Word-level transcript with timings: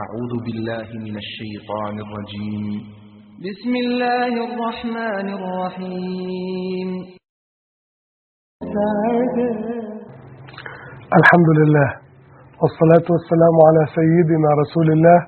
أعوذ 0.00 0.32
بالله 0.44 0.88
من 1.04 1.16
الشيطان 1.24 1.94
الرجيم. 2.04 2.64
بسم 3.46 3.72
الله 3.84 4.32
الرحمن 4.48 5.26
الرحيم. 5.38 6.88
الحمد 11.18 11.48
لله 11.60 11.88
والصلاة 12.60 13.06
والسلام 13.14 13.56
على 13.68 13.82
سيدنا 13.98 14.48
رسول 14.62 14.88
الله 14.96 15.20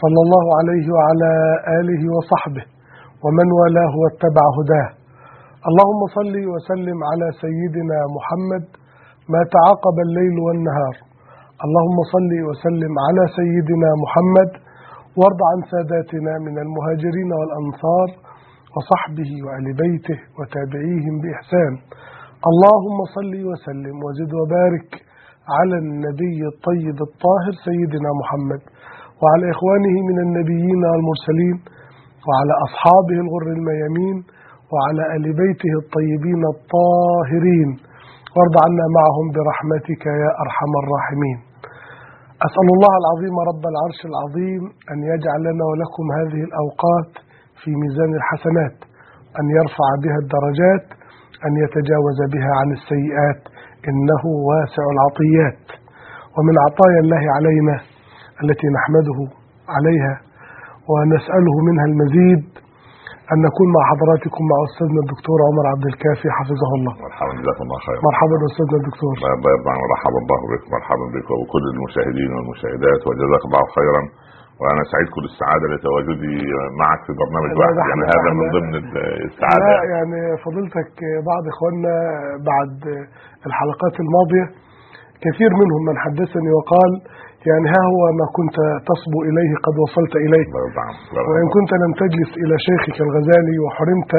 صلى 0.00 0.20
الله 0.24 0.46
عليه 0.58 0.86
وعلى 0.96 1.30
آله 1.80 2.02
وصحبه 2.16 2.64
ومن 3.24 3.48
والاه 3.60 3.92
واتبع 4.02 4.44
هداه. 4.58 4.88
اللهم 5.68 6.00
صل 6.18 6.34
وسلم 6.52 6.98
على 7.10 7.26
سيدنا 7.44 7.98
محمد 8.16 8.64
ما 9.28 9.40
تعاقب 9.56 9.96
الليل 10.06 10.36
والنهار. 10.46 11.13
اللهم 11.62 11.98
صل 12.14 12.32
وسلم 12.48 12.92
على 13.06 13.24
سيدنا 13.38 13.90
محمد 14.04 14.50
وارض 15.18 15.40
عن 15.50 15.58
ساداتنا 15.72 16.32
من 16.46 16.58
المهاجرين 16.64 17.30
والأنصار 17.38 18.08
وصحبه 18.74 19.30
وآل 19.44 19.66
بيته 19.82 20.18
وتابعيهم 20.38 21.14
بإحسان. 21.22 21.72
اللهم 22.50 22.98
صل 23.16 23.34
وسلم 23.50 23.96
وزد 24.06 24.32
وبارك 24.40 24.90
على 25.56 25.76
النبي 25.84 26.38
الطيب 26.52 26.98
الطاهر 27.08 27.54
سيدنا 27.68 28.10
محمد 28.20 28.62
وعلى 29.22 29.46
إخوانه 29.54 29.94
من 30.10 30.18
النبيين 30.26 30.80
والمرسلين 30.90 31.56
وعلى 32.26 32.54
أصحابه 32.66 33.16
الغر 33.24 33.46
الميامين 33.58 34.16
وعلى 34.72 35.02
آل 35.16 35.24
بيته 35.42 35.72
الطيبين 35.82 36.42
الطاهرين. 36.54 37.70
وارض 38.36 38.54
عنا 38.66 38.86
معهم 38.98 39.26
برحمتك 39.36 40.02
يا 40.22 40.30
أرحم 40.44 40.72
الراحمين. 40.82 41.38
أسأل 42.46 42.68
الله 42.74 42.92
العظيم 43.02 43.34
رب 43.50 43.64
العرش 43.72 44.00
العظيم 44.10 44.62
أن 44.92 44.98
يجعل 45.12 45.40
لنا 45.48 45.64
ولكم 45.70 46.04
هذه 46.18 46.40
الأوقات 46.48 47.10
في 47.60 47.70
ميزان 47.82 48.12
الحسنات 48.20 48.76
أن 49.38 49.46
يرفع 49.58 49.88
بها 50.04 50.18
الدرجات 50.24 50.86
أن 51.46 51.52
يتجاوز 51.64 52.18
بها 52.34 52.52
عن 52.60 52.68
السيئات 52.78 53.42
إنه 53.88 54.22
واسع 54.48 54.84
العطيات. 54.94 55.64
ومن 56.36 56.54
عطايا 56.66 57.00
الله 57.04 57.24
علينا 57.36 57.76
التي 58.42 58.66
نحمده 58.76 59.18
عليها 59.76 60.14
ونسأله 60.90 61.56
منها 61.68 61.86
المزيد 61.92 62.44
أن 63.32 63.38
نكون 63.48 63.68
مع 63.76 63.82
حضراتكم 63.92 64.42
مع 64.52 64.58
أستاذنا 64.68 65.00
الدكتور 65.04 65.38
عمر 65.48 65.64
عبد 65.74 65.86
الكافي 65.92 66.28
حفظه 66.38 66.70
الله. 66.78 66.94
مرحبا 67.08 67.32
جزاكم 67.40 67.62
الله 67.66 67.78
خير 67.86 67.98
مرحبا 68.08 68.36
أستاذنا 68.50 68.76
الدكتور. 68.82 69.12
الله 69.16 69.50
يرضى 69.54 69.72
مرحبا 69.86 70.18
الله 70.24 70.40
بك. 70.52 70.62
مرحبا 70.76 71.06
بك 71.14 71.28
وكل 71.40 71.64
المشاهدين 71.74 72.30
والمشاهدات 72.34 73.00
وجزاك 73.06 73.42
الله 73.48 73.64
خيرا. 73.78 74.02
وأنا 74.60 74.82
سعيد 74.92 75.08
كل 75.16 75.24
السعادة 75.32 75.66
لتواجدي 75.72 76.36
معك 76.80 77.00
في 77.06 77.12
برنامج 77.22 77.50
واحد. 77.58 77.74
يعني 77.90 78.04
هذا 78.14 78.30
من 78.38 78.46
ضمن 78.56 78.72
السعادة. 79.28 79.66
لا 79.72 79.78
يعني 79.94 80.20
فضيلتك 80.44 80.92
بعض 81.30 81.42
إخواننا 81.52 81.94
بعد 82.50 82.74
الحلقات 83.48 83.94
الماضية 84.04 84.46
كثير 85.24 85.50
منهم 85.62 85.82
من 85.88 85.96
حدثني 86.04 86.50
وقال 86.58 86.90
يعني 87.50 87.66
ها 87.74 87.82
هو 87.92 88.02
ما 88.20 88.26
كنت 88.38 88.56
تصبو 88.90 89.18
إليه 89.28 89.52
قد 89.66 89.74
وصلت 89.84 90.14
إليه. 90.24 90.46
الله 90.48 90.62
يرضى 90.66 91.30
وإن. 91.30 91.46
كنت 91.56 91.70
لم 91.82 91.92
تجلس 92.02 92.30
إلى 92.42 92.54
شيخك 92.68 92.96
الغزالي 93.06 93.56
وحرمت 93.64 94.12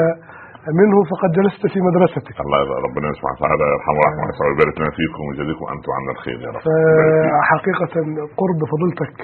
منه 0.80 0.96
فقد 1.10 1.30
جلست 1.38 1.62
في 1.72 1.78
مدرستك. 1.88 2.36
الله 2.44 2.60
ربنا 2.86 3.08
سبحانه 3.18 3.36
وتعالى 3.38 3.64
يرحمه 3.74 3.98
ورحمه 4.00 4.22
الله. 4.24 4.46
ويبارك 4.48 4.74
لنا 4.80 4.90
فيكم 4.98 5.22
ويجزيكم 5.26 5.64
أنتم 5.74 5.90
عنا 5.96 6.10
الخير 6.16 6.38
يا 6.46 6.50
رب. 6.54 6.62
فحقيقة 6.66 7.94
قرب 8.40 8.60
فضيلتك 8.72 9.16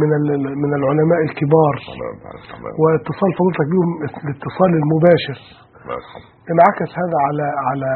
من 0.00 0.10
من 0.62 0.70
العلماء 0.78 1.20
الكبار. 1.28 1.76
واتصال 2.80 3.30
فضيلتك 3.38 3.66
بهم 3.72 3.90
الاتصال 4.24 4.70
المباشر. 4.80 5.38
انعكس 6.52 6.90
هذا 7.02 7.18
على 7.26 7.46
على 7.68 7.90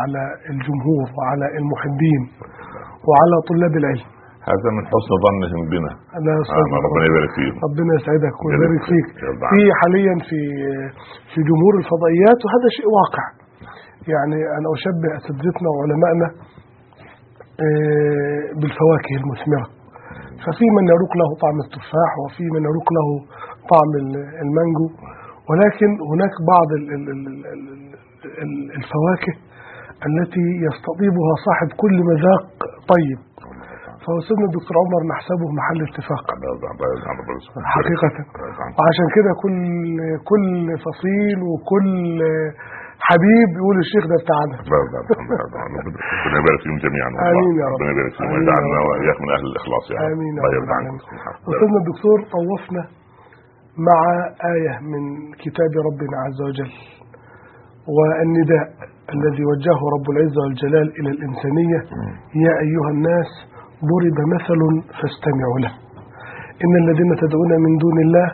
على 0.00 0.22
الجمهور 0.52 1.06
وعلى 1.16 1.46
المحبين 1.60 2.22
وعلى 3.08 3.36
طلاب 3.50 3.74
العلم. 3.82 4.08
هذا 4.52 4.68
من 4.76 4.82
حسن 4.92 5.12
ظنهم 5.26 5.62
بنا. 5.72 5.92
لا 6.26 6.32
آه، 6.56 6.76
ربنا 6.86 7.02
يبارك 7.10 7.30
فيهم. 7.38 7.54
ربنا 7.66 7.90
يسعدك 7.98 8.36
ويبارك 8.44 8.82
فيك. 8.90 9.06
في. 9.52 9.60
حاليا 9.80 10.14
في 10.28 10.40
في 11.32 11.38
جمهور 11.50 11.74
الفضائيات 11.82 12.38
وهذا 12.44 12.68
شيء 12.76 12.88
واقع. 13.00 13.24
يعني 14.14 14.38
أنا 14.56 14.68
أشبه 14.76 15.08
أساتذتنا 15.18 15.68
وعلمائنا 15.74 16.28
آه، 17.64 18.40
بالفواكه 18.60 19.12
المثمرة. 19.22 19.66
ففي 20.44 20.66
من 20.76 20.84
يروق 20.94 21.12
له 21.20 21.28
طعم 21.44 21.56
التفاح 21.66 22.10
وفي 22.24 22.44
من 22.54 22.62
يروق 22.70 22.88
له 22.98 23.08
طعم 23.72 23.90
ال- 24.02 24.30
المانجو. 24.44 24.86
ولكن 25.50 25.90
هناك 26.12 26.34
بعض 26.52 26.68
ال- 26.78 26.90
ال- 26.96 27.10
ال- 27.14 27.46
ال- 27.54 27.94
ال- 28.44 28.70
الفواكه 28.78 29.34
التي 30.08 30.46
يستطيبها 30.68 31.32
صاحب 31.46 31.68
كل 31.82 31.94
مذاق 32.12 32.44
طيب. 32.94 33.18
فأستاذنا 34.10 34.46
الدكتور 34.50 34.74
عمر 34.82 35.00
نحسبه 35.12 35.46
محل 35.58 35.80
اتفاق. 35.88 36.24
حقيقة. 37.76 38.08
وعشان 38.78 39.08
كده 39.16 39.30
كل 39.42 39.58
كل 40.30 40.48
فصيل 40.86 41.38
وكل 41.50 41.92
حبيب 43.08 43.50
يقول 43.60 43.76
الشيخ 43.84 44.04
ده 44.12 44.16
بتاعنا. 44.22 44.56
ربنا 46.26 46.36
يبارك 46.40 46.60
فيهم 46.64 46.78
جميعا. 46.86 47.08
آمين 47.30 47.54
يا 47.62 47.66
رب. 47.70 47.76
ربنا 47.76 47.90
يبارك 47.94 48.12
فيهم 48.16 48.30
ويجعلنا. 48.34 48.78
وإياك 48.88 49.18
من 49.24 49.30
أهل 49.36 49.44
الإخلاص 49.50 49.84
يا 49.92 49.96
رب 50.00 50.12
آمين 50.12 50.32
يا 50.36 50.42
رب. 50.42 50.68
أستاذنا 51.50 51.78
الدكتور 51.82 52.18
طوفنا 52.36 52.82
مع 53.88 54.00
آية 54.54 54.74
من 54.92 55.02
كتاب 55.44 55.72
ربنا 55.88 56.16
عز 56.24 56.40
وجل 56.48 56.72
والنداء 57.96 58.66
الذي 59.14 59.44
وجهه 59.52 59.80
رب 59.96 60.06
العزة 60.14 60.40
والجلال 60.44 60.88
إلى 60.98 61.10
الإنسانية 61.16 61.80
يا 62.46 62.52
أيها 62.66 62.90
الناس 62.96 63.30
ضرب 63.90 64.18
مثل 64.34 64.60
فاستمعوا 64.98 65.58
له. 65.64 65.72
إن 66.64 66.74
الذين 66.82 67.10
تدعون 67.22 67.52
من 67.64 67.72
دون 67.84 67.98
الله 68.06 68.28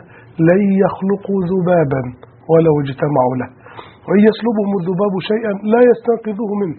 لن 0.49 0.61
يخلقوا 0.83 1.39
ذبابا 1.51 2.01
ولو 2.51 2.73
اجتمعوا 2.83 3.35
له. 3.41 3.49
وإن 4.07 4.21
يسلبهم 4.29 4.71
الذباب 4.79 5.13
شيئا 5.31 5.51
لا 5.73 5.81
يستنقذوه 5.89 6.51
منه. 6.61 6.77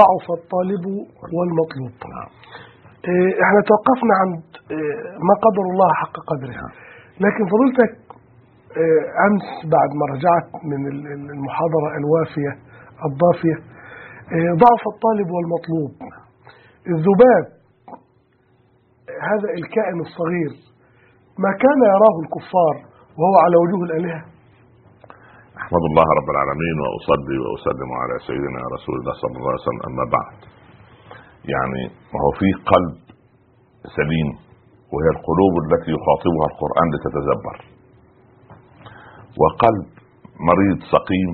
ضعف 0.00 0.24
الطالب 0.38 0.84
والمطلوب. 1.36 1.94
إيه، 3.08 3.30
إحنا 3.44 3.60
توقفنا 3.70 4.14
عند 4.22 4.42
إيه، 4.74 4.96
ما 5.28 5.34
قدر 5.44 5.64
الله 5.72 5.90
حق 6.00 6.16
قدره. 6.30 6.54
لكن 7.24 7.42
فضيلتك 7.52 7.92
إيه، 8.80 9.02
أمس 9.26 9.46
بعد 9.74 9.90
ما 10.00 10.04
رجعت 10.14 10.48
من 10.70 10.80
ال- 10.92 11.06
ال- 11.14 11.30
المحاضرة 11.36 11.88
الوافية 12.00 12.52
الضافية 13.08 13.58
إيه، 14.34 14.50
ضعف 14.64 14.82
الطالب 14.92 15.28
والمطلوب. 15.34 15.92
الذباب 16.94 17.44
هذا 19.30 19.48
الكائن 19.60 19.98
الصغير. 20.06 20.52
ما 21.44 21.50
كان 21.62 21.78
يراه 21.94 22.16
الكفار 22.24 22.76
وهو 23.18 23.36
على 23.44 23.56
وجوه 23.62 23.82
الآلهة. 23.88 24.22
أحمد 25.62 25.84
الله 25.90 26.06
رب 26.18 26.28
العالمين 26.34 26.76
وأصلي 26.82 27.38
وأسلم 27.44 27.90
على 28.02 28.14
سيدنا 28.28 28.60
رسول 28.76 28.94
الله 29.00 29.14
صلى 29.22 29.36
الله 29.38 29.52
عليه 29.52 29.66
وسلم. 29.66 29.82
أما 29.90 30.04
بعد 30.16 30.38
يعني 31.54 31.82
هو 32.22 32.30
في 32.40 32.48
قلب 32.72 32.96
سليم 33.98 34.28
وهي 34.92 35.08
القلوب 35.16 35.54
التي 35.64 35.90
يخاطبها 35.96 36.46
القرآن 36.52 36.86
لتتدبر. 36.94 37.56
وقلب 39.40 39.86
مريض 40.48 40.78
سقيم 40.94 41.30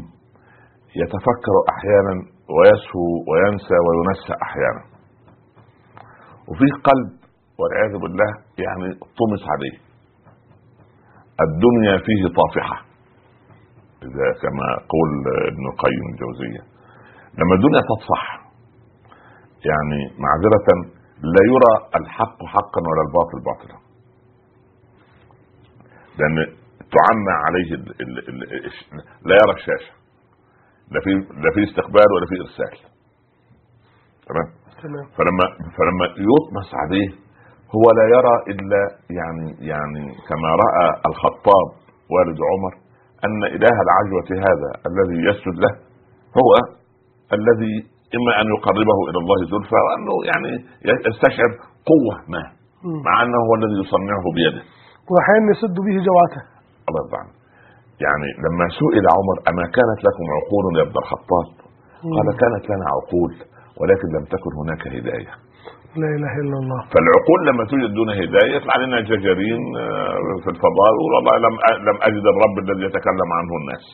يتفكر 1.03 1.55
أحيانا 1.73 2.15
ويسهو 2.55 3.07
وينسى 3.29 3.77
وينسى 3.87 4.35
أحيانا. 4.47 4.83
وفي 6.49 6.69
قلب 6.89 7.22
والعياذ 7.59 7.93
بالله 8.03 8.31
يعني 8.65 8.95
طمس 8.95 9.43
عليه. 9.53 9.77
الدنيا 11.47 11.95
فيه 12.07 12.23
طافحة. 12.41 12.77
إذا 14.03 14.29
كما 14.43 14.67
قول 14.93 15.11
ابن 15.53 15.65
القيم 15.73 16.05
الجوزية. 16.13 16.63
لما 17.39 17.55
الدنيا 17.55 17.81
تطفح 17.91 18.23
يعني 19.71 20.01
معذرة 20.25 20.69
لا 21.35 21.43
يرى 21.53 21.75
الحق 22.01 22.39
حقا 22.55 22.81
ولا 22.89 23.03
الباطل 23.07 23.39
باطلا. 23.49 23.79
لأن 26.19 26.37
تعمى 26.97 27.35
عليه 27.47 27.75
ال 27.75 28.03
ال 28.03 28.19
ال 28.29 28.73
لا 29.29 29.35
يرى 29.43 29.55
الشاشة. 29.55 29.93
لا 30.91 31.01
في 31.05 31.11
لا 31.43 31.51
في 31.55 31.71
استقبال 31.71 32.09
ولا 32.15 32.27
في 32.31 32.37
إرسال. 32.45 32.79
تمام؟ 34.29 34.49
تمام. 34.83 35.07
فلما 35.17 35.47
فلما 35.77 36.07
يطمس 36.07 36.75
عليه 36.75 37.09
هو 37.77 37.85
لا 37.99 38.05
يرى 38.17 38.35
إلا 38.53 38.81
يعني 39.19 39.47
يعني 39.73 40.03
كما 40.29 40.49
رأى 40.65 40.87
الخطاب 41.11 41.69
والد 42.15 42.39
عمر 42.51 42.73
أن 43.27 43.41
إله 43.57 43.77
العجوة 43.87 44.29
هذا 44.49 44.71
الذي 44.91 45.19
يسجد 45.29 45.57
له 45.65 45.73
هو 46.41 46.51
الذي 47.39 47.75
إما 48.17 48.33
أن 48.41 48.47
يقربه 48.57 48.99
إلى 49.09 49.19
الله 49.23 49.39
زلفى 49.53 49.79
وأنه 49.87 50.15
يعني 50.31 50.51
يستشعر 51.09 51.51
قوة 51.91 52.15
ما. 52.35 52.45
مع 53.07 53.15
أنه 53.23 53.39
هو 53.49 53.55
الذي 53.61 53.77
يصنعه 53.85 54.27
بيده. 54.37 54.63
وأحيانا 55.11 55.49
يسد 55.55 55.77
به 55.87 55.97
جوعته 56.09 56.43
الله 56.89 57.01
يرضى 57.05 57.19
عنه. 57.23 57.35
يعني 58.07 58.29
لما 58.45 58.67
سئل 58.81 59.05
عمر 59.17 59.37
أما 59.51 59.65
كانت 59.77 59.99
لكم 60.07 60.25
عقول 60.37 60.65
يا 60.79 60.85
ابن 60.89 60.97
الخطاب؟ 61.03 61.49
قال 62.15 62.27
كانت 62.43 62.65
لنا 62.71 62.87
عقول 62.97 63.33
ولكن 63.81 64.09
لم 64.17 64.25
تكن 64.35 64.53
هناك 64.63 64.83
هداية. 64.97 65.33
لا 66.01 66.09
إله 66.17 66.33
إلا 66.43 66.57
الله. 66.63 66.81
فالعقول 66.93 67.41
لما 67.49 67.65
توجد 67.71 67.91
دون 67.95 68.11
هداية 68.11 68.57
يطلع 68.57 68.77
لنا 68.85 69.01
جزرين 69.01 69.63
آه، 69.77 70.17
في 70.45 70.51
الفضاء 70.55 70.89
يقول 70.97 71.11
والله 71.17 71.35
لم 71.47 71.55
لم 71.89 71.97
أجد 72.09 72.25
الرب 72.33 72.57
الذي 72.65 72.85
يتكلم 72.89 73.29
عنه 73.39 73.53
الناس. 73.61 73.85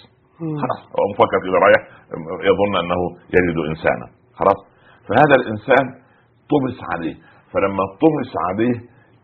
خلاص. 0.62 0.80
هو 0.96 1.04
مفكر 1.12 1.38
كده 1.44 1.58
رايح 1.66 1.80
يظن 2.50 2.74
أنه 2.82 3.00
يجد 3.36 3.58
إنسانا. 3.70 4.06
خلاص. 4.40 4.58
فهذا 5.06 5.34
الإنسان 5.40 5.84
طمس 6.52 6.78
عليه. 6.92 7.16
فلما 7.52 7.84
طمس 8.04 8.32
عليه 8.48 8.76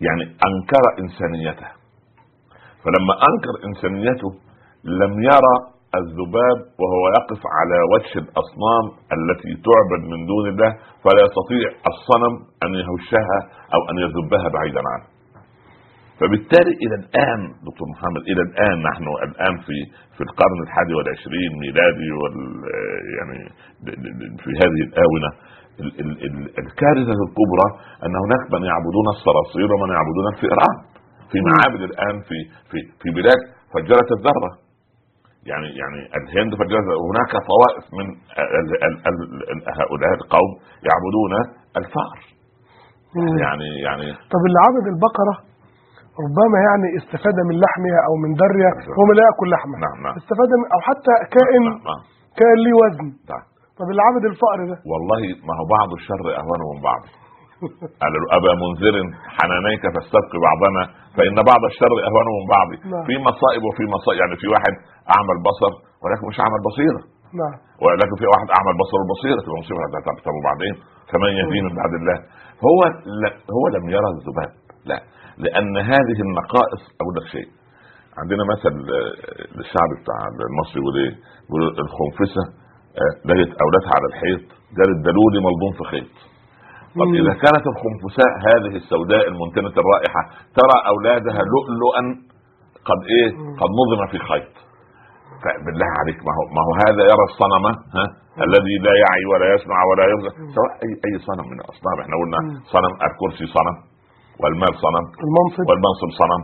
يعني 0.07 0.25
أنكر 0.49 0.85
إنسانيته. 1.03 1.69
فلما 2.83 3.15
أنكر 3.29 3.55
إنسانيته 3.69 4.31
لم 4.85 5.13
يرى 5.23 5.55
الذباب 6.01 6.59
وهو 6.83 7.03
يقف 7.19 7.43
على 7.59 7.79
وجه 7.93 8.13
الأصنام 8.25 8.85
التي 9.17 9.53
تعبد 9.69 10.03
من 10.13 10.21
دون 10.33 10.45
الله 10.53 10.71
فلا 11.05 11.21
يستطيع 11.27 11.67
الصنم 11.93 12.35
أن 12.65 12.71
يهشها 12.81 13.39
أو 13.75 13.81
أن 13.91 13.97
يذبها 14.05 14.47
بعيدا 14.57 14.83
عنه. 14.93 15.07
فبالتالي 16.21 16.73
إلى 16.85 16.95
الآن 17.03 17.41
دكتور 17.69 17.87
محمد 17.95 18.23
إلى 18.31 18.43
الآن 18.49 18.77
نحن 18.91 19.05
الآن 19.29 19.55
في 19.67 19.77
في 20.17 20.23
القرن 20.29 20.59
الحادي 20.67 20.95
والعشرين 20.95 21.51
ميلادي 21.65 22.09
وال 22.21 22.37
يعني 23.19 23.39
في 24.43 24.51
هذه 24.63 24.81
الآونة. 24.89 25.31
ال- 25.83 25.97
ال- 26.03 26.21
ال- 26.27 26.51
الكارثة 26.63 27.15
الكبرى 27.27 27.69
أن 28.05 28.13
هناك 28.25 28.43
من 28.55 28.63
يعبدون 28.71 29.07
الصراصير 29.17 29.69
ومن 29.75 29.91
يعبدون 29.97 30.27
الفئران. 30.35 30.77
في 31.31 31.39
معابد 31.49 31.83
الآن 31.91 32.15
في 32.29 32.39
في 32.71 32.79
في 33.03 33.09
بلاد 33.19 33.41
فجرت 33.75 34.11
الذرة. 34.19 34.51
يعني 35.51 35.69
يعني 35.81 36.01
الهند 36.19 36.53
فجرت 36.61 36.89
هناك 37.09 37.33
طوائف 37.53 37.85
من 37.99 38.07
هؤلاء 39.81 40.11
القوم 40.21 40.51
يعبدون 40.89 41.33
الفأر. 41.81 42.19
مم. 43.17 43.39
يعني 43.45 43.69
يعني 43.87 44.07
طب 44.33 44.43
اللي 44.49 44.61
عبد 44.69 44.87
البقرة 44.95 45.35
ربما 46.25 46.59
يعني 46.69 46.87
استفاد 47.01 47.37
من 47.49 47.55
لحمها 47.65 48.01
أو 48.09 48.15
من 48.25 48.31
درها 48.43 48.71
هو 48.99 49.09
لا 49.19 49.23
يأكل 49.29 49.49
لحمه 49.55 49.77
نعم 49.87 49.99
نعم. 50.07 50.15
استفاد 50.21 50.51
من 50.61 50.67
أو 50.75 50.81
حتى 50.89 51.15
كائن 51.37 51.65
نعم 51.69 51.79
نعم. 51.89 52.01
كائن 52.39 52.59
ليه 52.65 52.77
وزن. 52.83 53.09
نعم. 53.31 53.45
طب 53.79 53.87
اللي 53.91 54.03
عبد 54.09 54.25
الفقر 54.31 54.59
ده؟ 54.71 54.77
والله 54.93 55.23
ما 55.49 55.55
هو 55.59 55.65
بعض 55.77 55.89
الشر 55.99 56.25
أهون 56.41 56.61
من 56.73 56.81
بعض. 56.89 57.03
قال 58.03 58.11
له 58.15 58.21
أبا 58.39 58.53
منذر 58.63 58.95
حنانيك 59.37 59.83
فاستبق 59.95 60.33
بعضنا 60.47 60.83
فإن 61.17 61.37
بعض 61.51 61.63
الشر 61.71 61.93
أهون 62.09 62.27
من 62.39 62.47
بعض. 62.55 62.69
نعم. 62.93 63.05
في 63.09 63.15
مصائب 63.29 63.63
وفي 63.69 63.85
مصائب 63.97 64.19
يعني 64.23 64.35
في 64.43 64.47
واحد 64.55 64.75
اعمى 65.15 65.33
البصر 65.39 65.73
ولكن 66.03 66.25
مش 66.31 66.39
اعمى 66.45 66.57
البصيره 66.61 67.01
نعم. 67.41 67.55
ولكن 67.85 68.15
في 68.21 68.27
واحد 68.33 68.49
اعمى 68.57 68.71
البصر 68.75 68.97
والبصيره 69.01 69.39
تبقى 69.45 69.59
مصيبة 69.63 69.81
طب 70.27 70.35
وبعدين 70.41 70.75
فمن 71.11 71.31
يهدي 71.41 71.61
من 71.67 71.73
بعد 71.81 71.93
الله؟ 72.01 72.19
هو 72.69 72.81
لا 73.23 73.31
هو 73.57 73.65
لم 73.77 73.85
يرى 73.97 74.09
الذباب. 74.17 74.51
لا 74.91 74.99
لأن 75.45 75.75
هذه 75.93 76.19
النقائص 76.27 76.83
أقول 77.01 77.15
لك 77.19 77.27
شيء. 77.37 77.49
عندنا 78.21 78.43
مثل 78.53 78.75
آه، 78.99 79.13
للشعب 79.57 79.91
بتاع 80.01 80.19
المصري 80.51 80.79
يقول 80.83 80.97
إيه؟ 81.03 81.13
يقول 81.47 81.63
الخنفسة 81.85 82.45
آه، 83.01 83.13
لقت 83.29 83.51
أولادها 83.65 83.93
على 83.97 84.07
الحيط 84.13 84.45
قالت 84.77 84.99
دلولي 85.09 85.39
ملضوم 85.49 85.73
في 85.79 85.85
خيط. 85.93 86.13
طب 86.99 87.09
مم. 87.09 87.15
إذا 87.21 87.35
كانت 87.45 87.65
الخنفساء 87.73 88.33
هذه 88.49 88.73
السوداء 88.83 89.25
المنتنه 89.33 89.75
الرائحة 89.83 90.23
ترى 90.59 90.77
أولادها 90.93 91.41
لؤلؤا 91.53 92.03
قد 92.89 93.01
إيه؟ 93.15 93.29
قد 93.61 93.71
نظم 93.81 94.01
في 94.13 94.19
خيط. 94.31 94.55
فبالله 95.43 95.91
عليك 96.01 96.19
ما 96.27 96.33
هو 96.39 96.45
ما 96.57 96.63
هو 96.67 96.73
هذا 96.85 97.03
يرى 97.13 97.25
الصنم 97.31 97.65
ها؟ 97.97 98.05
الذي 98.47 98.75
لا 98.87 98.95
يعي 99.05 99.25
ولا 99.33 99.47
يسمع 99.55 99.79
ولا 99.91 100.05
يبصر. 100.13 100.35
سواء 100.57 100.73
اي 100.85 100.91
أي 101.07 101.13
صنم 101.29 101.47
من 101.53 101.59
الأصنام 101.65 101.97
إحنا 102.03 102.15
قلنا 102.21 102.39
مم. 102.45 102.55
صنم 102.75 102.93
الكرسي 103.09 103.47
صنم 103.57 103.77
والمال 104.43 104.73
صنم 104.85 105.05
المنصب. 105.25 105.65
والمنصب 105.69 106.11
صنم 106.21 106.43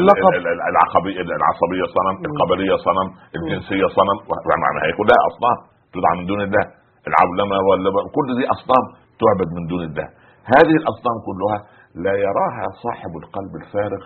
اللقب. 0.00 0.32
والعصبية 0.66 1.20
العصبية 1.40 1.84
صنم 1.96 2.14
القبلية 2.28 2.76
صنم 2.86 3.06
الجنسية 3.36 3.86
صنم 3.98 4.16
معنى 4.64 4.78
هي 4.86 4.92
كلها 5.00 5.20
أصنام 5.30 5.56
تدعى 5.94 6.14
من 6.18 6.24
دون 6.30 6.40
الله. 6.46 6.64
العولمة 7.08 7.56
ولا 7.68 7.90
كل 8.16 8.28
دي 8.38 8.44
أصنام. 8.56 8.84
تعبد 9.22 9.48
من 9.56 9.64
دون 9.70 9.82
الله. 9.88 10.08
هذه 10.54 10.74
الأصنام 10.80 11.16
كلها 11.28 11.58
لا 12.04 12.14
يراها 12.26 12.66
صاحب 12.84 13.12
القلب 13.22 13.52
الفارغ 13.62 14.02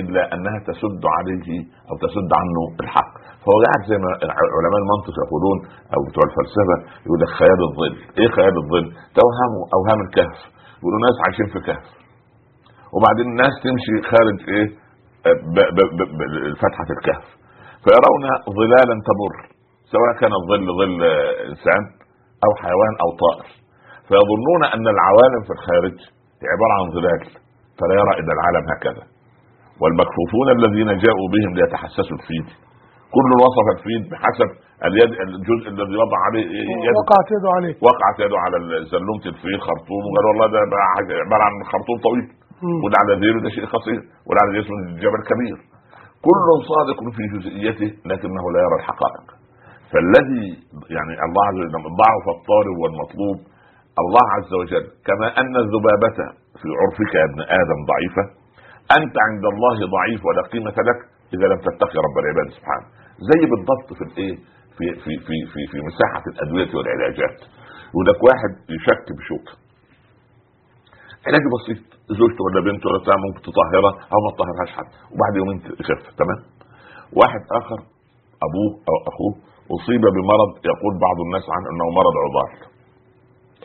إلا 0.00 0.22
أنها 0.34 0.58
تسد 0.70 1.02
عليه 1.16 1.48
أو 1.88 1.94
تسد 2.04 2.30
عنه 2.40 2.60
الحق. 2.82 3.12
فهو 3.42 3.56
قاعد 3.64 3.82
زي 3.90 3.98
ما 4.04 4.10
علماء 4.56 4.80
المنطق 4.84 5.14
يقولون 5.24 5.58
أو 5.94 6.00
بتوع 6.06 6.24
الفلسفة 6.30 6.76
يقول 7.04 7.18
لك 7.22 7.30
خيال 7.40 7.60
الظل. 7.68 7.94
إيه 8.18 8.28
خيال 8.36 8.54
الظل؟ 8.62 8.86
توهم 9.18 9.52
أوهام 9.76 10.00
الكهف. 10.06 10.40
يقولوا 10.78 11.00
ناس 11.06 11.16
عايشين 11.24 11.48
في 11.54 11.60
كهف. 11.68 11.86
وبعدين 12.94 13.26
الناس 13.32 13.54
تمشي 13.64 13.94
خارج 14.10 14.38
إيه؟ 14.54 14.68
فتحة 16.62 16.88
الكهف. 16.96 17.26
فيرون 17.84 18.24
ظلالا 18.58 18.96
تمر 19.08 19.34
سواء 19.92 20.12
كان 20.20 20.32
الظل 20.40 20.66
ظل 20.80 21.00
إنسان 21.50 21.82
أو 22.44 22.50
حيوان 22.62 22.94
أو 23.02 23.08
طائر. 23.24 23.61
فيظنون 24.08 24.62
أن 24.74 24.86
العوالم 24.94 25.40
في 25.46 25.52
الخارج 25.56 25.96
هي 26.42 26.46
عبارة 26.54 26.74
عن 26.78 26.86
ظلال 26.96 27.20
فلا 27.78 27.94
يرى 28.00 28.12
الا 28.20 28.32
العالم 28.36 28.64
هكذا. 28.72 29.04
والمكفوفون 29.82 30.46
الذين 30.58 30.90
جاءوا 31.04 31.28
بهم 31.34 31.50
ليتحسسوا 31.58 32.16
الفيل 32.18 32.46
كل 33.16 33.30
وصف 33.44 33.66
الفيل 33.76 34.00
بحسب 34.10 34.50
اليد 34.88 35.12
الجزء 35.26 35.66
الذي 35.74 35.94
وضع 36.02 36.18
عليه 36.26 36.44
يد 36.86 36.94
وقعت 37.00 37.28
يده 37.36 37.50
عليه. 37.58 37.74
وقعت 37.88 38.16
يده 38.24 38.38
على 38.44 38.56
زلومة 38.94 39.24
الفيل 39.32 39.58
خرطوم 39.68 40.02
وقال 40.08 40.24
والله 40.28 40.46
ده 40.54 40.58
عبارة 41.24 41.44
عن 41.48 41.54
خرطوم 41.72 41.96
طويل. 42.08 42.26
وده 42.84 42.96
على 43.02 43.12
ذيله 43.22 43.38
ده 43.44 43.50
شيء 43.56 43.66
قصير 43.76 44.00
وده 44.26 44.38
على 44.42 44.50
جسمه 44.58 44.76
جبل 45.04 45.20
كبير. 45.30 45.56
كل 46.26 46.46
صادق 46.72 46.98
في 47.16 47.22
جزئيته 47.34 47.90
لكنه 48.10 48.44
لا 48.54 48.60
يرى 48.66 48.76
الحقائق. 48.80 49.26
فالذي 49.90 50.44
يعني 50.96 51.12
الله 51.26 51.42
عز 51.48 51.58
وجل 51.62 51.84
ضعف 52.02 52.24
الطالب 52.36 52.76
والمطلوب 52.82 53.38
الله 54.02 54.26
عز 54.36 54.52
وجل 54.60 54.86
كما 55.08 55.26
أن 55.40 55.54
الذبابة 55.64 56.18
في 56.60 56.68
عرفك 56.80 57.14
يا 57.14 57.24
ابن 57.30 57.40
آدم 57.60 57.78
ضعيفة 57.92 58.24
أنت 58.98 59.14
عند 59.26 59.44
الله 59.52 59.76
ضعيف 59.96 60.20
ولا 60.26 60.42
قيمة 60.52 60.76
لك 60.88 60.98
إذا 61.34 61.46
لم 61.52 61.60
تتقي 61.66 61.98
رب 62.06 62.16
العباد 62.22 62.48
سبحانه. 62.58 62.86
زي 63.30 63.40
بالضبط 63.50 63.88
في 63.98 64.04
الإيه؟ 64.08 64.36
في 64.76 64.86
في 65.02 65.12
في 65.26 65.36
في 65.52 65.60
في 65.70 65.78
مساحة 65.88 66.24
الأدوية 66.32 66.70
والعلاجات. 66.76 67.36
يقول 67.90 68.06
لك 68.10 68.18
واحد 68.28 68.52
يشك 68.76 69.06
بشوكه 69.18 69.54
علاج 71.26 71.44
بسيط 71.54 71.82
زوجته 72.18 72.42
ولا 72.44 72.60
بنته 72.66 72.84
ولا 72.88 72.98
بتاع 73.02 73.16
ممكن 73.24 73.40
تطهرها 73.48 73.92
أو 74.12 74.18
ما 74.24 74.30
تطهرهاش 74.34 74.70
حتى 74.78 74.96
وبعد 75.12 75.32
يومين 75.40 75.58
تخف 75.80 76.02
تمام؟ 76.20 76.40
واحد 77.20 77.42
آخر 77.60 77.78
أبوه 78.46 78.70
أو 78.90 78.96
أخوه 79.10 79.32
أصيب 79.74 80.02
بمرض 80.16 80.50
يقول 80.72 80.92
بعض 81.06 81.18
الناس 81.26 81.44
عنه 81.54 81.66
إنه 81.72 81.84
مرض 81.98 82.14
عضال. 82.24 82.71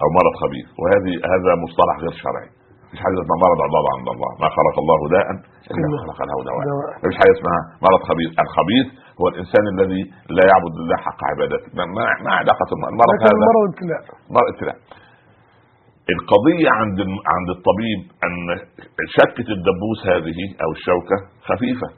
أو 0.01 0.07
مرض 0.17 0.33
خبيث. 0.43 0.67
وهذه 0.81 1.13
هذا 1.33 1.51
مصطلح 1.63 1.95
غير 2.03 2.13
شرعي. 2.23 2.49
مش 2.91 2.99
حاجة 3.03 3.17
اسمها 3.23 3.39
مرض 3.45 3.59
عضال 3.67 3.85
عند 3.95 4.07
الله. 4.15 4.31
ما 4.41 4.47
خلق 4.57 4.75
الله 4.83 4.99
داء 5.15 5.27
إلا 5.73 5.97
خلق 6.07 6.19
له 6.29 6.37
دواء. 6.49 6.65
مفيش 7.01 7.17
حاجة 7.21 7.33
اسمها 7.37 7.59
مرض 7.85 8.01
خبيث. 8.09 8.29
الخبيث 8.43 8.87
هو 9.19 9.25
الإنسان 9.31 9.63
الذي 9.73 10.01
لا 10.37 10.43
يعبد 10.51 10.73
الله 10.81 10.97
حق 11.07 11.21
عبادته. 11.31 11.67
ما 12.25 12.31
علاقة 12.41 12.69
المرض. 12.75 12.95
هذا 13.25 13.35
المرض 13.39 13.63
ابتلاء. 13.71 14.01
مرض 14.35 14.47
ابتلاء. 14.53 14.77
القضية 16.15 16.69
عند 16.79 16.99
عند 17.33 17.49
الطبيب 17.57 17.99
أن 18.25 18.35
شكة 19.19 19.47
الدبوس 19.57 19.99
هذه 20.13 20.39
أو 20.63 20.69
الشوكة 20.77 21.17
خفيفة. 21.49 21.89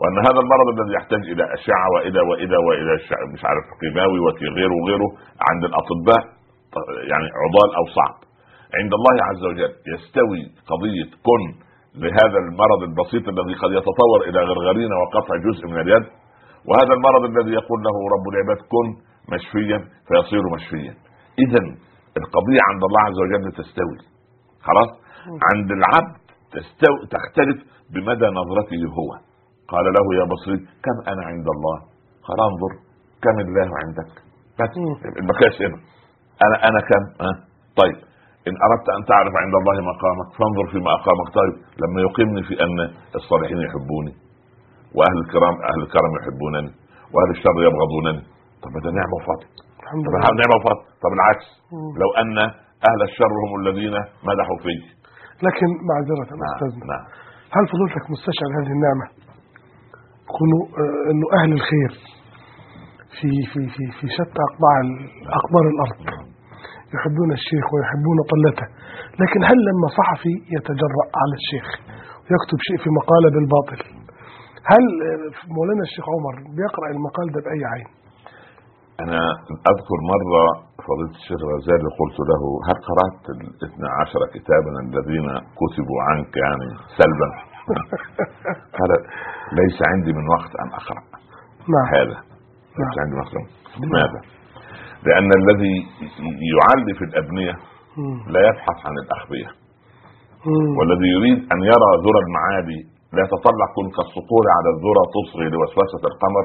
وأن 0.00 0.16
هذا 0.28 0.40
المرض 0.44 0.66
الذي 0.74 0.92
يحتاج 0.98 1.22
إلى 1.32 1.44
أشعة 1.58 1.86
وإلى 1.94 2.20
وإلى 2.30 2.56
وإلى 2.66 2.92
مش 3.34 3.42
عارف 3.48 3.64
كيماوي 3.80 4.18
وغيره 4.24 4.74
وغيره 4.80 5.10
عند 5.48 5.62
الأطباء 5.70 6.22
يعني 7.10 7.28
عضال 7.42 7.68
أو 7.78 7.84
صعب. 7.98 8.16
عند 8.78 8.92
الله 8.98 9.16
عز 9.28 9.42
وجل 9.50 9.72
يستوي 9.94 10.42
قضية 10.70 11.10
كن 11.26 11.42
لهذا 12.02 12.38
المرض 12.44 12.80
البسيط 12.88 13.24
الذي 13.34 13.54
قد 13.62 13.70
يتطور 13.78 14.20
إلى 14.28 14.38
غرغرينة 14.48 14.94
وقطع 15.02 15.34
جزء 15.46 15.62
من 15.72 15.80
اليد 15.80 16.06
وهذا 16.68 16.92
المرض 16.98 17.22
الذي 17.32 17.52
يقول 17.60 17.80
له 17.86 17.96
رب 18.14 18.26
العباد 18.32 18.60
كن 18.72 18.86
مشفيا 19.34 19.78
فيصير 20.08 20.42
مشفيا. 20.56 20.94
إذا 21.44 21.60
القضية 22.20 22.62
عند 22.70 22.82
الله 22.88 23.02
عز 23.08 23.18
وجل 23.24 23.52
تستوي. 23.60 23.98
خلاص؟ 24.66 24.90
عند 25.50 25.70
العبد 25.78 26.22
تستوي 26.54 27.02
تختلف 27.14 27.58
بمدى 27.92 28.28
نظرته 28.40 28.82
هو. 28.98 29.10
قال 29.68 29.84
له 29.96 30.06
يا 30.20 30.24
بصري 30.32 30.58
كم 30.84 30.96
أنا 31.12 31.22
عند 31.30 31.46
الله؟ 31.54 31.78
قال 32.26 32.38
انظر 32.50 32.72
كم 33.24 33.36
الله 33.46 33.68
عندك؟ 33.82 34.12
بس. 34.58 34.74
المقياس 35.20 35.62
هنا 35.62 35.78
أنا 36.44 36.56
أنا 36.68 36.80
كم؟ 36.90 37.02
أه؟ 37.26 37.36
طيب. 37.80 37.96
إن 38.48 38.54
أردت 38.66 38.86
أن 38.96 39.02
تعرف 39.10 39.34
عند 39.42 39.54
الله 39.60 39.76
مقامك 39.92 40.28
فانظر 40.38 40.64
فيما 40.72 40.90
أقامك. 40.98 41.28
طيب. 41.40 41.54
لما 41.82 41.98
يقيمني 42.06 42.42
في 42.48 42.54
أن 42.64 42.78
الصالحين 43.18 43.58
يحبوني 43.66 44.12
وأهل 44.96 45.18
الكرام 45.24 45.54
أهل 45.70 45.80
الكرم 45.86 46.12
يحبونني 46.18 46.72
وأهل 47.12 47.30
الشر 47.36 47.56
يبغضونني. 47.68 48.22
طب 48.62 48.72
ده 48.84 48.90
نعمة 48.98 49.14
وفضل. 49.18 49.46
الحمد 49.84 50.04
لله. 50.08 50.20
نعمة 50.40 50.54
وفضل. 50.58 50.80
طب 51.04 51.12
العكس. 51.18 51.46
مم. 51.72 51.92
لو 52.02 52.10
أن 52.22 52.36
أهل 52.88 53.00
الشر 53.08 53.32
هم 53.42 53.52
الذين 53.60 53.94
مدحوا 54.28 54.58
فيك. 54.64 54.84
لكن 55.46 55.68
معذرة 55.90 56.30
نعم 56.40 56.54
أستاذنا 56.54 56.86
نعم. 56.92 57.04
هل 57.56 57.64
فضلتك 57.72 58.04
مستشعر 58.14 58.50
هذه 58.58 58.72
النعمة؟ 58.78 59.06
كونوا 60.36 60.62
آه، 60.82 61.10
أنه 61.10 61.26
أهل 61.38 61.52
الخير 61.58 61.90
في 63.20 63.30
في 63.52 63.60
في 63.74 63.82
في 64.00 64.06
شتى 64.16 64.42
أقطار 64.48 64.84
أقطار 65.38 65.64
الأرض. 65.72 65.98
يحبون 66.96 67.30
الشيخ 67.38 67.64
ويحبون 67.72 68.18
طلته. 68.32 68.66
لكن 69.20 69.40
هل 69.50 69.58
لما 69.68 69.88
صحفي 69.98 70.34
يتجرأ 70.56 71.04
على 71.20 71.34
الشيخ 71.40 71.66
ويكتب 72.26 72.58
شيء 72.68 72.78
في 72.84 72.88
مقالة 72.98 73.28
بالباطل 73.34 73.80
هل 74.72 74.84
مولانا 75.56 75.82
الشيخ 75.88 76.04
عمر 76.14 76.34
بيقرأ 76.56 76.88
المقال 76.96 77.26
ده 77.34 77.40
بأي 77.44 77.62
عين؟ 77.72 77.88
أنا 79.04 79.20
أذكر 79.70 79.98
مرة 80.12 80.44
فضيلة 80.86 81.14
الشيخ 81.20 81.38
الغزالي 81.46 81.88
قلت 82.00 82.18
له 82.30 82.42
هل 82.68 82.76
قرأت 82.88 83.22
الاثنى 83.34 83.88
عشر 84.00 84.20
كتابا 84.34 84.70
الذين 84.86 85.26
كتبوا 85.60 86.00
عنك 86.08 86.32
يعني 86.44 86.68
سلبا؟ 86.98 87.28
قال 88.78 88.90
ليس 89.60 89.78
عندي 89.90 90.12
من 90.18 90.24
وقت 90.34 90.52
أن 90.62 90.68
أقرأ 90.80 91.02
نعم. 91.74 91.86
هذا. 91.96 92.18
ليس 92.78 92.92
نعم. 92.96 93.02
عندي 93.02 93.16
وقت 93.22 93.34
لماذا 93.82 94.20
لأن 95.06 95.30
الذي 95.40 95.74
يعلي 96.54 96.92
في 96.98 97.04
الأبنية. 97.08 97.54
لا 98.34 98.40
يبحث 98.48 98.78
عن 98.88 98.94
الأخبية. 99.04 99.50
والذي 100.78 101.08
يريد 101.16 101.38
أن 101.52 101.60
يرى 101.72 101.90
ذرى 102.04 102.20
المعالي 102.26 102.80
لا 103.14 103.20
يتطلع 103.26 103.66
كن 103.76 103.86
كالسطور 103.96 104.44
على 104.56 104.68
الذرى 104.74 105.02
تصغي 105.16 105.46
لوسوسة 105.52 106.02
القمر 106.10 106.44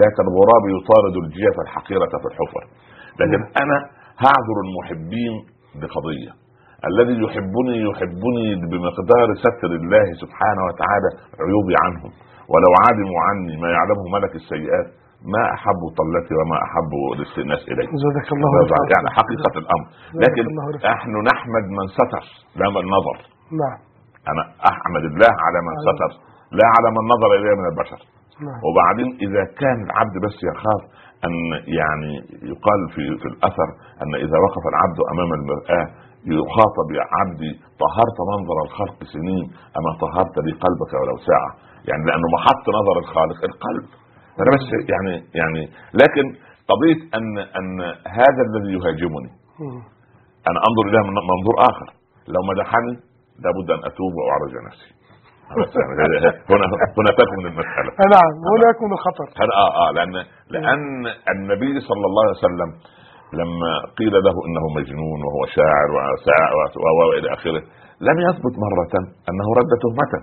لا 0.00 0.08
كالغراب 0.16 0.64
يطارد 0.76 1.14
الجيف 1.24 1.56
الحقيرة 1.64 2.12
في 2.22 2.26
الحفر. 2.30 2.64
لكن 3.20 3.40
أنا 3.62 3.76
هعذر 4.24 4.56
المحبين 4.66 5.34
بقضية. 5.80 6.32
الذي 6.90 7.14
يحبني 7.24 7.76
يحبني 7.88 8.48
بمقدار 8.70 9.28
ستر 9.44 9.70
الله 9.80 10.06
سبحانه 10.22 10.62
وتعالى 10.68 11.10
عيوبي 11.44 11.74
عنهم. 11.84 12.10
ولو 12.52 12.72
علموا 12.84 13.20
عني 13.28 13.54
ما 13.62 13.68
يعلمه 13.76 14.04
ملك 14.16 14.32
السيئات 14.42 14.88
ما 15.32 15.42
أحب 15.56 15.80
طلتي 16.00 16.34
وما 16.38 16.56
أحب 16.66 16.92
الاستئناس 17.16 17.62
اليه 17.70 17.88
زادك 18.04 18.28
الله 18.36 18.50
رفعت. 18.62 18.88
يعني 18.94 19.08
حقيقة 19.18 19.54
الأمر. 19.62 19.86
لكن. 20.24 20.44
نحن 20.92 21.12
نحمد 21.30 21.66
من 21.78 21.86
ستر 21.98 22.24
لا 22.60 22.66
من 22.76 22.84
نظر. 22.96 23.16
نعم. 23.62 23.78
أنا 24.30 24.42
أحمد 24.72 25.04
الله 25.10 25.34
على 25.46 25.58
من 25.68 25.74
ستر 25.88 26.10
لا 26.58 26.66
على 26.74 26.88
من 26.96 27.04
نظر 27.12 27.30
اليه 27.38 27.54
من 27.60 27.66
البشر. 27.72 28.00
نعم. 28.46 28.60
وبعدين 28.66 29.08
إذا 29.26 29.42
كان 29.60 29.78
العبد 29.86 30.14
بس 30.24 30.36
يخاف 30.50 30.82
أن 31.26 31.34
يعني 31.80 32.12
يقال 32.52 32.80
في 32.94 33.04
في 33.20 33.26
الأثر 33.32 33.68
أن 34.02 34.12
إذا 34.24 34.36
وقف 34.46 34.64
العبد 34.72 34.98
أمام 35.12 35.30
المرآة 35.38 35.86
يخاطب 36.38 36.88
يا 36.98 37.04
عبدي 37.18 37.52
طهرت 37.82 38.18
منظر 38.32 38.56
الخلق 38.66 38.98
سنين 39.14 39.44
أما 39.78 39.90
طهرت 40.04 40.36
لي 40.46 40.52
قلبك 40.64 40.92
ولو 41.00 41.16
ساعة. 41.28 41.50
يعني 41.88 42.02
لأنه 42.08 42.26
محط 42.36 42.64
نظر 42.78 42.96
الخالق 43.04 43.40
القلب. 43.50 43.86
أنا 44.40 44.50
بس 44.54 44.64
يعني 44.92 45.12
يعني 45.40 45.62
لكن 46.02 46.24
قضية 46.70 47.00
أن 47.18 47.26
أن 47.58 47.80
هذا 48.18 48.40
الذي 48.48 48.70
يهاجمني. 48.78 49.30
أنا 50.50 50.58
أنظر 50.68 50.84
إليه 50.88 51.02
من 51.08 51.16
منظور 51.32 51.56
آخر. 51.70 51.88
لو 52.34 52.40
مدحني 52.50 52.94
لابد 53.44 53.68
أن 53.76 53.80
أتوب 53.90 54.12
وأعرج 54.18 54.52
نفسي. 54.68 54.90
يعني 56.00 56.16
هنا 56.50 56.64
هنا 56.98 57.10
تكمن 57.20 57.46
المسألة. 57.52 57.90
نعم 58.14 58.30
هنا 58.52 58.66
يكون 58.74 58.90
الخطر. 58.96 59.26
آه 59.64 59.72
آه 59.82 59.90
لأن 59.96 60.12
لأن 60.54 60.82
النبي 61.34 61.72
صلى 61.88 62.04
الله 62.08 62.22
عليه 62.26 62.38
وسلم 62.46 62.70
لما 63.40 63.70
قيل 63.98 64.14
له 64.26 64.36
إنه 64.46 64.64
مجنون 64.78 65.18
وهو 65.26 65.42
شاعر 65.56 65.88
وساع 65.96 66.46
و- 66.58 67.08
والى 67.10 67.28
آخره 67.36 67.62
لم 68.08 68.16
يثبت 68.28 68.54
مرة 68.66 68.94
أنه 69.30 69.46
رد 69.58 69.70
تهمته 69.82 70.20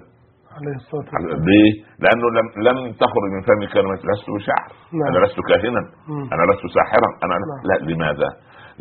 عليه 0.58 0.75
الصلاة 0.81 1.08
والسلام 1.13 1.41
ليه؟ 1.50 1.72
لأنه 2.03 2.27
لم 2.38 2.48
لم 2.67 2.77
تخرج 3.03 3.29
من 3.36 3.41
فمي 3.50 3.67
كلمه 3.75 3.93
لست 4.10 4.27
بشاعر 4.36 4.72
نعم. 5.00 5.08
أنا 5.10 5.20
لست 5.25 5.39
كاهنا 5.50 5.81
مم. 6.12 6.25
أنا 6.34 6.43
لست 6.50 6.65
ساحرا 6.77 7.10
أنا 7.25 7.36
نعم. 7.41 7.62
لا 7.70 7.75
لماذا؟ 7.89 8.29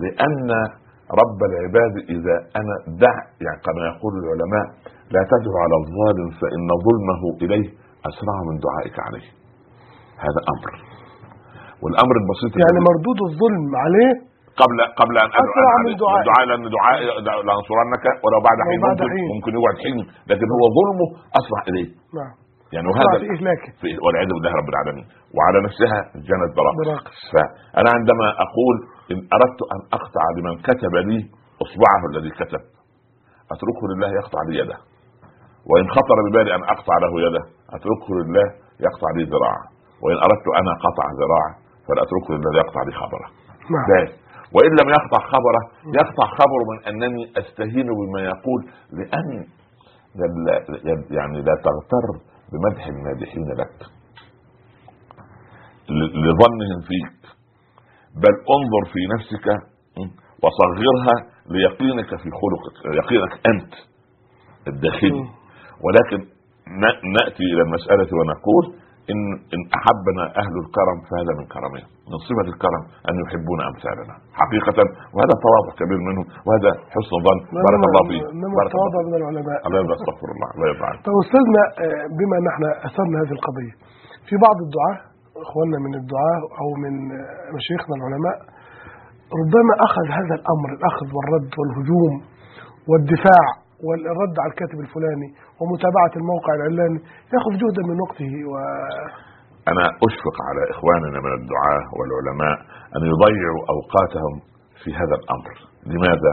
لأن 0.05 0.49
رب 1.21 1.41
العباد 1.51 1.95
إذا 2.17 2.37
أنا 2.61 2.75
دع 3.05 3.17
يعني 3.45 3.61
كما 3.67 3.81
يقول 3.91 4.13
العلماء 4.23 4.67
لا 5.15 5.23
تدعو 5.33 5.57
على 5.65 5.77
الظالم 5.83 6.29
فإن 6.41 6.69
ظلمه 6.87 7.23
إليه 7.43 7.67
أسرع 8.09 8.37
من 8.49 8.57
دعائك 8.67 8.97
عليه 9.07 9.29
هذا 10.25 10.41
أمر 10.55 10.71
والأمر 11.83 12.15
البسيط 12.23 12.53
يعني 12.63 12.79
مردود 12.91 13.19
الظلم 13.29 13.65
عليه 13.85 14.13
قبل 14.63 14.79
قبل 15.01 15.15
أن 15.25 15.29
ادعو 15.39 15.53
أنا 15.61 15.79
من. 15.87 15.95
دعاء 16.29 16.43
لأن 16.51 16.65
دعائي 16.77 17.05
لأنصرنك 17.49 18.05
ولو 18.25 18.39
بعد 18.49 18.59
حين 18.69 18.79
ممكن. 18.91 19.09
ممكن 19.35 19.53
يقعد 19.59 19.77
حين 19.85 19.97
لكن 20.31 20.47
هو 20.57 20.65
ظلمه 20.79 21.07
أسرع 21.41 21.61
إليه. 21.71 21.89
نعم. 22.19 22.33
يعني 22.75 22.87
وهذا 22.91 23.07
في 23.23 23.27
إهلاكه. 23.37 23.69
في- 23.81 23.99
والعياذ 24.05 24.31
بالله 24.37 24.53
رب 24.61 24.69
العالمين. 24.73 25.07
وعلى 25.37 25.59
نفسها 25.67 25.99
جنت 26.29 26.51
براقص 26.59 26.79
براقص. 26.87 27.19
فانا 27.35 27.91
عندما 27.97 28.27
أقول 28.45 28.77
إن 29.13 29.19
أردت 29.37 29.61
أن 29.75 29.81
أقطع 29.99 30.25
لمن 30.37 30.55
كتب 30.69 30.95
لي 31.09 31.19
إصبعه 31.65 32.03
الذي 32.11 32.31
كتب 32.41 32.63
أتركه 33.55 33.85
لله 33.93 34.11
يقطع 34.21 34.41
لي 34.49 34.55
يده. 34.61 34.79
وإن 35.71 35.87
خطر 35.97 36.17
ببالي 36.27 36.51
أن 36.59 36.63
أقطع 36.75 36.97
له 37.05 37.13
يده 37.27 37.43
أتركه 37.77 38.11
لله 38.21 38.47
يقطع 38.87 39.09
لي 39.17 39.23
ذراعه. 39.33 39.65
وإن 40.03 40.17
أردت 40.27 40.47
أنا 40.61 40.73
قطع 40.87 41.07
ذراعه 41.21 41.53
فلا 41.87 42.01
اتركه 42.07 42.31
لله 42.37 42.53
يقطع 42.63 42.83
لي 42.89 42.93
خبره. 43.03 43.27
نعم. 43.75 43.87
وإن 44.55 44.71
لم 44.81 44.89
يقطع 44.97 45.21
خبره 45.33 45.63
يقطع 46.01 46.27
خبره 46.41 46.63
من 46.71 46.79
أنني 46.89 47.25
أستهين 47.39 47.87
بما 47.87 48.21
يقول 48.21 48.61
لأن 48.93 49.47
لا- 50.47 51.05
يعني 51.11 51.39
لا 51.43 51.55
تغتر 51.67 52.07
بمدح 52.53 52.87
المادحين 52.87 53.49
لك. 53.59 53.87
لظنهم 56.25 56.81
فيك. 56.89 57.21
بل 58.17 58.35
انظر 58.57 58.93
في 58.93 59.01
نفسك 59.15 59.47
وصغرها 60.43 61.31
ليقينك 61.51 62.09
في 62.09 62.29
خلقك 62.41 62.97
يقينك 62.97 63.33
أنت 63.47 63.73
الداخلي. 64.69 65.25
ولكن 65.85 66.27
نأتي 67.19 67.43
إلى 67.53 67.63
المسألة 67.63 68.09
ونقول 68.19 68.81
إن 69.11 69.19
إن 69.55 69.61
أحبنا 69.79 70.25
أهل 70.43 70.55
الكرم 70.65 70.99
فهذا 71.09 71.33
من 71.39 71.45
كرمهم 71.55 71.87
من 72.11 72.19
صفة 72.29 72.47
الكرم 72.55 72.83
أن 73.09 73.15
يحبون 73.25 73.59
أمثالنا 73.71 74.15
حقيقة 74.41 74.79
وهذا 75.15 75.35
تواضع 75.47 75.71
كبير 75.81 76.01
منهم 76.09 76.27
وهذا 76.47 76.71
حسن 76.95 77.15
ظن 77.27 77.39
بارك 77.67 77.83
الله 77.89 78.03
فيك. 78.11 78.23
انما 78.35 78.55
بارك 78.59 78.71
الله 78.73 78.87
التواضع 78.87 79.01
من 79.09 79.15
العلماء؟ 79.21 79.57
الله 79.67 79.95
استغفر 80.01 80.29
الله 80.35 80.49
الله 80.55 80.67
يرضى 80.73 80.87
عنك 80.91 81.01
طيب 81.07 81.17
أستاذنا 81.25 81.63
آه، 81.85 82.05
بما 82.19 82.35
أن 82.41 82.47
إحنا 82.53 82.69
أثرنا 82.89 83.17
هذه 83.23 83.33
القضية 83.39 83.75
في 84.29 84.35
بعض 84.47 84.57
الدعاة 84.67 84.97
إخواننا 85.45 85.79
من 85.87 85.93
الدعاة 86.01 86.41
أو 86.61 86.69
من 86.85 86.95
آه، 87.19 87.49
مشايخنا 87.59 87.95
العلماء 87.99 88.37
ربما 89.41 89.75
أخذ 89.87 90.05
هذا 90.19 90.35
الأمر 90.41 90.69
الأخذ 90.79 91.07
والرد 91.17 91.51
والهجوم 91.59 92.15
والدفاع 92.91 93.45
والرد 93.87 94.35
على 94.43 94.51
الكاتب 94.53 94.79
الفلاني 94.87 95.29
ومتابعة 95.61 96.13
الموقع 96.21 96.53
العلاني 96.59 96.99
ياخذ 97.35 97.53
جهدا 97.63 97.83
من 97.91 97.97
وقته 98.05 98.33
و 98.51 98.53
أنا 99.73 99.85
أشفق 100.07 100.37
على 100.49 100.63
إخواننا 100.75 101.19
من 101.27 101.33
الدعاة 101.41 101.85
والعلماء 101.99 102.57
أن 102.97 103.03
يضيعوا 103.13 103.63
أوقاتهم 103.75 104.35
في 104.83 104.91
هذا 105.01 105.15
الأمر. 105.21 105.53
لماذا؟ 105.93 106.33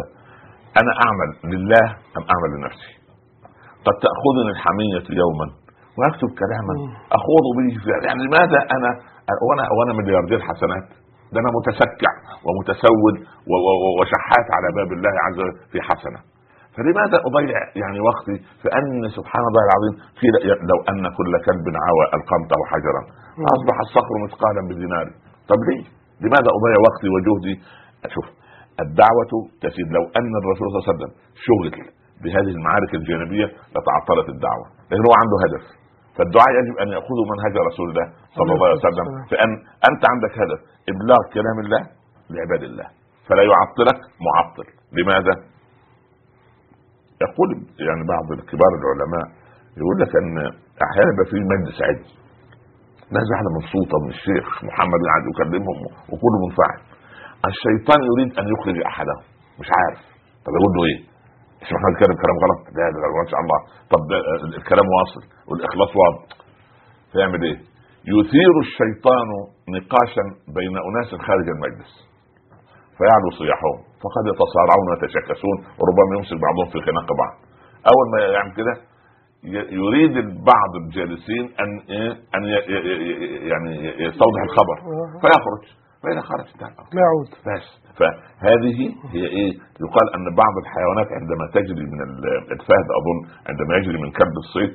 أنا 0.82 0.92
أعمل 1.06 1.30
لله 1.54 1.86
أم 2.18 2.24
أعمل 2.34 2.50
لنفسي؟ 2.56 2.92
قد 3.88 3.96
تأخذني 4.06 4.50
الحمية 4.56 5.06
يوما 5.22 5.48
وأكتب 5.98 6.30
كلاما. 6.42 6.74
مم. 6.80 6.92
أخوض 7.18 7.46
به 7.58 7.68
في 7.84 7.88
يعني 8.08 8.22
لماذا 8.28 8.60
أنا؟ 8.78 8.92
وأنا 9.48 9.64
وأنا 9.78 9.94
ملياردير 10.00 10.40
حسنات. 10.50 10.88
ده 11.34 11.38
أنا 11.44 11.52
متسكع 11.58 12.12
ومتسول 12.48 13.14
و- 13.52 13.62
و- 13.66 13.94
وشحات 14.00 14.48
على 14.56 14.68
باب 14.78 14.90
الله 14.98 15.14
عز 15.26 15.38
وجل 15.40 15.56
في 15.72 15.78
حسنة. 15.90 16.20
فلماذا 16.78 17.18
أضيع 17.30 17.60
يعني 17.82 18.00
وقتي 18.10 18.36
في 18.62 18.68
أن 18.80 19.10
سبحان 19.18 19.44
الله 19.50 19.64
العظيم 19.70 19.94
قيل 20.22 20.34
لو 20.72 20.78
أن 20.92 21.04
كل 21.18 21.34
كلب 21.48 21.66
عوى 21.88 22.06
القمته 22.18 22.60
حجرا؟ 22.72 23.02
أصبح 23.56 23.76
الصخر 23.86 24.14
مثقالا 24.26 24.62
بدينار 24.70 25.08
طب 25.50 25.60
ليه؟ 25.68 25.84
لماذا 26.24 26.50
أضيع 26.58 26.78
وقتي 26.88 27.08
وجهدي؟ 27.16 27.54
شوف 28.14 28.26
الدعوة 28.86 29.32
تسير 29.64 29.88
لو 29.98 30.04
أن 30.20 30.32
الرسول 30.42 30.66
صلى 30.70 30.78
الله 30.78 30.86
عليه 30.88 30.94
وسلم 30.94 31.12
شغل 31.48 31.68
بهذه 32.24 32.52
المعارك 32.58 32.92
الجانبية 33.00 33.48
لتعطلت 33.76 34.28
الدعوة. 34.36 34.66
لأن 34.90 35.02
هو 35.08 35.14
عنده 35.22 35.38
هدف. 35.46 35.64
فالدعاء 36.16 36.52
يجب 36.60 36.76
أن 36.84 36.88
ياخذوا 36.96 37.26
منهج 37.34 37.54
رسول 37.70 37.88
الله 37.92 38.08
صلى 38.38 38.52
الله 38.54 38.68
عليه 38.68 38.82
وسلم. 38.86 39.06
فان 39.32 39.52
أنت 39.90 40.02
عندك 40.12 40.34
هدف 40.44 40.60
إبلاغ 40.92 41.22
كلام 41.36 41.58
الله 41.64 41.82
لعباد 42.34 42.64
الله. 42.70 42.88
فلا 43.28 43.44
يعطلك 43.52 44.00
معطل. 44.28 44.68
لماذا؟ 44.98 45.34
يقول 47.26 47.50
يعني 47.88 48.04
بعض 48.14 48.28
كبار 48.52 48.72
العلماء 48.80 49.26
يقول 49.80 49.96
لك 50.02 50.12
أن 50.22 50.30
أحيانا 50.86 51.10
يبقى 51.14 51.26
في 51.32 51.38
مجلس 51.54 51.78
علم 51.88 52.04
ناس 53.16 53.26
قاعدة 53.34 53.50
مبسوطة 53.58 53.96
من 54.04 54.10
الشيخ 54.18 54.46
محمد 54.70 55.00
قاعد 55.08 55.24
يكلمهم 55.32 55.78
وكله 56.12 56.38
منفعل. 56.46 56.80
الشيطان 57.52 58.00
يريد 58.10 58.30
أن 58.40 58.46
يخرج 58.54 58.78
أحدهم. 58.92 59.24
مش 59.62 59.70
عارف. 59.78 60.00
طب 60.46 60.52
يقول 60.58 60.72
له 60.76 60.82
إيه؟ 60.90 61.00
مش 61.62 61.70
محمد 61.76 61.94
كلام 62.02 62.16
كلام 62.24 62.38
غلط. 62.44 62.60
لا 62.78 62.86
لا 63.02 63.08
ما 63.22 63.26
شاء 63.32 63.40
الله. 63.44 63.60
طب 63.94 64.02
ده 64.12 64.18
الكلام 64.62 64.88
واصل 64.96 65.24
والإخلاص 65.50 65.92
واضح. 66.02 66.22
فيعمل 67.12 67.42
إيه؟ 67.48 67.58
يثير 68.16 68.54
الشيطان 68.68 69.28
نقاشا 69.76 70.24
بين 70.58 70.74
أناس 70.90 71.10
خارج 71.28 71.48
المجلس. 71.56 71.92
فيعلو 72.98 73.30
صياحهم. 73.42 73.77
فقد 74.04 74.24
يتصارعون 74.32 74.86
ويتشكسون 74.89 75.58
وربما 75.80 76.12
يمسك 76.18 76.38
بعضهم 76.48 76.68
في 76.74 76.77
خناق 76.88 77.10
بعض. 77.22 77.34
أول 77.92 78.06
ما 78.13 78.20
يعمل 78.36 78.54
كده 78.60 78.74
يريد 79.82 80.16
بعض 80.51 80.72
الجالسين 80.82 81.44
أن 81.63 81.70
إيه؟ 81.96 82.12
أن 82.36 82.44
يعني 83.51 83.72
يستوضح 84.08 84.42
الخبر. 84.50 84.77
فيخرج. 85.24 85.63
فإذا 86.04 86.22
خرج. 86.30 86.48
لا. 86.62 86.68
يعود. 87.04 87.30
بس. 87.48 87.66
فهذه 88.00 88.77
هي 89.16 89.24
إيه؟ 89.38 89.51
يقال 89.84 90.08
أن 90.16 90.25
بعض 90.42 90.54
الحيوانات 90.63 91.10
عندما 91.20 91.44
تجري 91.58 91.86
من 91.94 92.00
ال- 92.08 92.51
الفهد 92.56 92.88
أظن 93.00 93.18
عندما 93.50 93.72
يجري 93.80 93.98
من 94.04 94.10
كلب 94.20 94.36
الصيد 94.46 94.72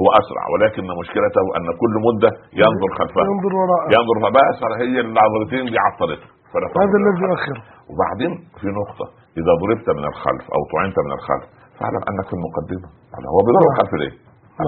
هو 0.00 0.06
أسرع. 0.20 0.42
ولكن 0.54 0.82
مشكلته 1.02 1.44
أن 1.56 1.66
كل 1.82 1.94
مدة 2.08 2.30
ينظر 2.62 2.90
خلفه 2.98 3.20
ينظر 3.30 3.52
وراءه 3.60 3.86
ينظر 3.96 4.16
فبأس 4.24 4.58
هي 4.82 5.00
العضلتين 5.00 5.64
دي 5.72 5.78
عطلته 5.86 6.26
فلا 6.26 6.41
هذا 6.82 6.96
الذي. 7.02 7.20
يؤخر 7.26 7.56
وبعدين 7.90 8.32
في 8.60 8.66
نقطة 8.80 9.06
إذا 9.40 9.52
ضربت 9.62 9.86
من 9.98 10.04
الخلف 10.12 10.44
أو 10.54 10.60
طعنت 10.74 10.96
من 11.06 11.12
الخلف 11.18 11.46
فاعلم 11.78 12.02
أنك 12.10 12.26
في 12.30 12.34
المقدمة. 12.38 12.88
يعني 13.12 13.26
هو 13.32 13.38
بيضرب 13.46 13.64
نعم. 13.66 13.72
الخلف 13.74 13.92
ليه؟ 14.02 14.14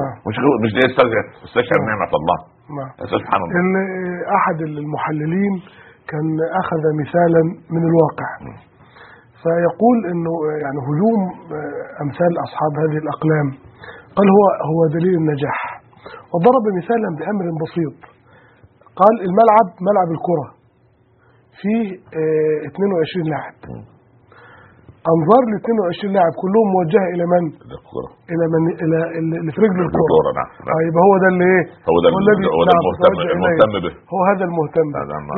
نعم. 0.01 0.15
مش 0.29 0.37
مش 0.65 0.71
ليه 0.77 0.85
يستشعر 0.89 1.25
يستشعر 1.47 1.79
نعمة 1.91 2.13
الله. 2.21 2.39
نعم. 2.79 2.91
سبحان 3.15 3.41
الله. 3.43 3.55
ال- 3.63 4.25
أحد 4.39 4.59
المحللين 4.71 5.55
كان 6.11 6.27
أخذ 6.63 6.83
مثالا 7.03 7.43
من 7.75 7.83
الواقع. 7.91 8.31
فيقول 9.43 9.99
إنه 10.13 10.35
يعني 10.65 10.79
هجوم 10.89 11.21
أمثال 12.05 12.33
أصحاب 12.47 12.73
هذه 12.83 12.99
الأقلام. 13.05 13.49
قال 14.17 14.27
هو 14.37 14.43
هو 14.71 14.81
دليل 14.97 15.15
النجاح. 15.23 15.61
وضرب 16.33 16.65
مثالا 16.81 17.09
بأمر 17.19 17.45
بسيط. 17.63 17.97
قال 19.01 19.15
الملعب 19.29 19.67
ملعب 19.89 20.09
الكرة. 20.17 20.47
فيه 21.65 21.85
آه، 22.21 22.69
22 22.69 23.33
لاعب 23.33 23.55
أنظار 25.15 25.43
ال 25.49 25.55
22 25.61 26.13
لاعب 26.17 26.33
كلهم 26.43 26.67
موجهة 26.77 27.07
إلى 27.15 27.25
من؟ 27.33 27.43
ده 27.71 27.77
الكورة 27.81 28.11
إلى 28.33 28.45
من 28.55 28.63
إلى 28.85 28.99
اللي 29.41 29.53
في 29.55 29.61
رجل 29.67 29.81
الكرة 29.87 30.31
نعم 30.39 30.51
نعم. 30.67 30.75
طيب 30.79 30.95
هو 31.07 31.13
ده 31.23 31.29
اللي 31.33 31.47
إيه؟ 31.55 31.65
هو 31.91 31.97
ده 32.05 32.09
الذي 32.25 32.45
هو 32.57 32.63
ده 32.69 32.73
نعم 32.75 32.83
المهتم. 32.85 33.13
المهتم 33.37 33.73
به 33.85 33.93
هو 34.13 34.21
هذا 34.31 34.45
المهتم. 34.49 34.87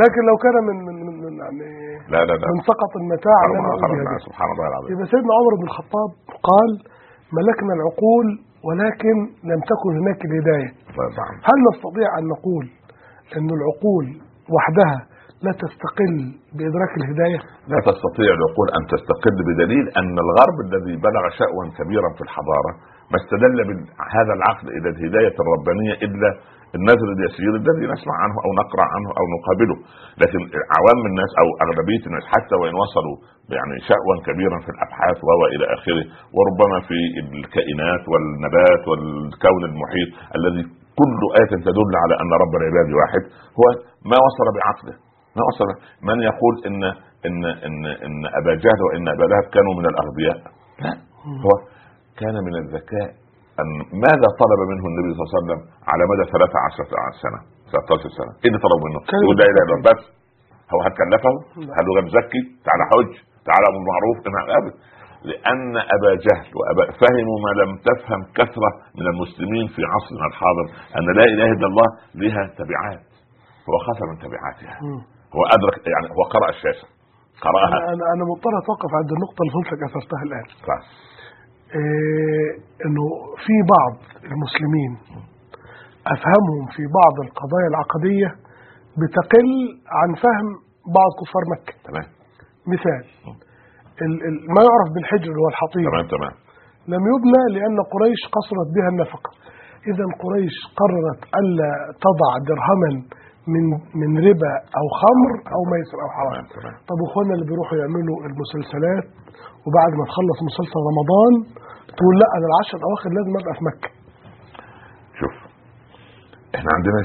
لكن 0.05 0.21
لو 0.31 0.37
كان 0.45 0.57
من 0.69 0.77
من 0.87 0.97
من, 1.07 1.15
من 1.25 1.33
يعني 1.43 1.67
لا 2.13 2.21
لا 2.29 2.35
لا 2.41 2.47
من 2.55 2.59
سقط 2.71 2.93
المتاع. 3.03 3.41
سبحان 4.29 4.49
الله 4.55 4.67
العظيم 4.73 4.89
يبقى 4.93 5.07
سيدنا 5.13 5.33
عمر 5.39 5.53
بن 5.61 5.67
الخطاب 5.71 6.11
قال 6.51 6.71
ملكنا 7.39 7.73
العقول 7.79 8.27
ولكن 8.67 9.17
لم 9.51 9.61
تكن 9.73 9.91
هناك 10.01 10.21
الهداية. 10.29 10.71
هل 11.49 11.57
نستطيع 11.69 12.09
أن 12.19 12.25
نقول 12.35 12.65
أن 13.37 13.49
العقول 13.59 14.07
وحدها 14.55 14.99
لا 15.45 15.53
تستقل 15.63 16.15
بإدراك 16.57 16.93
الهداية. 17.01 17.41
لا 17.73 17.79
تستطيع 17.89 18.29
العقول 18.39 18.69
أن 18.79 18.83
تستقل 18.95 19.37
بدليل 19.49 19.85
أن 20.01 20.15
الغرب 20.25 20.57
الذي 20.67 20.95
بلغ 21.07 21.25
شأوا 21.41 21.65
كبيرا 21.79 22.09
في 22.17 22.23
الحضارة 22.27 22.73
ما 23.13 23.17
استدل 23.23 23.59
بهذا 23.69 24.33
العقل 24.39 24.67
إلى 24.77 24.89
الهداية 24.95 25.37
الربانية 25.43 25.95
إلا 26.07 26.29
النذر 26.79 27.09
اليسير 27.17 27.53
الذي 27.63 27.85
نسمع 27.95 28.15
عنه 28.25 28.37
أو 28.45 28.51
نقرأ 28.63 28.87
عنه 28.95 29.09
أو 29.19 29.25
نقابله، 29.37 29.77
لكن 30.23 30.41
عوام 30.77 31.01
الناس 31.11 31.31
أو 31.43 31.49
أغلبية 31.65 32.03
الناس 32.09 32.25
حتى 32.35 32.55
وإن 32.61 32.75
وصلوا 32.83 33.17
يعني 33.57 33.75
شأوا 33.91 34.15
كبيرا 34.29 34.59
في 34.65 34.71
الأبحاث 34.75 35.19
وهو 35.27 35.43
إلى 35.55 35.65
آخره، 35.77 36.05
وربما 36.37 36.79
في 36.89 36.99
الكائنات 37.39 38.03
والنبات 38.11 38.83
والكون 38.89 39.63
المحيط 39.71 40.11
الذي 40.39 40.63
كل 41.01 41.21
آية 41.41 41.53
تدل 41.69 41.93
على 42.03 42.15
أن 42.23 42.31
رب 42.43 42.53
العباد 42.61 42.89
واحد 43.01 43.23
هو 43.59 43.67
ما 44.11 44.17
وصل 44.27 44.47
بعقله 44.57 44.97
وصل 45.51 45.69
من 46.09 46.19
يقول 46.31 46.55
إن 46.69 46.81
إن 47.29 47.37
إن 47.67 47.77
إن 48.07 48.17
أبا 48.41 48.53
جهل 48.65 48.81
وإن 48.87 49.05
أبا 49.15 49.25
لهب 49.33 49.45
كانوا 49.55 49.75
من 49.79 49.87
الأغبياء 49.93 50.39
لا 50.85 50.93
هو 51.45 51.53
كان 52.21 52.35
من 52.47 52.55
الذكاء 52.63 53.09
أن 53.63 53.69
ماذا 54.07 54.29
طلب 54.43 54.61
منه 54.73 54.85
النبي 54.91 55.11
صلى 55.15 55.23
الله 55.23 55.31
عليه 55.33 55.39
وسلم 55.41 55.61
على 55.91 56.03
مدى 56.13 56.25
13 56.33 56.85
سنة 57.25 57.39
13 57.73 58.09
سنة 58.19 58.33
إيه 58.43 58.49
اللي 58.51 58.61
طلب 58.67 58.81
منه؟ 58.87 58.99
يقول 59.25 59.37
لا 59.41 59.47
إله 59.51 59.63
إلا 59.67 59.75
الله 59.77 59.85
بس 59.91 60.03
هو 60.73 60.79
هل 60.87 60.93
كلفه؟ 61.01 61.33
لا. 61.67 61.73
هل 61.77 61.85
هو 61.91 61.97
زكي؟ 62.17 62.41
تعالى 62.67 62.85
حج 62.93 63.11
تعالى 63.49 63.65
أمر 63.71 63.79
بالمعروف 63.81 64.17
ابدا 64.59 64.75
لأن 65.31 65.73
أبا 65.97 66.11
جهل 66.27 66.49
وأبا 66.59 66.85
فهموا 67.01 67.39
ما 67.47 67.53
لم 67.63 67.71
تفهم 67.89 68.21
كثرة 68.39 68.71
من 68.99 69.07
المسلمين 69.13 69.67
في 69.75 69.81
عصرنا 69.93 70.27
الحاضر 70.31 70.67
أن 70.99 71.05
لا 71.19 71.25
إله 71.33 71.49
إلا 71.57 71.67
الله 71.71 71.89
لها 72.23 72.43
تبعات 72.61 73.03
هو 73.69 73.75
خاف 73.87 73.99
من 74.11 74.17
تبعاتها. 74.25 74.75
هو 75.35 75.43
ادرك 75.57 75.77
يعني 75.95 76.07
هو 76.17 76.23
قرأ 76.35 76.49
الشاشة. 76.57 76.87
قرأها. 77.45 77.79
أنا 77.93 78.05
أنا 78.15 78.23
مضطر 78.31 78.53
أتوقف 78.63 78.91
عند 79.01 79.11
النقطة 79.17 79.39
اللي 79.43 79.53
فضلتك 79.57 79.81
أثرتها 79.89 80.23
الآن. 80.29 80.47
صح. 80.69 80.81
إيه 81.79 82.49
إنه 82.85 83.05
في 83.45 83.55
بعض 83.75 83.95
المسلمين 84.33 84.93
أفهمهم 86.15 86.65
في 86.77 86.83
بعض 87.01 87.15
القضايا 87.27 87.69
العقدية 87.73 88.29
بتقل 89.01 89.49
عن 89.99 90.11
فهم 90.23 90.47
بعض 90.99 91.11
كفار 91.21 91.45
مكة. 91.55 91.75
تمام. 91.89 92.09
مثال 92.73 93.05
ال 94.07 94.15
ال 94.29 94.35
ما 94.55 94.63
يعرف 94.69 94.89
بالحجر 94.95 95.35
والحطيم 95.43 95.87
تمام 95.91 96.07
تمام. 96.17 96.35
لم 96.93 97.03
يبنى 97.13 97.43
لأن 97.55 97.77
قريش 97.95 98.21
قصرت 98.37 98.69
بها 98.77 98.89
النفقة. 98.95 99.31
اذا 99.91 100.05
قريش 100.25 100.57
قررت 100.81 101.21
الا 101.41 101.71
تضع 102.05 102.31
درهما 102.51 102.91
من 103.55 103.65
من 104.01 104.11
ربا 104.29 104.53
أو 104.79 104.87
خمر 105.03 105.33
أو 105.55 105.61
ميسر 105.73 105.99
أو 106.05 106.11
حرام. 106.17 106.45
تمام. 106.57 106.77
طب 106.89 106.99
واخواننا 107.03 107.35
اللي 107.37 107.47
بيروحوا 107.51 107.77
يعملوا 107.83 108.17
المسلسلات 108.31 109.07
وبعد 109.65 109.93
ما 109.99 110.05
تخلص 110.11 110.39
مسلسل 110.51 110.79
رمضان 110.91 111.33
تقول 111.99 112.15
لا 112.21 112.29
أنا 112.37 112.47
العشر 112.51 112.77
الأواخر 112.81 113.09
لازم 113.17 113.33
أبقى 113.41 113.55
في 113.59 113.63
مكة. 113.71 113.91
شوف 115.21 115.35
إحنا 116.57 116.71
عندنا. 116.77 116.99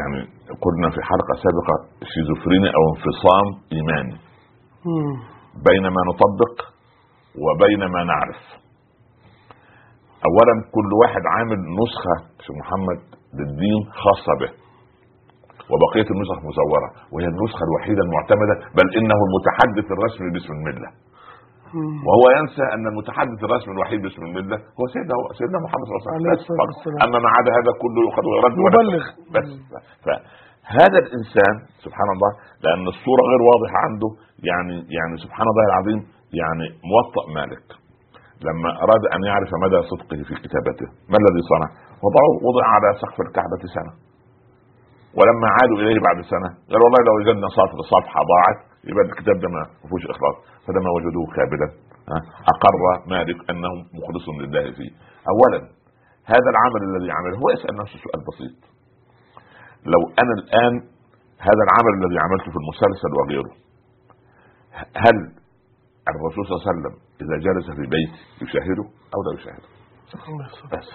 يعني 0.00 0.18
قلنا 0.64 0.88
في 0.94 1.00
حلقة 1.10 1.34
سابقة 1.44 1.74
شيزوفرينيا 2.12 2.70
أو 2.78 2.82
انفصام 2.92 3.46
إيماني. 3.76 4.16
بين 5.68 5.84
ما 5.96 6.02
نطبق 6.10 6.54
وبين 7.44 7.80
ما 7.94 8.00
نعرف. 8.12 8.42
اولا 10.28 10.54
كل 10.74 10.88
واحد 11.00 11.22
عامل 11.34 11.58
نسخة 11.80 12.16
في 12.44 12.50
محمد 12.60 13.00
للدين 13.38 13.80
خاصة 14.02 14.32
به. 14.40 14.65
وبقية 15.70 16.08
النسخ 16.14 16.38
مزوره 16.48 16.90
وهي 17.12 17.26
النسخة 17.34 17.62
الوحيدة 17.68 18.02
المعتمدة 18.06 18.54
بل 18.78 18.86
إنه 18.98 19.18
المتحدث 19.26 19.86
الرسمي 19.96 20.28
باسم 20.34 20.52
الملة. 20.58 20.90
وهو 22.06 22.24
ينسى 22.38 22.64
أن 22.74 22.84
المتحدث 22.92 23.38
الرسمي 23.46 23.72
الوحيد 23.76 23.98
باسم 24.04 24.22
الملة 24.28 24.56
هو 24.78 24.84
سيدنا 24.94 25.14
هو 25.18 25.24
سيدنا 25.38 25.58
محمد 25.66 25.84
صلى 25.88 25.94
الله 25.96 26.04
عليه 26.06 26.14
وسلم. 26.14 26.58
أما 27.04 27.18
ما 27.24 27.30
عدا 27.36 27.50
هذا 27.58 27.70
كله 27.82 27.98
يؤخذ 28.06 28.24
ويرد 28.30 28.54
مبلغ. 28.66 29.02
بس 29.34 29.48
فهذا 30.04 30.98
الإنسان 31.04 31.54
سبحان 31.84 32.08
الله 32.14 32.30
لأن 32.64 32.84
الصورة 32.94 33.22
غير 33.30 33.40
واضحة 33.50 33.76
عنده 33.86 34.10
يعني 34.50 34.76
يعني 34.98 35.14
سبحان 35.24 35.46
الله 35.52 35.64
العظيم 35.70 36.00
يعني 36.40 36.66
موطأ 36.92 37.24
مالك 37.38 37.66
لما 38.46 38.70
أراد 38.84 39.02
أن 39.14 39.20
يعرف 39.30 39.50
مدى 39.64 39.78
صدقه 39.92 40.18
في 40.28 40.34
كتابته 40.44 40.88
ما 41.12 41.16
الذي 41.22 41.42
صنع؟ 41.52 41.68
وضعه 42.04 42.30
وضع 42.46 42.64
على 42.74 42.88
سقف 43.02 43.18
الكعبة 43.26 43.62
سنة 43.76 43.92
ولما 45.18 45.46
عادوا 45.56 45.78
إليه 45.82 45.98
بعد 46.08 46.18
سنة 46.32 46.48
قال 46.70 46.80
والله 46.84 47.00
لو 47.08 47.14
وجدنا 47.18 47.48
سطر 47.58 47.78
صفحة 47.94 48.20
ضاعت 48.32 48.58
يبقى 48.88 49.04
الكتاب 49.10 49.36
ده 49.42 49.48
ما 49.54 49.62
فيهوش 49.88 50.04
إخلاص. 50.14 50.36
فلما 50.66 50.90
وجدوه 50.96 51.26
ها، 52.10 52.18
أقر 52.52 52.74
مالك 53.14 53.38
انه 53.50 53.72
مخلص 53.98 54.26
لله 54.42 54.64
فيه. 54.78 54.90
اولا 55.32 55.60
هذا 56.32 56.48
العمل 56.54 56.80
الذي 56.88 57.08
عمله 57.16 57.36
هو 57.42 57.48
يسأل 57.56 57.74
نفسه 57.82 57.96
سؤال 58.04 58.20
بسيط. 58.28 58.56
لو 59.92 60.00
أنا 60.22 60.32
الآن 60.40 60.74
هذا 61.48 61.62
العمل 61.66 61.92
الذي 61.98 62.18
عملته 62.24 62.48
في 62.54 62.58
المسلسل 62.62 63.10
وغيره 63.18 63.52
هل 65.04 65.16
الرسول 66.12 66.42
صلى 66.46 66.54
الله 66.54 66.64
عليه 66.66 66.72
وسلم 66.72 66.94
إذا 67.22 67.36
جلس 67.46 67.66
في 67.78 67.84
بيته 67.94 68.18
يشاهده 68.42 68.84
أو 69.14 69.18
لا 69.26 69.30
يشاهده؟ 69.38 69.68
بس 70.72 70.88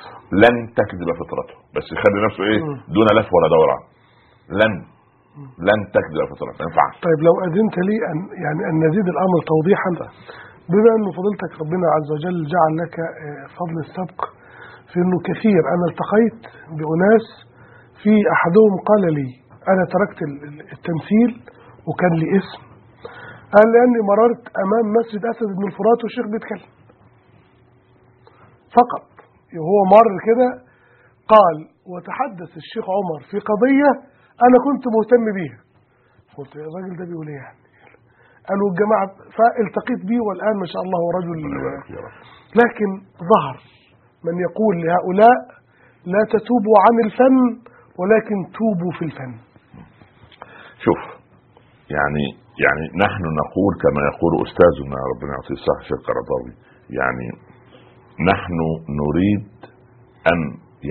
لن 0.44 0.56
تكذب 0.80 1.10
فطرته. 1.22 1.56
بس 1.76 1.86
يخلي 1.96 2.20
نفسه 2.28 2.44
إيه. 2.44 2.60
دون 2.96 3.08
لف 3.18 3.30
ولا 3.36 3.48
دوران. 3.56 3.82
لن 4.50 4.74
لن 5.70 5.80
تكذب 5.96 6.26
فطرته 6.32 6.60
ما 6.64 6.66
ينفعش. 6.70 6.94
طيب 7.08 7.20
لو 7.28 7.36
أذنت 7.48 7.76
لي 7.88 7.98
أن 8.12 8.18
يعني 8.46 8.62
أن 8.70 8.76
نزيد 8.88 9.08
الأمر 9.14 9.38
توضيحا 9.52 9.92
بما 10.72 10.92
أن 10.98 11.06
فضيلتك 11.18 11.52
ربنا 11.64 11.86
عز 11.96 12.10
وجل 12.16 12.38
جعل 12.54 12.74
لك 12.82 12.96
آه، 13.00 13.44
فضل 13.60 13.78
السبق 13.86 14.20
في 14.92 14.98
أنه 15.04 15.18
كثير. 15.30 15.62
أنا 15.76 15.86
التقيت 15.92 16.40
بأناس 16.78 17.26
في 18.02 18.14
أحدهم 18.36 18.74
قال 18.90 19.04
لي 19.18 19.30
أنا 19.72 19.84
تركت 19.96 20.20
ال- 20.28 20.42
ال- 20.48 20.66
التمثيل 20.76 21.32
وكان 21.88 22.14
لي 22.22 22.28
اسم. 22.40 22.62
قال 23.56 23.68
لأني 23.74 24.00
مررت 24.12 24.44
أمام 24.64 24.86
مسجد 24.98 25.22
أسد 25.34 25.50
بن 25.58 25.64
الفرات 25.70 26.00
والشيخ 26.04 26.26
بيتكلم 26.34 26.70
فقط. 28.80 29.06
وهو 29.64 29.80
مر 29.96 30.10
كده 30.30 30.50
قال 31.34 31.56
وتحدث 31.92 32.52
الشيخ 32.62 32.86
عمر 32.98 33.20
في 33.32 33.38
قضية 33.52 33.92
أنا 34.48 34.58
كنت 34.68 34.84
مهتم 34.96 35.26
بيها 35.38 35.60
قلت 36.38 36.56
يا 36.56 36.66
الراجل 36.70 36.94
ده 37.00 37.06
بيقول 37.10 37.28
إيه 37.28 37.36
يعني 37.44 37.58
قالوا 38.50 38.68
الجماعة 38.72 39.08
فالتقيت 39.38 40.02
بيه 40.10 40.22
والآن 40.28 40.56
ما 40.64 40.68
شاء 40.74 40.82
الله 40.86 40.98
هو 41.04 41.10
رجل. 41.20 41.38
لكن 42.62 42.90
ظهر 43.32 43.58
من 44.26 44.36
يقول 44.48 44.74
لهؤلاء 44.84 45.38
لا 46.14 46.22
تتوبوا 46.34 46.78
عن 46.86 46.96
الفن 47.06 47.36
ولكن 48.00 48.38
توبوا 48.60 48.92
في 48.98 49.04
الفن. 49.10 49.34
شوف 50.86 51.02
يعني 51.98 52.26
يعني 52.66 52.86
نحن 53.06 53.24
نقول 53.42 53.72
كما 53.84 54.02
يقول 54.12 54.32
أستاذنا 54.46 54.98
ربنا 55.12 55.32
يعطيه 55.36 55.56
الصحة 55.60 55.82
الشيخ 55.84 56.00
قرطاوي 56.10 56.54
يعني 57.00 57.28
نحن 58.32 58.58
نريد 59.02 59.48
أن 60.32 60.40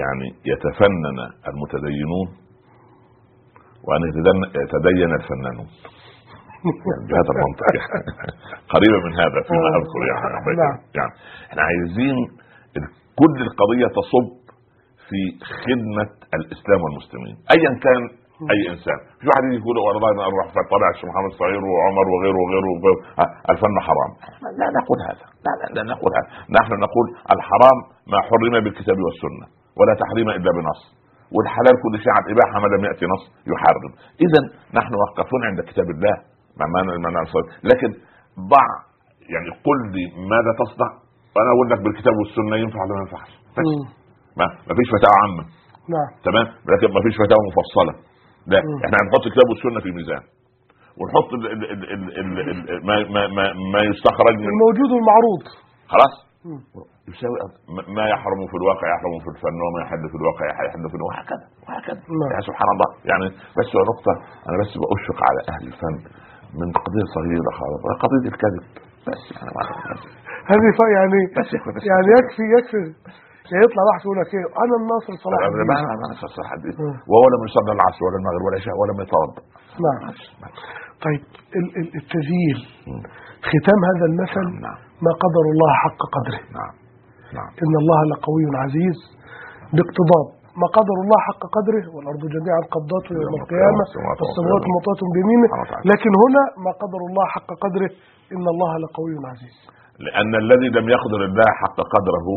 يعني 0.02 0.28
يتفنن 0.52 1.18
المتدينون 1.50 2.28
وأن 3.87 4.01
يتدن- 4.09 4.51
يتدين 4.64 5.11
الفنانون 5.21 5.69
يعني 6.88 7.03
بهذا 7.11 7.31
المنطق. 7.35 7.64
يعني 7.79 8.03
قريبة 8.75 8.99
من 9.07 9.12
هذا 9.23 9.38
فيما 9.49 9.69
آه. 9.73 9.79
أذكر 9.81 10.01
يعني 10.11 10.57
نعم. 10.62 10.77
يعني 10.99 11.12
إحنا 11.51 11.62
عايزين 11.69 12.16
كل 13.21 13.37
القضية 13.47 13.87
تصب 13.99 14.27
في 15.09 15.21
خدمة 15.64 16.09
الإسلام 16.38 16.81
والمسلمين. 16.85 17.37
ايا 17.57 17.71
كان 17.85 18.03
أي 18.53 18.61
إنسان. 18.75 18.99
في 19.21 19.25
واحد 19.31 19.43
يجي 19.47 19.57
يقول 19.62 19.77
والله 19.87 20.09
أنا 20.14 20.23
أروح 20.29 20.47
طلع 20.75 20.88
الشيخ 20.95 21.09
محمد 21.12 21.33
صغير 21.40 21.62
وعمر 21.73 22.07
وغيره 22.14 22.38
وغيره, 22.45 22.69
وغيره. 22.75 23.01
ها، 23.21 23.27
الفن 23.53 23.75
حرام. 23.88 24.11
لا 24.61 24.66
نقول 24.81 24.99
هذا. 25.09 25.27
لا 25.47 25.53
لا, 25.61 25.66
لا 25.77 25.83
نقول 25.93 26.11
هذا. 26.19 26.29
نحن 26.59 26.73
نقول 26.87 27.07
الحرام 27.35 27.79
ما 28.12 28.19
حرم 28.29 28.55
بالكتاب 28.64 28.99
والسنة 29.07 29.47
ولا 29.79 29.93
تحريم 30.03 30.29
إلا 30.38 30.51
بنص. 30.59 30.81
والحلال 31.35 31.75
كل 31.85 31.95
شيء 32.05 32.12
عن 32.19 32.25
إباحة 32.33 32.57
ما 32.62 32.69
لم 32.75 32.83
يأتي 32.88 33.05
نص 33.14 33.25
يحرم. 33.53 33.93
اذا 34.25 34.40
نحن 34.79 34.93
واقفون 35.01 35.40
عند 35.49 35.59
كتاب 35.71 35.88
الله 35.95 36.16
ما 36.59 36.64
المعنى 36.66 36.90
لكن 37.71 37.90
ضع 38.53 38.66
يعني 39.35 39.51
قل 39.66 39.79
لي 39.95 40.05
ماذا 40.33 40.53
تصنع 40.62 40.90
وأنا 41.35 41.51
أقول 41.55 41.66
لك 41.73 41.81
بالكتاب 41.85 42.14
والسنة 42.21 42.57
ينفع 42.62 42.81
ولا 42.85 42.95
ما 42.95 43.01
ينفعش. 43.05 43.31
ما 44.38 44.47
ما 44.69 44.73
فيش 44.79 44.88
فتاوى 44.95 45.16
عامة. 45.23 45.45
نعم. 45.95 46.11
تمام؟ 46.29 46.47
لكن 46.71 46.88
ما 46.97 47.01
فيش 47.05 47.14
فتاوى 47.23 47.43
مفصلة. 47.51 47.93
لا 48.53 48.61
مم. 48.66 48.79
إحنا 48.85 48.97
هنحط 49.01 49.25
الكتاب 49.29 49.47
والسنة 49.51 49.79
في 49.85 49.90
ميزان. 49.99 50.23
ونحط 50.99 51.31
ال 51.38 51.45
ال 51.55 51.62
ال 51.73 51.83
ال 51.95 52.03
ال 52.21 52.71
ال 52.71 52.87
ما, 52.88 52.95
ما, 53.14 53.23
ما, 53.37 53.45
ما 53.75 53.81
يستخرج 53.90 54.35
من 54.43 54.49
الموجود 54.55 54.90
والمعروض. 54.95 55.43
خلاص؟ 55.93 56.14
مم. 56.45 56.61
يساوي 57.08 57.36
ما- 57.96 58.08
يحرم 58.14 58.40
في 58.50 58.56
الواقع 58.60 58.86
يحرم 58.94 59.14
في 59.24 59.28
الفن 59.34 59.56
وما 59.64 59.78
يحل 59.84 60.02
في 60.12 60.16
الواقع 60.20 60.44
يحل 60.68 60.84
في 60.92 60.96
وهكذا 61.08 61.44
وهكذا. 61.66 62.00
نعم. 62.20 62.30
يعني 62.32 62.44
سبحان 62.50 62.68
الله. 62.74 62.88
يعني 63.10 63.26
بس 63.58 63.68
نقطة 63.92 64.14
أنا 64.48 64.56
بس 64.62 64.70
بأشفق 64.82 65.18
على 65.28 65.40
أهل 65.52 65.62
الفن 65.70 65.96
من 66.60 66.68
قضية 66.82 67.06
صغيرة 67.16 67.50
خالص 67.58 67.80
قضية 68.04 68.28
الكذب. 68.32 68.64
بس 69.08 69.22
يعني 69.36 69.50
ما 69.56 69.62
هذه 70.50 70.68
يعني 70.98 71.18
بس 71.38 71.48
يكفي 71.56 71.70
بس 71.76 71.82
يعني 71.90 72.06
يكفي 72.18 72.44
يكفي. 72.56 72.82
يعني 73.50 73.62
يطلع 73.66 73.82
واحد 73.88 74.00
يقول 74.04 74.16
لك 74.22 74.30
إيه؟ 74.36 74.46
أنا 74.64 74.74
الناصر 74.82 75.12
صلاح 75.26 75.40
الدين. 75.48 75.66
ما 75.70 75.76
ما 76.00 76.06
نفس 76.12 76.36
الحديث 76.44 76.74
مم. 76.80 76.94
وهو 77.10 77.24
لم 77.34 77.40
يصلي 77.48 77.72
العصر 77.78 78.00
ولا 78.06 78.16
المغرب 78.20 78.42
ولا 78.46 78.54
العشاء 78.56 78.74
ولا 78.80 78.92
يتوضا 79.04 79.42
نعم. 79.84 80.00
طيب 81.06 81.22
ال- 81.58 81.74
ال- 81.80 81.94
التذييل 82.00 82.58
ختام 83.50 83.80
هذا 83.90 84.04
المثل. 84.10 84.46
نعم. 84.66 84.78
ما 85.06 85.12
قدر 85.24 85.44
الله 85.52 85.70
حق 85.84 86.00
قدره. 86.14 86.40
نعم. 86.58 86.72
نعم. 87.38 87.51
إن 87.64 87.75
الله 87.83 88.01
لقوي 88.12 88.45
عزيز 88.64 88.99
باقتضاب 89.77 90.27
ما 90.62 90.69
قدر 90.79 90.97
الله 91.05 91.19
حق 91.29 91.43
قدره 91.57 91.85
والأرض 91.95 92.23
جميعا 92.37 92.61
قبضاته 92.75 93.12
يوم 93.25 93.35
القيامة 93.43 93.85
والسماوات 94.21 94.64
مطاة 94.77 95.01
بيمينه 95.14 95.49
لكن 95.90 96.12
هنا 96.23 96.43
ما 96.64 96.73
قدر 96.83 97.01
الله 97.09 97.27
حق 97.35 97.51
قدره 97.64 97.90
إن 98.35 98.45
الله 98.55 98.71
لقوي 98.85 99.14
عزيز. 99.33 99.57
لأن 100.07 100.33
الذي 100.45 100.69
لم 100.79 100.87
يقدر 100.95 101.21
الله 101.29 101.49
حق 101.62 101.79
قدره 101.95 102.29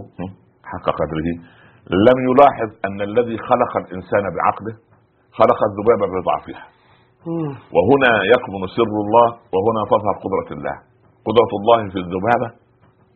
حق 0.71 0.87
قدره 1.01 1.27
لم 2.07 2.17
يلاحظ 2.29 2.69
أن 2.87 2.97
الذي 3.09 3.37
خلق 3.49 3.71
الإنسان 3.83 4.23
بعقله 4.35 4.75
خلق 5.39 5.59
الذبابة 5.69 6.05
بضعفها. 6.13 6.63
وهنا 7.75 8.11
يكمن 8.33 8.61
سر 8.77 8.93
الله 9.05 9.27
وهنا 9.53 9.81
تظهر 9.93 10.15
قدرة 10.25 10.49
الله. 10.57 10.75
قدرة 11.27 11.51
الله 11.59 11.79
في 11.93 11.99
الذبابة 12.05 12.47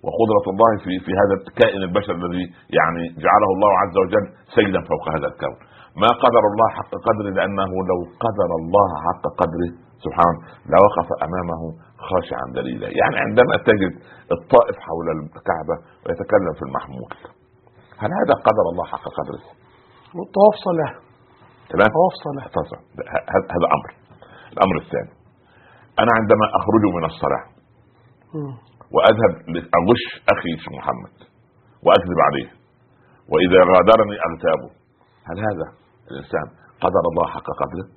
وقدرة 0.06 0.46
الله 0.54 0.72
في 0.84 0.94
في 1.06 1.12
هذا 1.22 1.34
الكائن 1.40 1.82
البشر 1.90 2.14
الذي 2.22 2.46
يعني 2.80 3.04
جعله 3.26 3.50
الله 3.56 3.72
عز 3.82 3.96
وجل 4.04 4.26
سيدا 4.56 4.82
فوق 4.92 5.04
هذا 5.16 5.28
الكون. 5.32 5.58
ما 6.04 6.12
قدر 6.24 6.44
الله 6.52 6.68
حق 6.78 6.92
قدره 7.08 7.30
لأنه 7.38 7.72
لو 7.92 8.00
قدر 8.26 8.50
الله 8.62 8.90
حق 9.08 9.24
قدره 9.42 9.72
سبحانه 10.06 10.40
لوقف 10.74 11.08
أمامه 11.28 11.62
خاشعا 12.10 12.46
دليلا. 12.60 12.88
يعني 13.00 13.16
عندما 13.26 13.56
تجد 13.70 13.94
الطائف 14.36 14.76
حول 14.88 15.08
الكعبة 15.16 15.76
ويتكلم 16.04 16.54
في 16.60 16.64
المحمول 16.68 17.12
هل 18.02 18.10
هذا 18.20 18.36
قدر 18.48 18.66
الله 18.72 18.86
حق 18.94 19.06
قدره؟ 19.20 19.44
والطواف 20.18 20.56
صلاة. 20.68 20.94
تمام؟ 21.72 21.90
طواف 21.98 22.14
صلاة. 22.28 22.48
هذا 23.56 23.68
أمر. 23.78 23.90
الأمر 24.54 24.76
الثاني 24.84 25.12
أنا 26.02 26.12
عندما 26.20 26.46
أخرج 26.60 26.84
من 26.98 27.06
الصلاة 27.12 27.46
مم. 28.36 28.54
وأذهب 28.94 29.34
لأغش 29.54 30.04
أخي 30.34 30.52
شيخ 30.64 30.74
محمد 30.80 31.16
وأكذب 31.86 32.20
عليه. 32.28 32.50
وإذا 33.32 33.60
غادرني 33.74 34.16
اغتابه 34.28 34.70
هل 35.30 35.38
هذا 35.48 35.68
الإنسان 36.12 36.48
قدر 36.84 37.04
الله 37.12 37.26
حق 37.36 37.48
قدره؟ 37.62 37.88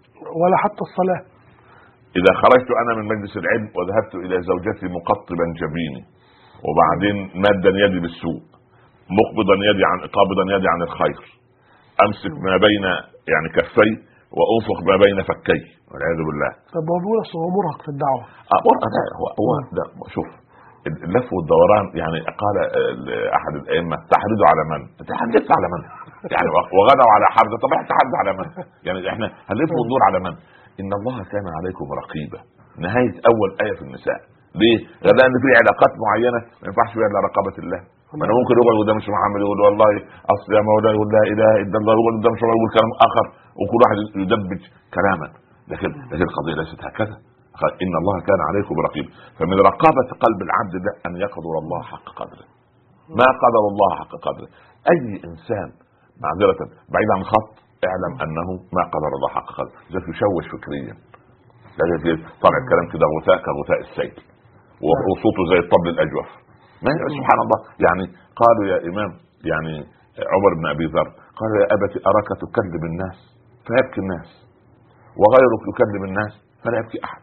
ولا 0.40 0.57
حتى 0.64 0.83
الصلاة. 0.88 1.22
إذا 2.18 2.33
خرجت 2.42 2.70
أنا 2.83 2.92
من 2.98 3.05
مجلس 3.12 3.35
العلم 3.42 3.66
وذهبت 3.76 4.12
إلى 4.24 4.37
زوجتي 4.50 4.87
مقطبا 4.98 5.46
جبيني 5.61 6.03
وبعدين 6.66 7.16
مادا 7.44 7.72
يدي 7.85 8.00
بالسوء 8.05 8.40
مقبضا 9.18 9.57
يدي 9.70 9.85
عن 9.90 9.98
قابضا 10.16 10.44
يدي 10.55 10.68
عن 10.74 10.81
الخير. 10.88 11.20
أمسك 12.05 12.35
ما 12.46 12.55
بين 12.66 12.85
يعني 13.33 13.48
كفي 13.57 13.90
وأنفخ 14.37 14.79
ما 14.90 14.96
بين 15.05 15.18
فكي. 15.31 15.62
والعياذ 15.90 16.20
بالله. 16.29 16.50
طب 16.74 16.85
هو 16.90 16.96
بيقول 17.03 17.18
هو 17.37 17.46
مرهق 17.57 17.79
في 17.85 17.90
الدعوة. 17.94 18.22
أقول 18.57 18.76
لا 18.94 19.03
هو 19.18 19.26
هو 19.40 19.50
ده 19.76 19.85
شوف 20.14 20.29
اللف 21.09 21.27
والدوران 21.35 21.85
يعني 22.01 22.19
قال 22.43 22.57
آه، 22.59 23.37
احد 23.38 23.53
الأئمة 23.62 23.97
تحرضوا 24.12 24.47
على 24.53 24.62
من؟ 24.73 24.81
انت 25.01 25.11
حدثت 25.21 25.51
على 25.59 25.66
من؟ 25.75 25.81
يعني 26.35 26.49
وغدوا 26.79 27.11
على 27.14 27.27
حرب 27.35 27.53
طب 27.62 27.71
إحنا 27.79 28.16
على 28.23 28.33
من؟ 28.38 28.47
يعني 28.87 28.99
إحنا 29.12 29.27
هنلف 29.51 29.71
وندور 29.79 30.01
على 30.09 30.19
من؟ 30.27 30.35
إن 30.81 30.90
الله 30.99 31.16
كان 31.33 31.47
عليكم 31.59 31.87
رقيبا 32.03 32.40
نهاية 32.85 33.14
أول 33.31 33.49
آية 33.64 33.75
في 33.79 33.83
النساء 33.88 34.19
ليه؟ 34.61 34.79
لأن 35.19 35.35
في 35.43 35.49
علاقات 35.61 35.93
معينة 36.05 36.40
ما 36.61 36.64
ينفعش 36.69 36.90
فيها 36.95 37.07
إلا 37.11 37.21
رقابة 37.29 37.57
الله 37.62 37.81
ما 38.19 38.25
أنا 38.27 38.35
ممكن 38.40 38.55
يقعد 38.61 38.77
قدام 38.83 38.97
الشيخ 39.01 39.14
محمد 39.19 39.40
يقول 39.47 39.59
والله 39.66 39.90
أصل 40.35 40.49
يا 40.59 40.62
مولاي 40.69 40.93
يقول 40.97 41.09
لا 41.16 41.23
إله 41.33 41.53
إلا 41.64 41.77
الله 41.81 41.93
يقول 41.99 42.12
قدام 42.19 42.33
الشيخ 42.37 42.49
يقول 42.57 42.71
كلام 42.77 42.90
آخر 43.09 43.25
وكل 43.61 43.79
واحد 43.85 43.99
يدبج 44.25 44.61
كلاما 44.97 45.29
لكن 45.73 45.88
لكن 46.12 46.25
القضية 46.31 46.55
ليست 46.61 46.81
هكذا 46.88 47.16
إن 47.84 47.94
الله 48.00 48.16
كان 48.28 48.40
عليكم 48.48 48.74
رقيب. 48.86 49.06
فمن 49.38 49.58
رقابة 49.70 50.08
قلب 50.24 50.40
العبد 50.46 50.74
ده 50.86 50.92
أن 51.06 51.12
يقدر 51.24 51.54
الله 51.62 51.82
حق 51.82 52.06
قدره. 52.20 52.46
ما 53.20 53.28
قدر 53.44 53.62
الله 53.72 53.90
حق 54.00 54.12
قدره. 54.26 54.48
أي 54.92 55.00
إنسان 55.28 55.68
معذرة 56.24 56.60
بعيد 56.92 57.08
عن 57.14 57.20
الخط 57.24 57.52
اعلم 57.88 58.12
أنه 58.24 58.48
ما 58.76 58.84
قدر 58.94 59.10
الله 59.16 59.30
حق 59.36 59.48
قدره. 59.58 59.78
ذلك 59.92 60.06
يشوش 60.12 60.46
فكريا. 60.54 60.94
لكن 61.78 62.16
طالع 62.42 62.58
الكلام 62.62 62.86
كده 62.92 63.06
غثاء 63.14 63.38
كغثاء 63.46 63.80
السيل 63.86 64.14
وصوته 65.08 65.42
زي 65.50 65.58
الطبل 65.64 65.88
الأجوف. 65.94 66.28
ما 66.84 66.90
سبحان 67.16 67.38
الله. 67.44 67.58
يعني 67.86 68.04
قالوا 68.40 68.64
يا 68.72 68.78
إمام 68.90 69.10
يعني 69.52 69.74
عمر 70.32 70.52
بن 70.58 70.66
أبي 70.74 70.86
ذر 70.94 71.08
قال 71.38 71.50
يا 71.60 71.66
ابت 71.74 71.92
أراك 72.10 72.28
تكذب 72.42 72.84
الناس؟ 72.90 73.18
فيبكي 73.66 74.00
الناس. 74.04 74.28
وغيرك 75.20 75.62
يكذب 75.70 76.02
الناس؟ 76.10 76.32
فلا 76.62 76.78
يبكي 76.78 76.98
أحد. 77.04 77.22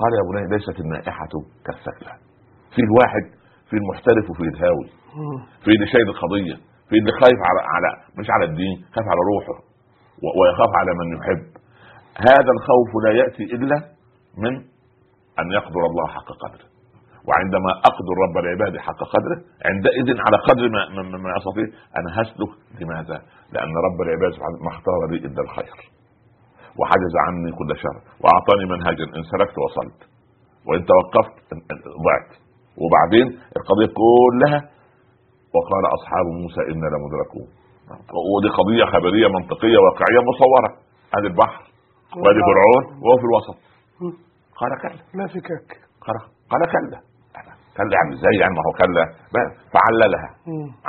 قال 0.00 0.10
يا 0.18 0.24
بني 0.28 0.42
ليست 0.56 0.80
النائحة 0.84 1.32
كالسكلة 1.66 2.12
في 2.74 2.80
الواحد 2.88 3.24
في 3.68 3.76
المحترف 3.80 4.24
وفي 4.30 4.42
الهاوي. 4.42 4.88
في 5.64 5.70
اللي 5.74 5.86
شايل 5.92 6.08
القضية 6.08 6.56
في 6.88 6.94
اللي 7.00 7.12
خايف 7.20 7.40
على 7.48 7.60
على 7.74 7.90
مش 8.18 8.26
على 8.34 8.44
الدين 8.50 8.76
خايف 8.94 9.06
على 9.12 9.22
روحه 9.32 9.56
ويخاف 10.38 10.72
على 10.80 10.92
من 11.00 11.06
يحب. 11.16 11.42
هذا 12.28 12.50
الخوف 12.56 12.90
لا 13.04 13.12
يأتي 13.20 13.44
إلا 13.56 13.76
من 14.42 14.54
أن 15.40 15.46
يقدر 15.58 15.82
الله 15.90 16.06
حق 16.16 16.28
قدره. 16.44 16.66
وعندما 17.28 17.70
أقدر 17.90 18.14
رب 18.24 18.36
العباد 18.44 18.74
حق 18.86 19.00
قدره 19.14 19.38
عندئذ 19.70 20.08
على 20.26 20.36
قدر 20.48 20.68
ما 20.74 21.02
ما, 21.02 21.18
ما 21.18 21.30
أستطيع 21.38 21.66
أنا 21.98 22.10
هسلك 22.18 22.52
لماذا؟ 22.80 23.18
لأن 23.52 23.72
رب 23.86 23.98
العباد 24.06 24.30
سبحانه 24.36 24.58
ما 24.66 24.70
اختار 24.76 25.00
لي 25.10 25.16
إلا 25.26 25.42
الخير. 25.42 25.76
وحجز 26.78 27.14
عني 27.26 27.50
كل 27.58 27.70
شر 27.82 27.96
وأعطاني 28.22 28.64
منهجا 28.72 29.06
إن 29.16 29.22
سلكت 29.32 29.56
وصلت 29.64 30.00
وإن 30.66 30.80
توقفت 30.90 31.36
ضعت. 32.06 32.30
وبعدين 32.82 33.26
القضية 33.58 33.90
كلها 34.00 34.60
وقال 35.54 35.84
أصحاب 35.96 36.26
موسى 36.42 36.60
إنا 36.72 36.86
لمدركون. 36.94 37.48
ودي 38.34 38.48
قضية 38.58 38.84
خبرية 38.94 39.28
منطقية 39.28 39.78
واقعية 39.84 40.20
مصورة. 40.30 40.70
هذا 41.16 41.26
البحر 41.32 41.62
وادي 42.22 42.40
فرعون 42.48 42.84
وهو 43.02 43.16
في 43.20 43.26
الوسط. 43.30 43.58
قال 44.60 44.70
كلا. 44.82 45.02
لا 45.18 45.26
فكاك 45.26 45.68
قال 46.04 46.16
قال 46.50 46.62
كلا. 46.74 47.00
كلا 47.76 47.92
يعني 47.98 48.14
إزاي 48.16 48.34
يعني؟ 48.40 48.54
ما 48.54 48.62
هو 48.66 48.72
كلا. 48.82 49.04
فعللها. 49.74 50.30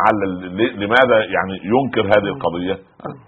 علل 0.04 0.32
لماذا 0.84 1.18
يعني 1.36 1.56
ينكر 1.74 2.06
هذه 2.14 2.30
القضية؟ 2.36 2.74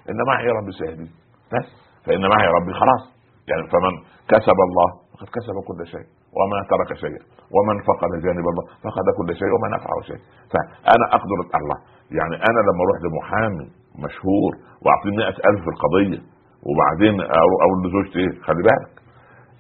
ان 0.10 0.20
معي 0.28 0.48
ربي 0.48 0.72
سيهدي 0.72 1.10
بس. 1.54 1.85
فإن 2.06 2.24
معي 2.34 2.48
ربي 2.58 2.74
خلاص. 2.82 3.04
يعني 3.50 3.64
فمن 3.74 3.94
كسب 4.32 4.60
الله 4.68 4.90
فقد 5.14 5.28
كسب 5.36 5.56
كل 5.70 5.80
شيء 5.94 6.08
وما 6.38 6.58
ترك 6.72 6.90
شيئا 7.04 7.22
ومن 7.56 7.76
فقد 7.90 8.12
جانب 8.26 8.46
الله 8.52 8.64
فقد 8.86 9.08
كل 9.18 9.30
شيء 9.40 9.52
وما 9.56 9.68
نفعه 9.78 9.98
شيء 10.10 10.22
فأنا 10.52 11.06
أقدر 11.18 11.38
الله. 11.60 11.78
يعني 12.20 12.36
أنا 12.50 12.60
لما 12.68 12.82
أروح 12.86 12.98
لمحامي 13.06 13.66
مشهور 14.06 14.52
وأعطيه 14.84 15.14
مئة 15.22 15.38
ألف 15.50 15.60
في 15.66 15.72
القضية 15.76 16.20
وبعدين 16.68 17.16
أقول 17.64 17.78
لزوجتي 17.86 18.20
إيه 18.20 18.34
خلي 18.48 18.62
بالك. 18.68 18.94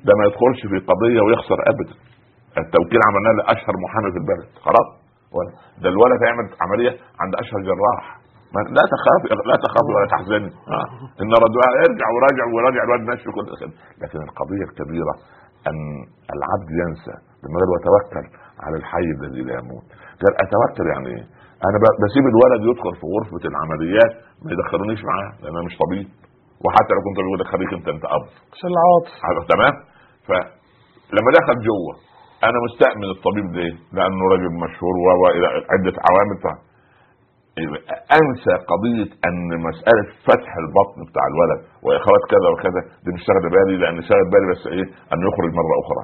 ده 0.05 0.11
ما 0.19 0.23
يدخلش 0.27 0.61
في 0.71 0.77
قضيه 0.91 1.19
ويخسر 1.25 1.59
ابدا. 1.71 1.95
التوكيل 2.61 2.99
عملناه 3.07 3.33
لأشهر 3.39 3.75
محامي 3.85 4.09
في 4.13 4.19
البلد. 4.23 4.49
خلاص. 4.65 4.87
ده 5.83 5.89
الولد 5.89 6.19
هيعمل 6.23 6.45
عملية 6.63 6.93
عند 7.21 7.33
أشهر 7.43 7.59
جراح. 7.69 8.05
لا 8.77 8.83
تخاف 8.95 9.21
لا 9.51 9.55
تخاف 9.65 9.85
ولا 9.95 10.07
تحزني 10.13 10.51
آه. 10.77 10.85
إن 11.21 11.31
رجل 11.45 11.59
ارجع 11.87 12.07
وراجع 12.15 12.45
وراجع 12.55 12.81
الواد 12.87 13.01
ماشي 13.09 13.27
كل 13.35 13.45
لكن 14.01 14.19
القضية 14.27 14.63
الكبيرة 14.69 15.13
أن 15.69 15.79
العبد 16.35 16.69
ينسى 16.81 17.15
لما 17.43 17.57
قال 17.61 17.69
وتوكل 17.75 18.25
على 18.65 18.75
الحي 18.81 19.07
الذي 19.17 19.41
لا 19.47 19.53
يموت. 19.59 19.85
قال 20.21 20.33
أتوكل 20.43 20.85
يعني 20.93 21.09
إيه؟ 21.15 21.23
أنا 21.67 21.77
بسيب 22.03 22.25
الولد 22.33 22.61
يدخل 22.69 22.93
في 22.99 23.05
غرفة 23.13 23.43
العمليات 23.51 24.13
ما 24.43 24.49
يدخلونيش 24.53 25.01
معاه 25.09 25.31
لأن 25.41 25.53
أنا 25.57 25.65
مش 25.69 25.75
طبيب. 25.83 26.07
وحتى 26.63 26.91
لو 26.95 27.01
كنت 27.07 27.17
بقول 27.25 27.37
لك 27.41 27.47
خليك 27.53 27.71
أنت 27.77 27.87
أنت 27.95 28.05
أب. 28.15 28.25
عشان 28.53 28.69
العواطف 28.73 29.13
هذا 29.27 29.41
تمام؟ 29.53 29.73
فلما 30.27 31.29
دخل 31.39 31.55
جوه 31.69 31.93
أنا 32.47 32.57
مستأمن 32.67 33.09
الطبيب 33.15 33.47
ليه؟ 33.57 33.73
لأنه 33.95 34.23
رجل 34.35 34.51
مشهور 34.65 34.95
و 35.21 35.23
إلى 35.35 35.47
عدة 35.73 35.95
عوامل. 36.07 36.37
أنسى 38.19 38.53
قضية 38.71 39.09
أن 39.27 39.49
مسألة 39.67 40.05
فتح 40.27 40.51
البطن 40.63 40.99
بتاع 41.09 41.25
الولد 41.31 41.59
واخراج 41.85 42.23
كذا 42.33 42.47
وكذا 42.53 42.81
دي 43.03 43.09
مش 43.15 43.21
شاغله 43.27 43.49
بالي 43.55 43.75
لأن 43.81 43.97
شاغل 44.09 44.27
بالي 44.33 44.47
بس 44.53 44.63
إيه؟ 44.75 44.87
أن 45.13 45.19
يخرج 45.27 45.51
مرة 45.59 45.75
أخرى. 45.83 46.03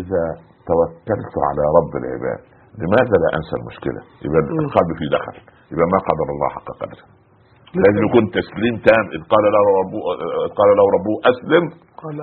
إذا 0.00 0.22
توكلت 0.70 1.34
على 1.48 1.62
رب 1.78 1.92
العباد 2.00 2.40
لماذا 2.80 3.16
لا 3.22 3.28
أنسى 3.38 3.54
المشكلة؟ 3.60 4.00
يبقى 4.24 4.40
القلب 4.66 4.90
فيه 4.98 5.08
دخل. 5.16 5.36
يبقى 5.72 5.86
ما 5.94 5.98
قدر 6.08 6.26
الله 6.34 6.48
حق 6.56 6.68
قدره. 6.82 7.04
لازم 7.82 8.02
يكون 8.08 8.24
تسليم 8.38 8.74
تام. 8.88 9.04
إذ 9.16 9.22
قال 9.32 9.44
له 9.56 9.64
ربه 9.80 10.00
قال 10.58 10.68
له 10.78 10.84
ربه 10.96 11.14
أسلم. 11.32 11.64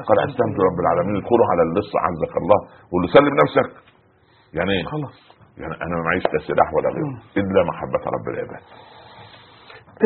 قال 0.09 0.17
أسلمت. 0.27 0.57
رب 0.69 0.79
العالمين. 0.83 1.15
ادخلوا 1.21 1.47
على 1.51 1.61
اللص 1.67 1.91
عزك 2.05 2.33
الله 2.41 2.59
قول 2.91 2.99
له 3.03 3.07
سلم 3.17 3.33
نفسك. 3.43 3.69
يعني 4.57 4.71
إيه؟ 4.77 4.83
خلاص. 4.93 5.17
يعني 5.61 5.75
أنا 5.85 5.93
ما 5.97 6.03
معيش 6.07 6.25
لا 6.33 6.39
سلاح 6.49 6.67
ولا 6.75 6.89
غيره 6.95 7.13
إلا 7.41 7.59
محبة 7.71 8.01
رب 8.15 8.27
العباد. 8.33 8.63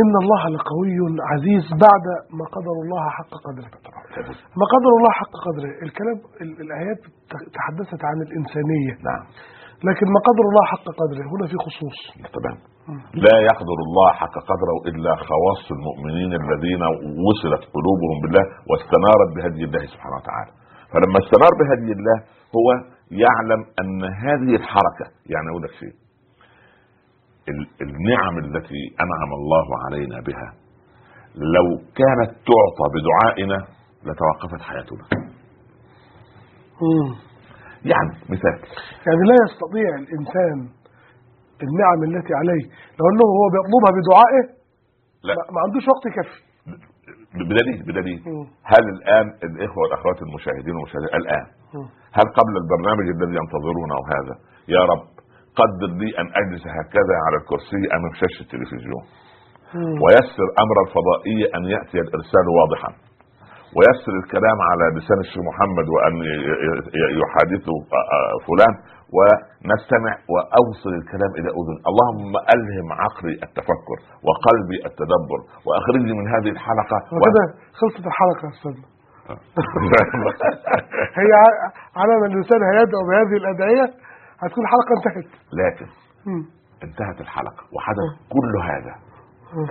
إن 0.01 0.13
الله 0.23 0.41
لقوي 0.55 0.97
عزيز 1.31 1.65
بعد 1.85 2.05
ما 2.39 2.45
قدر 2.55 2.75
الله 2.83 3.03
حق 3.17 3.33
قدره. 3.47 3.69
ما 4.61 4.65
قدر 4.73 4.91
الله 4.97 5.11
حق 5.21 5.33
قدره. 5.47 5.71
الكلام 5.85 6.17
ال- 6.43 6.57
الآيات 6.65 7.01
تحدثت 7.57 8.01
عن 8.09 8.17
الإنسانية. 8.27 8.93
نعم. 9.09 9.23
لكن 9.87 10.05
ما 10.15 10.19
قدر 10.29 10.43
الله 10.49 10.65
حق 10.73 10.87
قدره 11.01 11.23
هنا 11.33 11.45
في 11.51 11.57
خصوص. 11.65 11.97
تمام. 12.37 12.57
لا 13.25 13.35
يقدر 13.49 13.77
الله 13.87 14.09
حق 14.21 14.35
قدره 14.51 14.75
إلا 14.89 15.11
خواص 15.29 15.63
المؤمنين 15.77 16.31
الذين 16.41 16.83
وصلت 17.27 17.63
قلوبهم 17.75 18.17
بالله 18.23 18.45
واستنارت 18.69 19.29
بهدي 19.35 19.63
الله 19.67 19.83
سبحانه 19.93 20.15
وتعالى. 20.19 20.51
فلما 20.91 21.17
استنار 21.23 21.51
بهدي 21.61 21.91
الله 21.97 22.17
هو 22.57 22.67
يعلم 23.11 23.61
أن 23.81 24.03
هذه 24.03 24.55
الحركة 24.55 25.05
يعني 25.25 25.47
أقول 25.51 25.63
لك 25.63 25.71
شيء 25.79 25.93
ال- 27.49 27.69
النعم 27.81 28.37
التي 28.45 28.81
أنعم 29.03 29.31
الله 29.39 29.67
علينا 29.85 30.19
بها 30.27 30.53
لو 31.35 31.77
كانت 31.77 32.29
تعطى 32.49 32.85
بدعائنا 32.95 33.57
لتوقفت 34.03 34.61
حياتنا. 34.61 35.03
يعني 37.91 38.11
مثال 38.29 38.57
يعني 39.07 39.21
لا 39.29 39.35
يستطيع 39.45 39.89
الإنسان 39.95 40.57
النعم 41.63 41.99
التي 42.03 42.33
عليه 42.33 42.63
لو 42.99 43.05
أنه 43.11 43.25
هو 43.39 43.45
بيطلبها 43.55 43.91
بدعائه 43.99 44.43
لا. 45.23 45.33
ما- 45.35 45.61
عندوش 45.65 45.83
وقت 45.87 46.05
يكفي 46.05 46.39
بدليل 47.33 47.83
بدليل. 47.83 48.19
هل 48.63 48.83
الآن 48.95 49.27
الإخوة 49.43 49.77
والأخوات 49.83 50.21
المشاهدين 50.21 50.75
والمشاهدين 50.75 51.09
الآن. 51.15 51.45
هل 52.17 52.25
قبل 52.39 52.53
البرنامج 52.61 53.05
الذي 53.15 53.35
ينتظرونه 53.41 53.97
هذا؟ 54.15 54.35
يا 54.75 54.81
رب 54.91 55.05
قدر 55.59 55.89
لي 56.01 56.09
أن 56.21 56.27
أجلس 56.41 56.63
هكذا 56.77 57.15
على 57.25 57.35
الكرسي 57.41 57.81
أمام 57.95 58.13
شاشة 58.21 58.41
التلفزيون. 58.45 59.03
ويسر 60.03 60.47
أمر 60.63 60.77
الفضائيه 60.85 61.45
أن 61.57 61.63
يأتي 61.75 61.97
الإرسال 62.05 62.45
واضحا. 62.59 62.91
ويسر 63.77 64.13
الكلام 64.23 64.57
على 64.69 64.85
لسان 64.97 65.19
الشيخ 65.25 65.41
محمد 65.51 65.87
وأن 65.93 66.15
يحادثه 67.21 67.75
آه، 67.99 68.05
آه، 68.15 68.35
فلان. 68.47 68.73
ونستمع 69.17 70.13
وأوصل 70.33 70.91
الكلام 71.01 71.31
إلى 71.39 71.49
أذن. 71.59 71.77
اللهم 71.89 72.33
ألهم 72.55 72.87
عقلي 73.03 73.33
التفكر 73.47 73.97
وقلبي 74.27 74.77
التدبر 74.89 75.39
وأخرجني 75.65 76.13
من 76.19 76.25
هذه 76.35 76.49
الحلقة. 76.55 76.97
وكده 77.15 77.43
خلصت 77.79 78.05
الحلقة 78.11 78.43
يا 78.47 78.53
أستاذ. 78.57 78.92
هي 81.21 81.31
على 81.99 82.13
ما 82.21 82.25
الإنسان 82.25 82.59
هيدعو 82.71 83.01
بهذه 83.09 83.35
الأدعية 83.41 83.85
هتكون 84.41 84.63
الحلقة 84.65 84.91
انتهت. 84.97 85.29
لكن. 85.61 85.87
انتهت 86.83 87.17
الحلقة 87.21 87.63
وحدث 87.75 88.09
كل 88.35 88.51
هذا. 88.71 88.93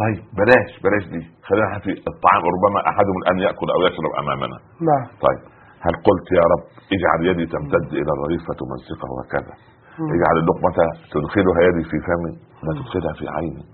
طيب 0.03 0.21
بلاش 0.39 0.71
بلاش 0.85 1.05
دي. 1.15 1.23
خلينا 1.49 1.79
في 1.85 1.91
الطعام. 2.11 2.43
ربما 2.57 2.81
أحدهم 2.91 3.17
الآن 3.23 3.39
يأكل 3.47 3.69
أو 3.75 3.81
يشرب 3.87 4.13
أمامنا. 4.23 4.59
نعم. 4.89 5.05
طيب 5.27 5.43
هل 5.85 5.95
قلت 6.09 6.27
يا 6.39 6.45
رب 6.53 6.65
اجعل 6.95 7.21
يدي 7.31 7.45
تمتد 7.55 7.89
إلى 8.01 8.11
الرغيف 8.17 8.41
فتمزقه 8.49 9.09
وكذا. 9.19 9.55
اجعل 10.17 10.37
اللقمة 10.43 10.79
تدخلها 11.13 11.61
يدي 11.69 11.85
في 11.91 11.97
فمي 12.07 12.33
لا 12.67 12.73
تدخلها 12.81 13.13
في 13.19 13.25
عيني 13.37 13.65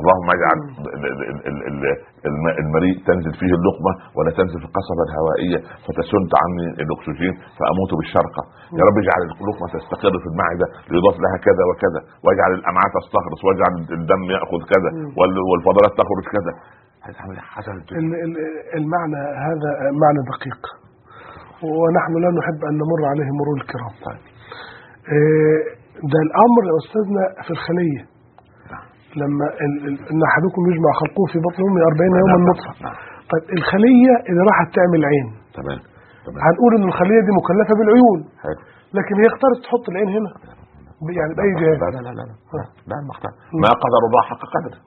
اللهم 0.00 0.28
اجعل 0.36 0.58
ال- 0.96 1.06
ال- 1.12 1.24
ال- 1.30 1.44
ال- 1.50 1.64
ال- 1.70 1.96
الم- 2.28 2.56
المريء 2.62 2.94
تنزل 3.08 3.32
فيه 3.40 3.52
اللقمة 3.58 3.92
ولا 4.16 4.30
تنزل 4.38 4.58
في 4.62 4.66
القصبة 4.70 5.02
الهوائية 5.08 5.58
فتسد 5.84 6.30
عني 6.42 6.64
الأكسجين 6.84 7.34
فأموت 7.58 7.90
بالشرقة. 7.98 8.42
يا 8.78 8.82
رب 8.88 8.96
اجعل 9.04 9.20
اللقمة 9.42 9.66
تستقر 9.76 10.14
في 10.22 10.28
المعدة 10.32 10.66
ليضاف 10.92 11.16
لها 11.24 11.36
كذا 11.46 11.62
وكذا 11.70 12.00
واجعل 12.26 12.50
الأمعاء 12.60 12.88
تستخلص 12.98 13.40
واجعل 13.48 13.72
الدم 13.98 14.22
يأخذ 14.36 14.60
كذا 14.72 14.90
وال- 15.18 15.44
والفضلات 15.50 15.92
تخرج 16.02 16.24
كذا. 16.36 16.52
ال- 18.26 18.38
المعنى 18.80 19.20
هذا 19.48 19.70
معنى 20.02 20.20
دقيق. 20.32 20.62
ونحن 21.80 22.12
لا 22.24 22.30
نحب 22.38 22.60
أن 22.68 22.74
نمر 22.82 23.00
عليه 23.12 23.28
مرور 23.40 23.56
الكرام. 23.62 23.92
طيب. 24.06 24.22
آه، 25.14 25.60
ده 26.12 26.18
الأمر 26.26 26.62
يا 26.70 26.76
أستاذنا 26.82 27.22
في 27.44 27.50
الخلية. 27.56 28.02
لما 29.20 29.46
إن 30.12 30.20
أحدكم 30.30 30.62
يجمع 30.70 30.90
خلقه 31.02 31.24
في 31.32 31.38
بطن 31.46 31.60
أمه 31.68 31.80
40 31.92 32.12
يوما 32.22 32.38
نعم. 32.38 32.50
نطفة. 32.50 32.72
نعم. 32.84 32.96
طيب 33.30 33.44
الخلية 33.58 34.12
اللي 34.28 34.42
راحت 34.50 34.68
تعمل 34.78 35.00
عين. 35.10 35.26
تمام. 35.58 35.80
هنقول 36.46 36.70
إن 36.78 36.84
الخلية 36.90 37.20
دي 37.26 37.32
مكلفة 37.40 37.72
بالعيون. 37.78 38.18
لكن 38.96 39.14
هي 39.20 39.26
اختارت 39.32 39.58
تحط 39.64 39.84
العين 39.92 40.08
هنا. 40.16 40.30
يعني 41.18 41.32
بأي 41.38 41.50
جهاز 41.60 41.78
لا 41.82 41.88
لا 41.94 42.00
لا 42.06 42.12
لا 42.18 42.24
لا, 42.56 42.64
لا 42.90 42.96
المختار. 43.02 43.32
ما 43.64 43.70
قدر 43.84 44.02
الله 44.08 44.22
حق 44.30 44.42
قدره. 44.54 44.78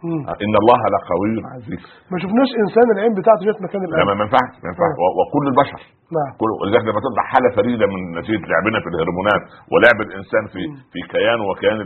إن 0.46 0.54
الله 0.62 0.80
لقوي 0.96 1.36
عزيز 1.56 1.82
ما 2.12 2.18
شفناش 2.24 2.50
إنسان 2.64 2.88
العين 2.96 3.14
بتاعته 3.20 3.42
جت 3.50 3.60
مكان 3.66 3.82
لا 3.82 3.88
القلب 3.88 4.18
ما 4.20 4.24
ينفعش 4.26 4.54
ما 4.64 4.68
ينفعش. 4.72 4.96
وكل 5.20 5.46
البشر. 5.52 5.82
نعم. 6.18 6.32
كل 6.42 6.52
ولذلك 6.62 6.86
لما 6.90 7.02
تطلع 7.08 7.24
حالة 7.34 7.50
فريدة 7.60 7.86
من 7.94 8.00
نتيجة 8.20 8.46
لعبنا 8.52 8.78
في 8.84 8.90
الهرمونات. 8.94 9.44
ولعب 9.72 10.00
الإنسان 10.08 10.44
في 10.54 10.62
في 10.92 11.00
كيان 11.14 11.40
وكيان 11.48 11.78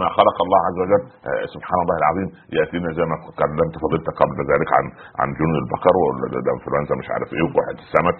ما 0.00 0.06
خلق 0.18 0.36
الله 0.44 0.60
عز 0.68 0.78
وجل. 0.82 1.02
آه، 1.28 1.44
سبحان 1.54 1.78
الله 1.84 1.96
العظيم. 2.02 2.28
يأتينا 2.58 2.88
زي 2.98 3.04
ما 3.10 3.16
كلمت 3.40 3.74
فضيلتك 3.84 4.14
قبل 4.22 4.36
ذلك 4.52 4.68
عن 4.78 4.84
عن 5.20 5.28
جنون 5.38 5.56
البقر 5.64 5.94
والانفلونزا 6.02 6.94
مش 7.00 7.08
عارف 7.14 7.28
إيه 7.36 7.44
وواحد 7.48 7.76
السمك 7.84 8.16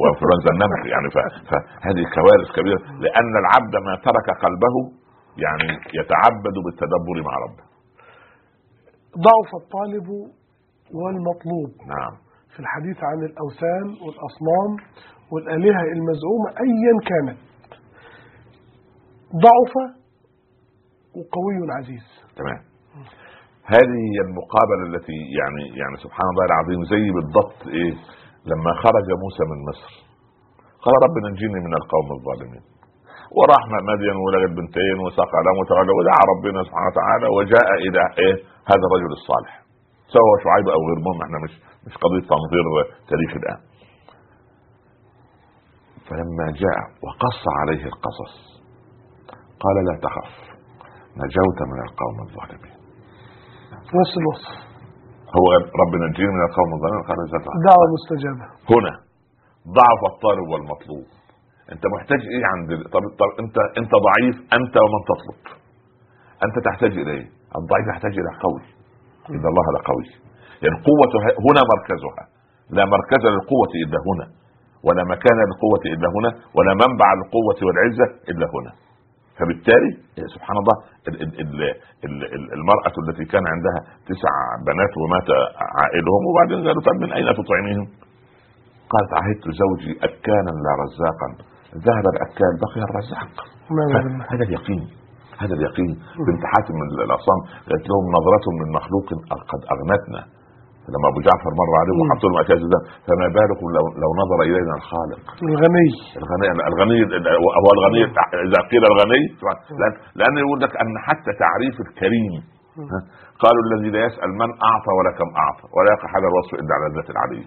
وإنفلونزا 0.00 0.50
النمل 0.54 0.80
يعني 0.94 1.08
فهذه 1.50 2.02
كوارث 2.16 2.48
كبيرة. 2.58 2.80
لأن 3.04 3.32
العبد 3.42 3.74
ما 3.86 3.94
ترك 4.08 4.26
قلبه 4.44 4.71
يعني 5.44 5.68
يتعبد 6.00 6.56
بالتدبر 6.64 7.16
مع 7.28 7.34
ربه. 7.44 7.64
ضعف 9.26 9.50
الطالب 9.62 10.08
والمطلوب. 10.98 11.70
نعم. 11.94 12.14
في 12.52 12.60
الحديث 12.60 12.98
عن 13.10 13.18
الأوثان 13.28 13.86
والأصنام 14.04 14.70
والآلهة 15.32 15.82
المزعومة 15.96 16.48
أيا 16.66 16.94
كانت. 17.10 17.38
ضعف 19.46 19.72
وقوي 21.16 21.56
عزيز. 21.78 22.06
تمام. 22.36 22.60
هذه 23.74 24.00
هي 24.12 24.20
المقابلة 24.28 24.84
التي 24.90 25.18
يعني 25.38 25.64
يعني 25.80 25.96
سبحان 26.04 26.28
الله 26.32 26.44
العظيم 26.50 26.80
زي 26.92 27.04
بالضبط 27.16 27.58
إيه 27.76 27.94
لما 28.50 28.70
خرج 28.84 29.06
موسى 29.22 29.44
من 29.50 29.58
مصر. 29.70 29.92
قال 30.84 30.94
رب 31.04 31.16
نجيني 31.30 31.60
من 31.66 31.74
القوم 31.80 32.08
الظالمين. 32.18 32.64
وراح 33.38 33.62
مدين 33.90 34.16
ولد 34.26 34.50
بنتين 34.58 34.96
وسقى 35.04 35.38
لهم 35.46 35.58
وتولى 35.60 35.92
ودعا 35.98 36.22
ربنا 36.32 36.58
سبحانه 36.66 36.88
وتعالى 36.92 37.26
وجاء 37.36 37.68
إلى 37.86 38.02
إيه؟ 38.22 38.34
هذا 38.70 38.84
الرجل 38.88 39.12
الصالح. 39.18 39.52
سواء 40.16 40.34
شعيب 40.44 40.66
أو 40.74 40.80
غير 40.88 40.98
مهم 41.06 41.18
إحنا 41.26 41.38
مش 41.44 41.52
مش 41.86 41.94
قضية 42.02 42.24
تنظير 42.32 42.64
تاريخ 43.10 43.30
الآن. 43.40 43.60
فلما 46.06 46.46
جاء 46.62 46.78
وقص 47.04 47.42
عليه 47.60 47.82
القصص 47.92 48.34
قال 49.62 49.76
لا 49.88 49.94
تخف 50.06 50.32
نجوت 51.22 51.58
من 51.70 51.78
القوم 51.86 52.16
الظالمين. 52.26 52.76
نفس 54.00 54.12
الوصف 54.22 54.54
هو 55.38 55.46
رب 55.82 55.92
نجيني 56.04 56.32
من 56.36 56.44
القوم 56.48 56.70
الظالمين 56.76 57.02
قال 57.08 57.18
لا 57.18 57.38
تخف 57.44 57.56
دعوة 57.68 57.86
مستجابة. 57.96 58.46
هنا 58.72 58.92
ضعف 59.78 60.00
الطالب 60.12 60.46
والمطلوب. 60.52 61.06
أنت 61.72 61.84
محتاج 61.96 62.20
إيه 62.32 62.44
عند 62.52 62.68
طب, 62.94 63.02
طب 63.20 63.30
انت 63.42 63.56
أنت 63.80 63.92
ضعيف 64.06 64.36
أنت 64.58 64.74
ومن 64.84 65.00
تطلب. 65.10 65.38
أنت 66.44 66.56
تحتاج 66.68 66.92
إلى 67.02 67.10
إيه؟ 67.10 67.26
الضعيف 67.58 67.86
يحتاج 67.94 68.14
إلى 68.22 68.30
قوي. 68.44 68.62
إن 69.30 69.44
الله 69.50 69.66
لقوي 69.76 70.06
يعني 70.62 70.74
القوة 70.78 71.06
ه- 71.24 71.36
هنا 71.46 71.62
مركزها. 71.72 72.22
لا 72.76 72.84
مركز 72.94 73.22
للقوة 73.34 73.70
إلا 73.84 73.98
هنا. 74.08 74.26
ولا 74.86 75.02
مكان 75.14 75.36
للقوة 75.48 75.82
إلا 75.94 76.08
هنا. 76.16 76.30
ولا 76.56 76.72
منبع 76.82 77.08
للقوة 77.18 77.58
والعزة 77.66 78.06
إلا 78.30 78.46
هنا. 78.54 78.72
فبالتالي 79.38 79.90
سبحان 80.34 80.56
الله 80.62 80.76
ال- 81.08 81.22
ال- 81.24 81.36
ال- 81.42 81.74
ال- 82.06 82.28
ال- 82.36 82.50
المرأة 82.58 82.94
التي 83.02 83.24
كان 83.32 83.44
عندها 83.54 83.78
تسع 84.10 84.32
بنات 84.68 84.92
ومات 85.02 85.28
عائلهم 85.80 86.22
وبعدين 86.28 86.58
قالوا 86.66 86.82
طب 86.88 86.96
من 87.02 87.10
أين 87.12 87.26
تطعميهم؟ 87.40 87.86
قالت 88.92 89.10
عهدت 89.18 89.44
زوجي 89.62 89.92
اكالا 90.06 90.52
لا 90.64 90.72
رزاقا. 90.84 91.28
ذهب 91.86 92.04
الاكال 92.14 92.52
بقي 92.64 92.80
الرزاق. 92.88 93.32
هذا 94.32 94.44
اليقين. 94.48 94.82
هذا 95.42 95.54
اليقين. 95.58 95.92
بنت 96.26 96.42
حاتم 96.52 96.74
من 96.80 96.86
الاصنام 97.06 97.40
قالت 97.68 97.84
لهم 97.90 98.04
نظرة 98.16 98.46
من 98.60 98.68
مخلوق 98.78 99.06
قد 99.50 99.60
أغنتنا. 99.74 100.22
لما 100.92 101.06
أبو 101.12 101.20
جعفر 101.26 101.52
مر 101.60 101.72
عليهم. 101.80 101.98
وحط 102.02 102.22
لهم 102.24 102.36
اكياس 102.42 102.62
فما 103.06 103.26
بالكم 103.36 103.66
لو, 103.76 103.84
لو 104.02 104.10
نظر 104.22 104.38
إلينا 104.48 104.74
الخالق؟ 104.80 105.22
الغني. 105.52 105.88
الغني 106.20 106.46
الغني 106.70 106.98
هو 107.62 107.70
الغني. 107.76 108.02
إذا 108.46 108.60
قيل 108.70 108.82
الغني 108.92 109.22
لأن, 109.80 109.92
لأن 110.18 110.34
يقول 110.42 110.58
لك 110.64 110.72
أن 110.82 110.92
حتى 111.06 111.32
تعريف 111.44 111.76
الكريم 111.86 112.32
قالوا 113.42 113.62
الذي 113.66 113.90
لا 113.94 114.00
يسأل 114.08 114.30
من 114.42 114.50
أعطى 114.70 114.92
ولا 114.98 115.12
كم 115.18 115.28
أعطى 115.44 115.66
ولا 115.76 115.90
يقع 115.94 116.08
هذا 116.16 116.26
الوصف 116.32 116.52
إلا 116.60 116.72
على 116.76 116.86
الذات 116.90 117.08
العليه 117.14 117.46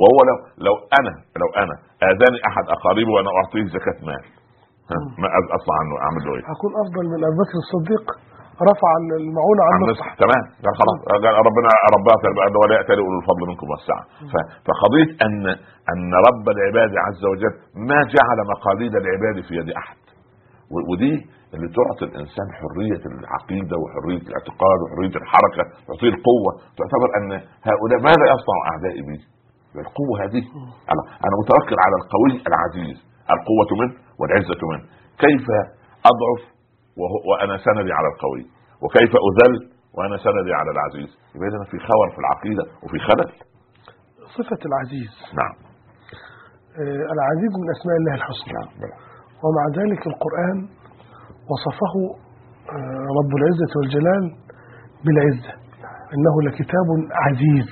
وهو 0.00 0.18
لو 0.28 0.36
لو 0.66 0.74
أنا 1.00 1.12
لو 1.42 1.48
أنا 1.62 1.74
آذاني 2.10 2.38
أحد 2.48 2.64
أقاربي 2.76 3.10
وأنا 3.14 3.30
أعطيه 3.38 3.64
زكاة 3.76 3.98
مال. 4.08 4.24
ما 5.22 5.28
أطلع 5.56 5.74
عنه 5.82 5.94
أعمل 6.04 6.22
له 6.26 6.32
إيه؟ 6.36 6.44
هكون 6.52 6.72
أفضل 6.82 7.04
من 7.12 7.20
أبي 7.28 7.36
بكر 7.42 7.56
الصديق 7.64 8.04
رفع 8.70 8.90
المعونة 9.02 9.62
عن 9.66 9.72
عن 9.74 9.80
نصح 9.82 9.92
نصح 9.92 10.08
تمام. 10.24 10.44
قال 10.64 10.74
خلاص. 10.80 10.98
قال 11.10 11.34
ربنا 11.48 11.68
ربنا 11.96 12.14
قال 12.42 12.54
ولا 12.62 12.74
يأتي 12.78 12.92
أولو 13.06 13.18
الفضل 13.22 13.42
منكم 13.50 13.66
والسعة. 13.72 14.02
فقضية 14.68 15.10
ان 15.26 15.42
أن 15.92 16.10
رب 16.28 16.44
العباد 16.54 16.92
عز 17.06 17.22
وجل 17.32 17.52
ما 17.90 17.98
جعل 18.14 18.38
مقاليد 18.54 18.92
العباد 19.02 19.36
في 19.46 19.52
يد 19.60 19.70
أحد. 19.82 20.00
ودي 20.90 21.14
اللي 21.54 21.68
تعطي 21.78 22.04
الإنسان 22.10 22.46
حرية 22.60 23.02
العقيدة 23.12 23.74
وحرية 23.82 24.24
الاعتقاد 24.30 24.78
وحرية 24.84 25.14
الحركة 25.22 25.62
تعطيه 25.88 26.12
القوة. 26.16 26.50
تعتبر 26.78 27.08
أن 27.18 27.28
هؤلاء 27.70 27.98
ماذا 28.08 28.24
يصنع 28.34 28.58
أعدائي 28.72 29.02
بي؟ 29.08 29.18
القوة 29.80 30.14
هذه. 30.24 30.42
أنا 30.92 31.02
أنا 31.26 31.34
متوكل 31.42 31.76
على 31.84 31.96
القوي 32.00 32.32
العزيز. 32.50 32.98
القوة 33.34 33.70
منه 33.80 33.94
والعزة 34.20 34.60
منه 34.70 34.84
كيف 35.24 35.46
أضعف 36.10 36.42
وهو 37.00 37.16
وأنا 37.30 37.56
سندي 37.66 37.92
على 37.98 38.08
القوي؟ 38.12 38.42
وكيف 38.82 39.12
أذل 39.28 39.54
وأنا 39.96 40.16
سندي 40.16 40.52
على 40.60 40.70
العزيز؟ 40.76 41.10
يبقى 41.34 41.48
اذا 41.48 41.58
في 41.70 41.78
خور 41.88 42.06
في 42.14 42.18
العقيدة 42.24 42.64
وفي 42.82 42.98
خلل. 43.08 43.30
صفة 44.36 44.60
العزيز. 44.68 45.12
نعم. 45.40 45.54
آه، 46.80 47.04
العزيز 47.14 47.52
من 47.60 47.68
أسماء 47.76 47.96
الله 48.00 48.14
الحسنى. 48.20 48.62
نعم. 48.82 48.96
ومع 49.44 49.64
ذلك 49.80 50.02
القرآن 50.12 50.58
وصفه 51.50 51.94
آه، 52.76 53.06
رب 53.18 53.32
العزة 53.38 53.72
والجلال 53.78 54.24
بالعزة. 55.04 55.52
إنه 56.14 56.34
لكتاب 56.46 56.88
عزيز. 57.24 57.68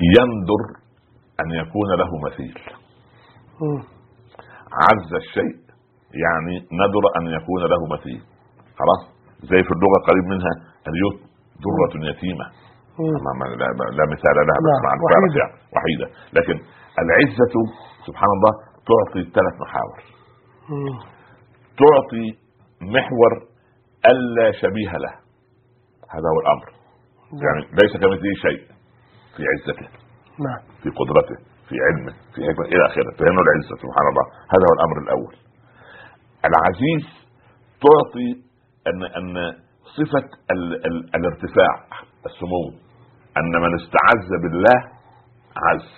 يندر 0.00 0.62
أن 1.40 1.50
يكون 1.50 1.88
له 1.98 2.10
مثيل. 2.26 2.58
عز 4.86 5.10
الشيء 5.22 5.56
يعني 6.24 6.54
ندر 6.82 7.04
أن 7.18 7.26
يكون 7.26 7.62
له 7.62 7.80
مثيل. 7.94 8.22
خلاص؟ 8.80 9.02
زي 9.40 9.60
في 9.66 9.72
اللغة 9.76 9.98
قريب 10.08 10.24
منها 10.24 10.52
اليوت. 10.88 11.18
ما 13.24 13.32
ما 13.38 13.44
لا, 13.44 13.68
لا 13.98 14.04
مثال 14.12 14.36
لها 14.48 14.58
بس 14.64 14.72
نعم، 14.72 14.82
مع 14.86 14.92
وحيدة. 15.04 15.38
يعني 15.40 15.54
وحيدة. 15.74 16.06
لكن 16.36 16.56
العزة 17.02 17.54
سبحان 18.06 18.30
الله 18.36 18.52
تعطي 18.88 19.22
ثلاث 19.36 19.54
محاور. 19.60 19.98
مم. 20.70 20.98
تعطي 21.82 22.26
محور 22.80 23.32
ألا 24.10 24.52
شبيه 24.52 24.92
له. 25.04 25.14
هذا 26.14 26.28
هو 26.32 26.38
الأمر. 26.44 26.68
يعني 27.44 27.60
ليس 27.80 27.92
كمثله 28.02 28.34
شيء. 28.46 28.75
في 29.36 29.42
عزته 29.52 29.88
نعم. 30.46 30.60
في 30.82 30.88
قدرته 31.00 31.36
في 31.68 31.74
علمه 31.86 32.12
في 32.34 32.40
حكمة 32.48 32.64
إلى 32.72 32.86
آخره. 32.86 33.10
فهنا 33.18 33.40
العزة 33.46 33.74
سبحان 33.82 34.06
الله. 34.10 34.24
هذا 34.52 34.64
هو 34.68 34.74
الأمر 34.78 34.96
الأول. 35.04 35.34
العزيز 36.48 37.04
تعطي 37.84 38.28
ان 38.90 39.02
أن 39.18 39.52
صفة 39.98 40.28
ال 40.50 40.86
ال 40.86 41.14
الارتفاع 41.16 41.72
السمو 42.26 42.64
أن 43.38 43.62
من 43.62 43.74
استعز 43.80 44.28
بالله 44.42 44.78
عز. 45.66 45.92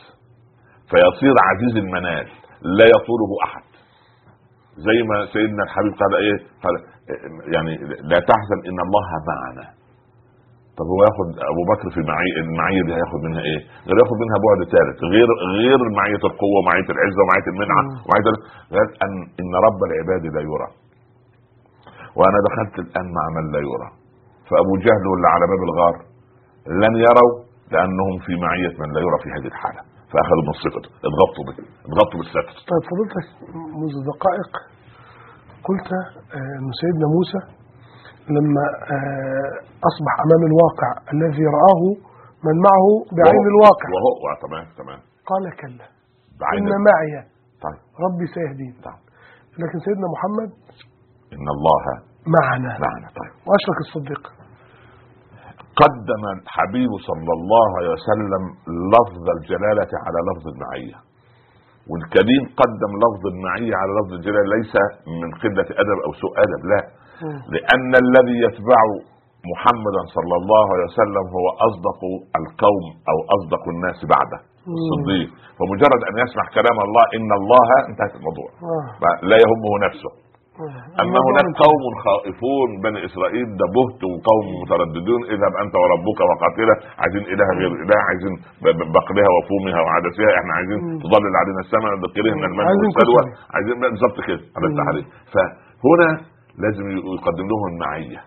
فيصير 0.90 1.34
عزيز 1.48 1.76
المنال 1.84 2.26
لا 2.62 2.84
يطوله 2.84 3.30
أحد. 3.44 3.62
زي 4.76 5.02
ما 5.10 5.26
سيدنا 5.32 5.62
الحبيب 5.62 5.92
قال 5.92 6.14
إيه؟ 6.24 6.38
قال 6.62 6.74
يعني 7.54 7.76
لا 8.02 8.18
تحزن 8.30 8.58
إن 8.68 8.78
الله 8.86 9.08
معنا. 9.30 9.77
طب 10.78 10.86
هو 10.94 11.00
ياخد 11.08 11.28
أبو 11.52 11.62
بكر 11.70 11.86
في 11.94 11.98
المعي... 12.02 12.30
المعية 12.44 12.82
دي 12.86 12.92
هياخد 12.98 13.20
منها 13.26 13.42
إيه؟ 13.48 13.60
غير 13.88 13.96
ياخد 14.02 14.16
منها 14.22 14.38
بعد 14.46 14.60
ثالث 14.74 14.96
غير 15.14 15.28
غير 15.58 15.80
معية 15.98 16.22
القوة 16.30 16.56
ومعيه 16.60 16.88
العزة 16.94 17.20
ومعيه 17.24 17.46
المنعة. 17.52 17.82
ومعيه 18.04 18.26
ال- 18.32 18.42
غير 18.74 18.86
ان 19.04 19.12
إن 19.40 19.52
رب 19.66 19.80
العباد 19.88 20.22
لا 20.36 20.42
يرى. 20.50 20.68
وأنا 22.18 22.38
دخلت 22.48 22.74
الآن 22.84 23.06
مع 23.18 23.24
من 23.36 23.44
لا 23.54 23.60
يرى. 23.70 23.88
فأبو 24.48 24.72
جهل 24.86 25.04
واللي 25.10 25.28
على 25.34 25.44
باب 25.52 25.62
الغار 25.68 25.94
لن 26.82 26.94
يروا 27.06 27.32
لأنهم 27.72 28.14
في 28.26 28.32
معية 28.44 28.72
من 28.82 28.88
لا 28.94 29.00
يرى 29.06 29.18
في 29.24 29.28
هذه 29.36 29.48
الحالة 29.54 29.82
فأخذوا 30.12 30.44
من 30.48 30.54
صفته 30.64 30.90
اضغطوا 31.08 31.44
به 31.48 31.56
اضغطوا 31.88 32.16
بالستر 32.20 32.46
طيب 32.70 32.82
فضلتك 32.90 33.26
منذ 33.80 33.94
دقائق 34.12 34.50
قلت 35.68 35.88
آه، 36.38 36.54
أن 36.60 36.68
سيدنا 36.82 37.06
موسى 37.16 37.40
لما 38.36 38.64
آه، 38.94 39.50
أصبح 39.88 40.12
أمام 40.26 40.42
الواقع 40.50 40.90
الذي 41.14 41.44
رآه 41.58 41.82
من 42.46 42.56
معه 42.68 42.86
بعين 43.18 43.44
الواقع. 43.54 43.88
وهو 43.96 44.26
تمام 44.46 44.66
تمام. 44.80 45.00
قال 45.30 45.44
كلا. 45.60 45.86
بعين 46.40 46.62
إن 46.74 46.80
معي 46.90 47.12
طيب. 47.64 47.80
ربي 48.04 48.26
سيهدين 48.36 48.74
طيب 48.86 49.02
لكن 49.60 49.78
سيدنا 49.86 50.06
محمد 50.14 50.50
إن 51.36 51.46
الله 51.56 51.84
معنا. 52.36 52.70
معنا 52.86 53.08
طيب. 53.20 53.32
وأشرك 53.48 53.78
الصديق. 53.86 54.22
قدم 55.82 56.22
الحبيب 56.36 56.92
صلى 57.08 57.32
الله 57.38 57.68
عليه 57.78 57.90
وسلم 57.96 58.42
لفظ 58.94 59.24
الجلالة 59.36 59.92
على 60.04 60.18
لفظ 60.28 60.44
المعية. 60.54 60.98
والكريم 61.90 62.44
قدم 62.62 62.92
لفظ 63.04 63.22
المعية 63.34 63.74
على 63.80 63.90
لفظ 63.98 64.12
الجلالة 64.18 64.46
ليس 64.56 64.74
من 65.22 65.30
قلة 65.42 65.68
أدب 65.82 65.98
أو 66.06 66.12
سوء 66.22 66.32
أدب 66.44 66.62
لا. 66.72 66.80
لأن 67.54 67.90
الذي 68.04 68.36
يتبع 68.46 68.80
محمدا 69.52 70.02
صلى 70.16 70.34
الله 70.40 70.64
عليه 70.72 70.86
وسلم 70.92 71.24
هو 71.36 71.46
أصدق 71.68 72.00
القوم 72.40 72.84
أو 73.10 73.16
أصدق 73.36 73.62
الناس 73.74 73.98
بعده 74.14 74.38
الصديق. 74.78 75.28
فمجرد 75.58 76.00
أن 76.10 76.14
يسمع 76.24 76.44
كلام 76.58 76.78
الله 76.86 77.04
إن 77.16 77.30
الله 77.40 77.68
انتهت 77.90 78.14
الموضوع. 78.18 78.48
آه. 78.72 78.86
لا 79.30 79.36
يهمه 79.44 79.72
نفسه. 79.86 80.12
اما 81.02 81.18
هناك 81.28 81.48
قوم 81.64 81.82
خائفون 82.06 82.68
بني 82.84 82.98
إسرائيل 83.08 83.48
ده 83.60 83.66
بهت 83.76 84.00
وقوم 84.12 84.46
مترددون. 84.62 85.20
اذهب 85.34 85.52
أنت 85.64 85.74
وربك 85.82 86.18
وقاتلة. 86.30 86.74
عايزين 87.02 87.24
إله 87.32 87.48
غير 87.60 87.72
إله 87.84 87.98
عايزين 88.08 88.34
ب- 88.64 88.74
ب- 88.78 88.88
بقلها 88.96 89.30
وفومها 89.36 89.80
وعدسها. 89.84 90.30
إحنا 90.38 90.52
عايزين 90.58 90.80
تضلل 91.04 91.34
علينا 91.40 91.60
السماء 91.66 91.90
المن 92.48 92.64
عايزين 92.70 92.90
والسلوى. 92.90 93.22
عايزين 93.56 93.76
بالظبط 93.82 94.18
كده. 94.28 94.42
على 94.56 94.66
فهنا 95.82 96.08
لازم 96.62 96.84
يقدم 97.16 97.46
لهم 97.50 97.64
المعية. 97.72 98.20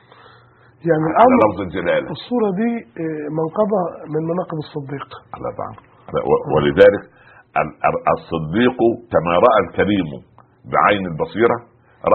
يعني 0.90 1.06
الأمر 1.12 1.36
لفظ 1.44 1.60
الجلالة. 1.68 2.08
الصورة 2.18 2.50
دي 2.62 2.72
آه، 3.04 3.28
منقبه 3.40 3.82
من 4.14 4.22
مناقب 4.32 4.58
الصديق. 4.66 5.08
على 5.36 5.48
طبعا 5.60 5.74
و- 6.30 6.44
ولذلك 6.54 7.04
ال- 7.62 7.78
ال- 7.88 8.04
الصديق 8.16 8.80
كما 9.14 9.32
رأى 9.48 9.60
الكريم 9.66 10.10
بعين 10.76 11.04
البصيرة 11.12 11.58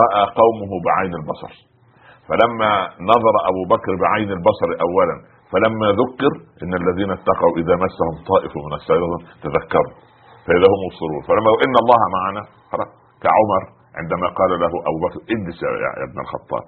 رأى 0.01 0.23
قومه 0.41 0.71
بعين 0.89 1.13
البصر. 1.21 1.53
فلما 2.29 2.71
نظر 3.13 3.35
أبو 3.51 3.63
بكر 3.75 3.93
بعين 4.07 4.31
البصر 4.39 4.69
اولا 4.87 5.17
فلما 5.53 5.89
ذكر 6.03 6.33
إن 6.63 6.73
الذين 6.83 7.11
اتقوا 7.19 7.53
إذا 7.63 7.75
مسهم 7.85 8.15
طائف 8.33 8.53
من 8.67 8.73
الشيطان 8.81 9.21
تذكروا. 9.45 9.95
فإذا 10.47 10.67
هم 10.73 10.81
مبصرون. 10.87 11.23
فلما 11.29 11.51
إن 11.67 11.75
الله 11.83 12.01
معنا 12.19 12.43
كعمر 13.25 13.63
عندما 14.01 14.27
قال 14.39 14.51
له 14.63 14.73
أبو 14.89 14.99
بكر 15.05 15.19
اجلس 15.35 15.59
يا 15.85 15.91
ابن 16.07 16.19
الخطاب 16.25 16.65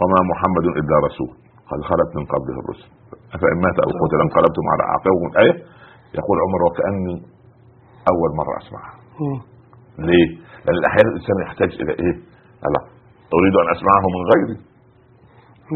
وما 0.00 0.20
محمد 0.32 0.66
إلا 0.80 0.96
رسول 1.08 1.32
قد 1.70 1.80
خلت 1.90 2.10
من 2.18 2.24
قبله 2.32 2.56
الرسل 2.62 2.88
أفإن 3.36 3.56
مات 3.64 3.76
أو 3.84 3.90
قتل 4.02 4.18
انقلبتم 4.26 4.64
على 4.72 4.82
اعقابكم 4.90 5.26
الايه 5.32 5.54
يقول 6.18 6.36
عمر 6.44 6.60
وكأني 6.66 7.16
أول 8.12 8.30
مرة 8.40 8.54
أسمعها. 8.62 8.94
ليه؟ 10.08 10.28
لأن 10.64 10.84
أحيانا 10.90 11.08
الإنسان 11.12 11.36
يحتاج 11.46 11.70
إلى 11.82 11.92
إيه؟ 12.02 12.14
الله 12.66 12.82
أريد 13.38 13.54
أن 13.62 13.68
أسمعه 13.76 14.04
من 14.16 14.22
غيري 14.32 14.56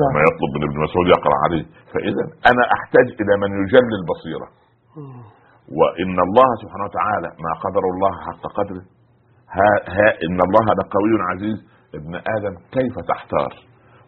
نعم 0.01 0.13
ما 0.17 0.21
يطلب 0.29 0.51
من 0.57 0.63
ابن 0.69 0.77
مسعود 0.87 1.07
يقرأ 1.17 1.37
عليه 1.45 1.65
فإذا 1.93 2.25
أنا 2.51 2.63
أحتاج 2.77 3.07
إلى 3.21 3.33
من 3.43 3.51
يجلي 3.63 3.95
البصيره. 4.01 4.49
وإن 5.81 6.17
الله 6.27 6.49
سبحانه 6.63 6.85
وتعالى 6.89 7.29
ما 7.45 7.53
قدر 7.65 7.85
الله 7.93 8.13
حق 8.27 8.43
قدره 8.59 8.85
ها, 9.57 9.71
ها 9.97 10.09
إن 10.25 10.39
الله 10.47 10.67
لقوي 10.81 11.13
عزيز. 11.31 11.59
ابن 11.95 12.15
آدم 12.15 12.55
كيف 12.77 12.95
تحتار؟ 13.09 13.53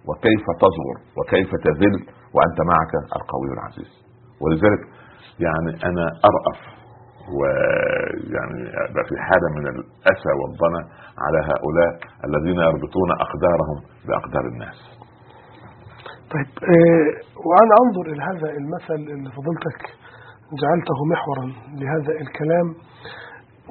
وكيف 0.08 0.44
تصغر 0.64 0.96
وكيف 1.18 1.50
تذل؟ 1.64 1.96
وأنت 2.34 2.58
معك 2.72 2.92
القوي 3.16 3.48
العزيز. 3.56 3.92
ولذلك 4.42 4.82
يعني 5.46 5.70
أنا 5.88 6.06
أرأف 6.30 6.60
ويعني 7.36 8.62
في 9.08 9.14
حالة 9.26 9.48
من 9.56 9.66
الأسى 9.74 10.32
والضنا 10.40 10.80
على 11.24 11.38
هؤلاء 11.50 11.92
الذين 12.24 12.58
يربطون 12.68 13.10
أقدارهم 13.26 13.78
بأقدار 14.06 14.44
الناس. 14.52 14.78
طيب 16.32 16.50
آه، 16.74 17.08
وأنا 17.46 17.74
أنظر 17.84 18.04
إلى 18.12 18.22
هذا 18.30 18.48
المثل 18.60 19.12
اللي 19.14 19.30
فضلتك 19.38 19.80
جعلته 20.62 20.98
محورا 21.12 21.46
لهذا 21.80 22.12
الكلام. 22.20 22.68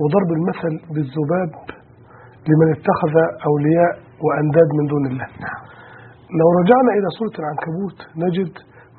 وضرب 0.01 0.29
المثل 0.37 0.73
بالذباب 0.93 1.51
لمن 2.49 2.67
اتخذ 2.75 3.13
أولياء 3.49 3.91
وأنداد 4.25 4.69
من 4.79 4.85
دون 4.93 5.03
الله. 5.11 5.27
لو 6.39 6.47
رجعنا 6.59 6.91
إلى 6.97 7.07
سورة 7.19 7.35
العنكبوت 7.41 7.99
نجد 8.25 8.53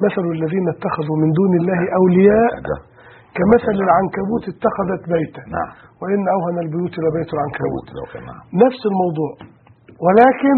مثل 0.05 0.25
الذين 0.37 0.67
اتخذوا 0.75 1.17
من 1.23 1.31
دون 1.41 1.53
الله 1.61 1.81
أولياء 2.01 2.51
ده. 2.69 2.77
كمثل 3.39 3.77
العنكبوت 3.87 4.45
اتخذت 4.53 5.03
بيتا. 5.15 5.43
نعم. 5.57 5.71
وإن 6.01 6.21
أوهن 6.35 6.59
البيوت 6.65 6.95
لبيت 7.05 7.31
العنكبوت. 7.37 7.87
نعم. 8.29 8.43
نفس 8.65 8.81
الموضوع. 8.91 9.33
ولكن 10.07 10.57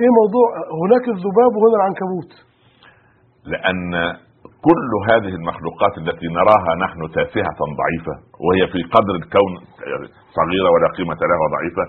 إيه 0.00 0.10
موضوع؟ 0.20 0.48
هناك 0.82 1.04
الذباب 1.14 1.52
وهنا 1.58 1.76
العنكبوت. 1.80 2.32
لأن 3.52 3.82
كل 4.66 4.90
هذه 5.10 5.32
المخلوقات 5.40 5.94
التي 6.02 6.26
نراها 6.38 6.72
نحن 6.84 7.00
تافهة 7.16 7.60
ضعيفة 7.80 8.14
وهي 8.46 8.62
في 8.72 8.80
قدر 8.94 9.14
الكون 9.22 9.52
صغيرة 10.38 10.68
ولا 10.74 10.88
قيمة 10.96 11.20
لها 11.30 11.38
وضعيفة 11.44 11.84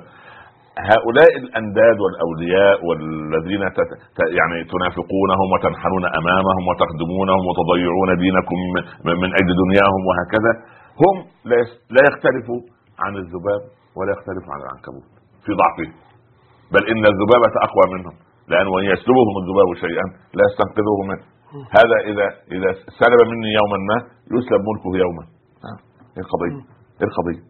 هؤلاء 0.93 1.32
الأنداد 1.43 1.97
والأولياء 2.03 2.78
والذين 2.88 3.63
تت... 3.78 3.91
يعني 4.39 4.57
تنافقونهم 4.73 5.47
وتنحنون 5.53 6.05
أمامهم 6.19 6.63
وتخدمونهم 6.69 7.41
وتضيعون 7.49 8.09
دينكم 8.26 8.57
من 9.23 9.30
أجل 9.39 9.51
دنياهم 9.63 10.01
وهكذا 10.09 10.51
هم 11.03 11.15
لا 11.95 12.01
يختلفوا 12.09 12.59
عن 13.03 13.13
الذباب 13.21 13.61
ولا 13.97 14.11
يختلفوا 14.15 14.51
عن 14.53 14.59
العنكبوت 14.65 15.07
في 15.45 15.51
ضعفهم 15.61 15.93
بل 16.73 16.84
إن 16.91 17.03
الذبابة 17.13 17.53
أقوى 17.67 17.86
منهم 17.95 18.15
لأن 18.51 18.67
وإن 18.73 18.86
يسلبهم 18.93 19.36
الذباب 19.41 19.69
شيئا 19.86 20.05
لا 20.38 20.43
يستنقذوه 20.49 20.99
منه. 21.11 21.26
هذا 21.77 21.97
اذا 22.11 22.27
إذا 22.55 22.69
سلب 23.01 23.19
مني 23.31 23.49
يوما 23.59 23.77
ما 23.89 23.97
يسلب 24.35 24.61
ملكه 24.69 24.91
يوما. 25.03 25.23
إيه 26.15 26.23
القضية؟ 26.25 26.55
إيه 26.99 27.07
القضية؟ 27.11 27.41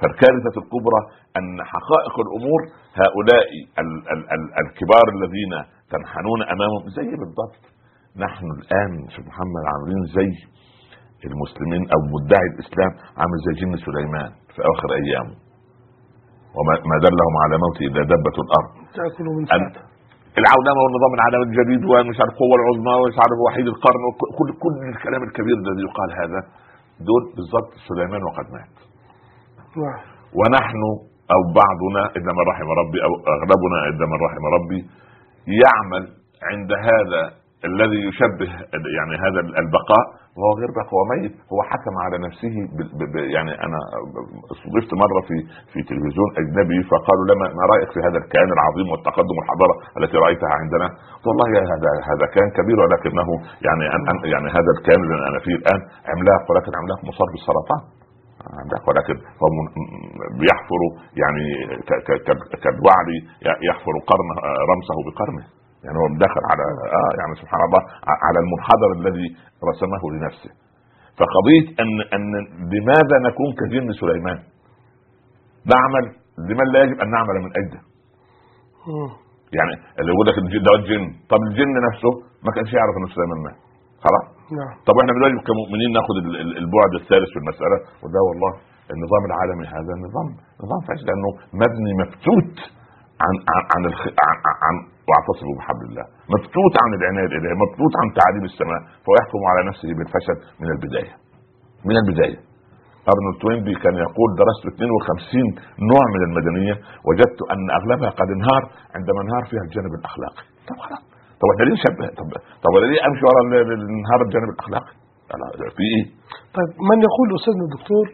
فالكارثة 0.00 0.54
الكبرى 0.62 1.00
أن 1.38 1.48
حقائق 1.72 2.14
الأمور 2.26 2.60
هؤلاء 3.02 3.48
ال 3.82 3.90
ال 4.12 4.20
ال 4.34 4.42
الكبار 4.62 5.06
الذين 5.16 5.52
تنحنون 5.92 6.40
أمامهم 6.54 6.82
زي 6.96 7.08
بالضبط 7.20 7.62
نحن 8.24 8.46
الآن 8.58 8.92
شوف 9.14 9.24
محمد 9.30 9.62
عاملين 9.72 10.02
زي 10.16 10.30
المسلمين 11.30 11.82
أو 11.94 12.00
مدعي 12.14 12.46
الإسلام 12.54 12.92
عامل 13.20 13.38
زي 13.46 13.52
جن 13.60 13.72
سليمان 13.86 14.30
في 14.54 14.60
اواخر 14.68 14.90
أيامه 15.02 15.34
وما 16.56 16.74
ما 16.90 16.96
دلهم 17.06 17.34
على 17.44 17.54
موته 17.64 17.84
الا 17.90 18.02
دبه 18.12 18.36
الأرض 18.44 18.70
تاكلوا 18.96 19.34
من 19.38 19.44
أن- 19.46 19.89
العولمه 20.42 20.80
والنظام 20.84 21.12
العالمي 21.18 21.44
الجديد 21.50 21.82
ومش 21.90 22.16
عارف 22.20 22.32
القوه 22.34 22.54
العظمى 22.60 22.94
ومش 23.00 23.16
عارف 23.22 23.38
وحيد 23.46 23.66
القرن 23.74 24.02
كل, 24.38 24.48
كل 24.62 24.74
الكلام 24.94 25.22
الكبير 25.28 25.56
الذي 25.64 25.82
يقال 25.88 26.10
هذا. 26.22 26.40
دول 27.08 27.22
بالضبط 27.36 27.72
سليمان 27.88 28.22
وقد 28.28 28.46
مات. 28.54 28.74
ونحن 30.38 30.82
أو 31.34 31.40
بعضنا 31.60 32.02
الا 32.16 32.30
من 32.36 32.44
رحم 32.52 32.68
ربي 32.80 32.98
أو 33.06 33.12
أغلبنا 33.34 33.78
الا 33.90 34.04
من 34.12 34.18
رحم 34.26 34.44
ربي 34.56 34.80
يعمل 35.62 36.04
عند 36.50 36.70
هذا 36.88 37.22
الذي 37.68 38.00
يشبه 38.08 38.50
يعني 38.98 39.14
هذا 39.24 39.40
البقاء 39.62 40.04
وهو 40.36 40.52
غير 40.60 40.70
بقاء 40.78 40.92
هو 40.94 41.02
ميت. 41.12 41.34
هو 41.52 41.60
حكم 41.70 41.94
على 42.04 42.16
نفسه 42.26 42.54
ب 42.76 42.78
ب 43.12 43.14
يعني 43.36 43.52
أنا 43.66 43.78
استضفت 44.54 44.90
مرة 45.04 45.20
في 45.28 45.36
في 45.72 45.78
تلفزيون 45.90 46.28
أجنبي 46.40 46.78
فقالوا 46.90 47.26
لما 47.30 47.46
ما 47.58 47.64
رأيك 47.72 47.90
في 47.94 48.00
هذا 48.06 48.18
الكيان 48.22 48.50
العظيم 48.56 48.86
والتقدم 48.92 49.34
والحضارة 49.38 49.74
التي 49.98 50.16
رأيتها 50.24 50.52
عندنا؟ 50.60 50.86
قلت 51.14 51.26
والله 51.30 51.48
هذا 51.74 51.90
هذا 52.10 52.24
كيان 52.34 52.50
كبير 52.58 52.78
ولكنه 52.84 53.28
يعني 53.66 53.84
أن 53.96 54.16
يعني 54.34 54.48
هذا 54.58 54.70
الكيان 54.76 55.00
اللي 55.04 55.28
أنا 55.30 55.38
فيه 55.44 55.56
الآن 55.60 55.80
عملاق 56.12 56.42
ولكن 56.50 56.72
عملاق 56.80 57.00
مصاب 57.10 57.28
بالسرطان. 57.34 57.82
ولكن 58.88 59.16
هو 59.40 59.46
بيحفر 60.40 60.82
يعني 61.22 61.44
كالوعد 62.62 63.08
يحفر 63.68 63.94
قرن 64.10 64.28
رمسه 64.70 64.96
بقرنه. 65.06 65.59
يعني 65.84 65.96
هو 66.00 66.06
دخل 66.26 66.42
على 66.52 66.64
آه 66.98 67.12
يعني 67.20 67.32
سبحان 67.42 67.60
الله 67.66 67.82
على 68.26 68.38
المنحدر 68.44 68.88
الذي 68.98 69.26
رسمه 69.70 70.02
لنفسه 70.14 70.50
فقضية 71.20 71.64
أن 71.82 71.90
أن 72.16 72.24
لماذا 72.74 73.16
نكون 73.28 73.48
كجن 73.60 73.86
سليمان؟ 74.02 74.38
نعمل 75.74 76.04
لمن 76.48 76.66
لا 76.72 76.80
يجب 76.84 76.96
أن 77.04 77.08
نعمل 77.16 77.36
من 77.44 77.50
اجله 77.60 77.80
مم. 78.90 79.10
يعني 79.58 79.74
اللي 79.98 80.10
يقول 80.14 80.26
لك 80.28 80.36
الجن 80.42 80.62
ده 80.66 80.72
الجن 80.80 81.04
طب 81.32 81.40
الجن 81.48 81.72
نفسه 81.88 82.12
ما 82.46 82.50
كانش 82.56 82.70
يعرف 82.78 82.94
إن 82.98 83.06
سليمان 83.16 83.38
مات 83.46 83.58
خلاص 84.04 84.24
نعم 84.58 84.72
طب 84.86 84.94
إحنا 85.00 85.12
دلوقتي 85.16 85.36
كمؤمنين 85.50 85.90
ناخد 85.98 86.16
ال- 86.22 86.38
ال- 86.44 86.56
البعد 86.62 86.92
الثالث 87.00 87.28
في 87.34 87.38
المسألة 87.42 87.76
وده 88.02 88.20
والله 88.28 88.52
النظام 88.94 89.22
العالمي 89.30 89.64
هذا 89.76 89.92
نظام 90.06 90.28
نظام 90.64 90.80
فاشل 90.88 91.04
لأنه 91.08 91.30
مبني 91.62 91.92
مفتوت 92.02 92.56
عن 93.24 93.34
عن 93.52 93.62
عن. 93.72 93.82
عن, 94.26 94.36
عن 94.64 94.74
واعتصموا 95.10 95.54
بحبل 95.58 95.84
الله. 95.90 96.06
مفتوت 96.34 96.74
عن 96.82 96.90
العنايه 96.98 97.26
الالهيه 97.30 97.56
مفتوت 97.64 97.94
عن 98.00 98.06
تعاليم 98.18 98.44
السماء 98.50 98.80
فهو 99.02 99.14
يحكم 99.20 99.40
على 99.50 99.60
نفسه 99.70 99.88
بالفشل 99.98 100.36
من 100.62 100.68
البداية. 100.74 101.14
من 101.88 101.96
البداية. 102.02 102.38
ارنولد 103.12 103.36
توينبي 103.44 103.74
كان 103.84 103.96
يقول 104.06 104.28
درست 104.42 104.62
52 104.74 105.46
نوع 105.92 106.04
من 106.14 106.22
المدنية 106.28 106.74
وجدت 107.08 107.40
أن 107.52 107.62
أغلبها 107.78 108.10
قد 108.20 108.28
انهار 108.36 108.62
عندما 108.96 109.18
انهار 109.24 109.42
فيها 109.50 109.64
الجانب 109.66 109.92
الأخلاقي. 110.00 110.44
طب 110.68 110.76
خلاص. 110.84 111.02
طب 111.40 111.46
إحنا 111.52 111.64
ليه 111.68 111.78
طب 112.18 112.28
طب 112.64 112.72
ليه 112.92 113.00
أمشي 113.08 113.22
ورا 113.28 113.42
انهار 114.00 114.20
الجانب 114.26 114.48
الأخلاقي؟ 114.54 114.92
لا، 115.40 115.68
في 115.76 115.84
إيه؟ 115.94 116.04
طيب 116.56 116.70
من 116.90 116.98
يقول 117.08 117.26
أستاذنا 117.38 117.64
الدكتور 117.68 118.06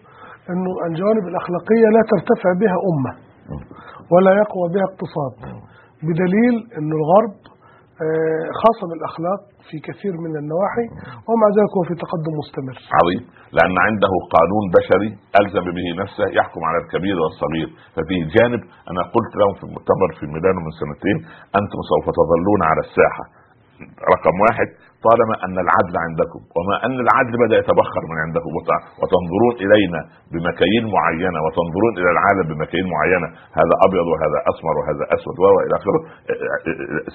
أنه 0.51 0.71
الجوانب 0.89 1.25
الأخلاقية 1.33 1.87
لا 1.97 2.03
ترتفع 2.13 2.51
بها 2.63 2.77
أمة 2.91 3.13
ولا 4.13 4.33
يقوى 4.43 4.67
بها 4.75 4.87
اقتصاد. 4.91 5.35
بدليل 6.03 6.55
أن 6.79 6.91
الغرب 7.01 7.35
آه، 8.05 8.47
خاصم 8.63 8.91
الأخلاق 8.99 9.41
في 9.69 9.77
كثير 9.89 10.15
من 10.25 10.33
النواحي 10.43 10.87
ومع 11.29 11.47
ذلك 11.57 11.71
هو 11.77 11.83
في 11.89 11.95
تقدم 12.05 12.33
مستمر. 12.43 12.77
عظيم. 12.99 13.23
لأن 13.57 13.77
عنده 13.87 14.13
قانون 14.35 14.65
بشري 14.77 15.11
ألزم 15.41 15.67
به 15.77 15.87
نفسه 16.03 16.25
يحكم 16.39 16.63
على 16.69 16.79
الكبير 16.83 17.17
والصغير. 17.23 17.69
ففيه 17.95 18.23
جانب 18.37 18.63
أنا 18.91 19.03
قلت 19.17 19.33
لهم 19.41 19.55
في 19.59 19.65
المؤتمر 19.69 20.09
في 20.19 20.25
ميلانو 20.35 20.61
من 20.67 20.73
سنتين 20.83 21.17
أنتم 21.59 21.81
سوف 21.91 22.05
تظلون 22.21 22.61
على 22.71 22.81
الساحة. 22.87 23.25
رقم 24.15 24.35
واحد 24.47 24.69
طالما 25.07 25.35
أن 25.47 25.57
العدل 25.65 25.95
عندكم 26.07 26.41
وما 26.57 26.77
أن 26.87 26.97
العدل 27.07 27.35
بدأ 27.45 27.57
يتبخر 27.63 28.03
من 28.11 28.17
عندكم 28.25 28.51
وت- 28.57 28.83
وتنظرون 29.01 29.55
إلينا 29.65 30.01
بمكاييل 30.33 30.85
معينة 30.97 31.39
وتنظرون 31.45 31.93
إلى 32.01 32.11
العالم 32.17 32.45
بمكاييل 32.51 32.87
معينة 32.95 33.29
هذا 33.61 33.75
أبيض 33.87 34.07
وهذا 34.13 34.39
أسمر 34.53 34.75
وهذا 34.81 35.05
أسود 35.17 35.37
وإلى 35.57 35.75
آخره 35.81 36.01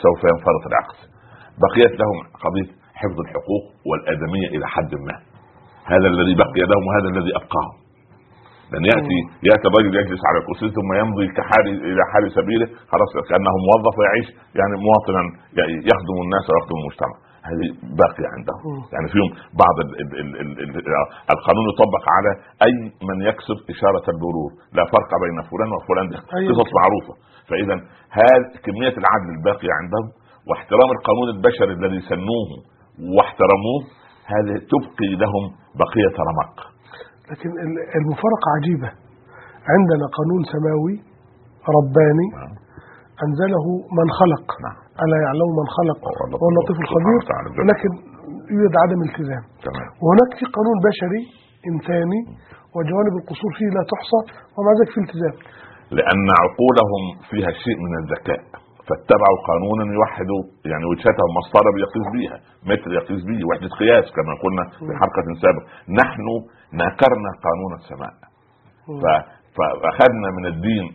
سوف 0.04 0.20
ينفرط 0.32 0.64
العقل 0.72 0.98
بقيت 1.64 1.94
لهم 2.02 2.18
قضية 2.46 2.70
حفظ 3.02 3.18
الحقوق 3.26 3.64
والأدمية 3.90 4.48
إلى 4.56 4.66
حد 4.76 4.92
ما. 5.08 5.16
هذا 5.94 6.08
الذي 6.14 6.36
بقي 6.44 6.62
لهم 6.72 6.84
وهذا 6.88 7.08
الذي 7.14 7.32
أبقاهم. 7.42 7.76
لأن 8.72 8.86
يأتي 8.92 9.18
يأتي 9.50 9.66
الرجل 9.70 9.94
يجلس 10.02 10.22
على 10.30 10.38
الكرسي 10.42 10.68
ثم 10.78 10.90
يمضي 11.02 11.26
كحال 11.38 11.66
إلى 11.90 12.04
حال 12.12 12.24
سبيله 12.38 12.68
خلاص 12.92 13.12
كانه 13.30 13.54
موظف 13.68 13.94
ويعيش 14.00 14.28
يعني 14.60 14.74
مواطنا 14.86 15.22
يعني 15.58 15.74
يخدم 15.92 16.18
الناس 16.26 16.46
ويخدم 16.50 16.78
المجتمع. 16.82 17.18
هذه 17.50 17.68
باقية 18.02 18.28
عندهم. 18.36 18.60
يعني 18.94 19.08
فيهم 19.14 19.30
بعض 19.64 19.76
ال 19.84 19.90
ال 20.02 20.32
ال 20.42 20.52
ال 20.64 20.72
ال 20.80 20.88
القانون 21.36 21.66
يطبق 21.72 22.04
على 22.16 22.32
أي 22.66 22.74
من 23.10 23.18
يكسب 23.30 23.58
إشارة 23.74 24.06
المرور 24.14 24.52
لا 24.78 24.84
فرق 24.94 25.12
بين 25.24 25.38
فلان 25.52 25.70
وفلان 25.78 26.08
دي. 26.12 26.18
أيوة. 26.38 26.50
قصص 26.52 26.70
معروفة. 26.80 27.14
فإذا 27.50 27.76
هذه 28.20 28.42
كمية 28.66 28.96
العدل 29.02 29.30
الباقية 29.38 29.74
عندهم 29.80 30.08
واحترام 30.50 30.90
القانون 30.98 31.28
البشري 31.36 31.74
الذي 31.80 32.00
سنوه 32.12 32.50
واحترموه 33.18 33.82
هذه 34.34 34.56
تبقي 34.74 35.12
لهم 35.24 35.44
بقية 35.84 36.16
رمق. 36.30 36.54
لكن 37.30 37.50
ال- 37.66 37.84
المفارقة 38.00 38.48
عجيبة. 38.58 38.90
عندنا 39.74 40.06
قانون 40.18 40.42
سماوي 40.54 40.96
رباني 41.78 42.28
نعم. 42.38 42.54
أنزله 43.26 43.66
من 44.00 44.08
خلق. 44.20 44.46
نعم. 44.66 44.78
ألا 45.04 45.18
يعلم 45.26 45.50
من 45.60 45.68
خلق؟ 45.78 46.00
هو 46.42 46.48
اللطيف 46.54 46.78
الخبير. 46.86 47.22
ولكن 47.60 47.92
يوجد 48.56 48.74
عدم 48.84 49.00
التزام. 49.08 49.44
وهناك 50.04 50.32
في 50.40 50.46
قانون 50.56 50.78
بشري 50.88 51.22
إنساني 51.72 52.22
وجوانب 52.76 53.14
القصور 53.22 53.52
فيه 53.58 53.70
لا 53.78 53.84
تحصى 53.94 54.20
ومع 54.56 54.72
ذلك 54.80 54.90
في 54.96 55.00
التزام. 55.06 55.36
لأن 55.98 56.26
عقولهم 56.44 57.04
فيها 57.30 57.52
شيء 57.64 57.78
من 57.86 57.94
الذكاء. 58.02 58.42
فاتبعوا 58.88 59.40
قانونا 59.50 59.84
يوحد 59.98 60.30
يعني 60.72 60.86
وجهتهم 60.92 61.30
مسطره 61.40 61.74
يقيس 61.86 62.08
بها 62.16 62.38
متر 62.70 62.90
يقيس 63.00 63.22
به 63.30 63.40
وحدة 63.50 63.70
قياس 63.82 64.06
كما 64.18 64.34
قلنا 64.44 64.64
في 64.80 64.92
حلقة 65.02 65.28
سابقة. 65.44 65.66
نحن 66.02 66.26
نكرنا 66.84 67.32
قانون 67.46 67.72
السماء. 67.80 68.14
ف- 69.04 69.24
فأخذنا 69.58 70.30
من 70.38 70.46
الدين 70.54 70.86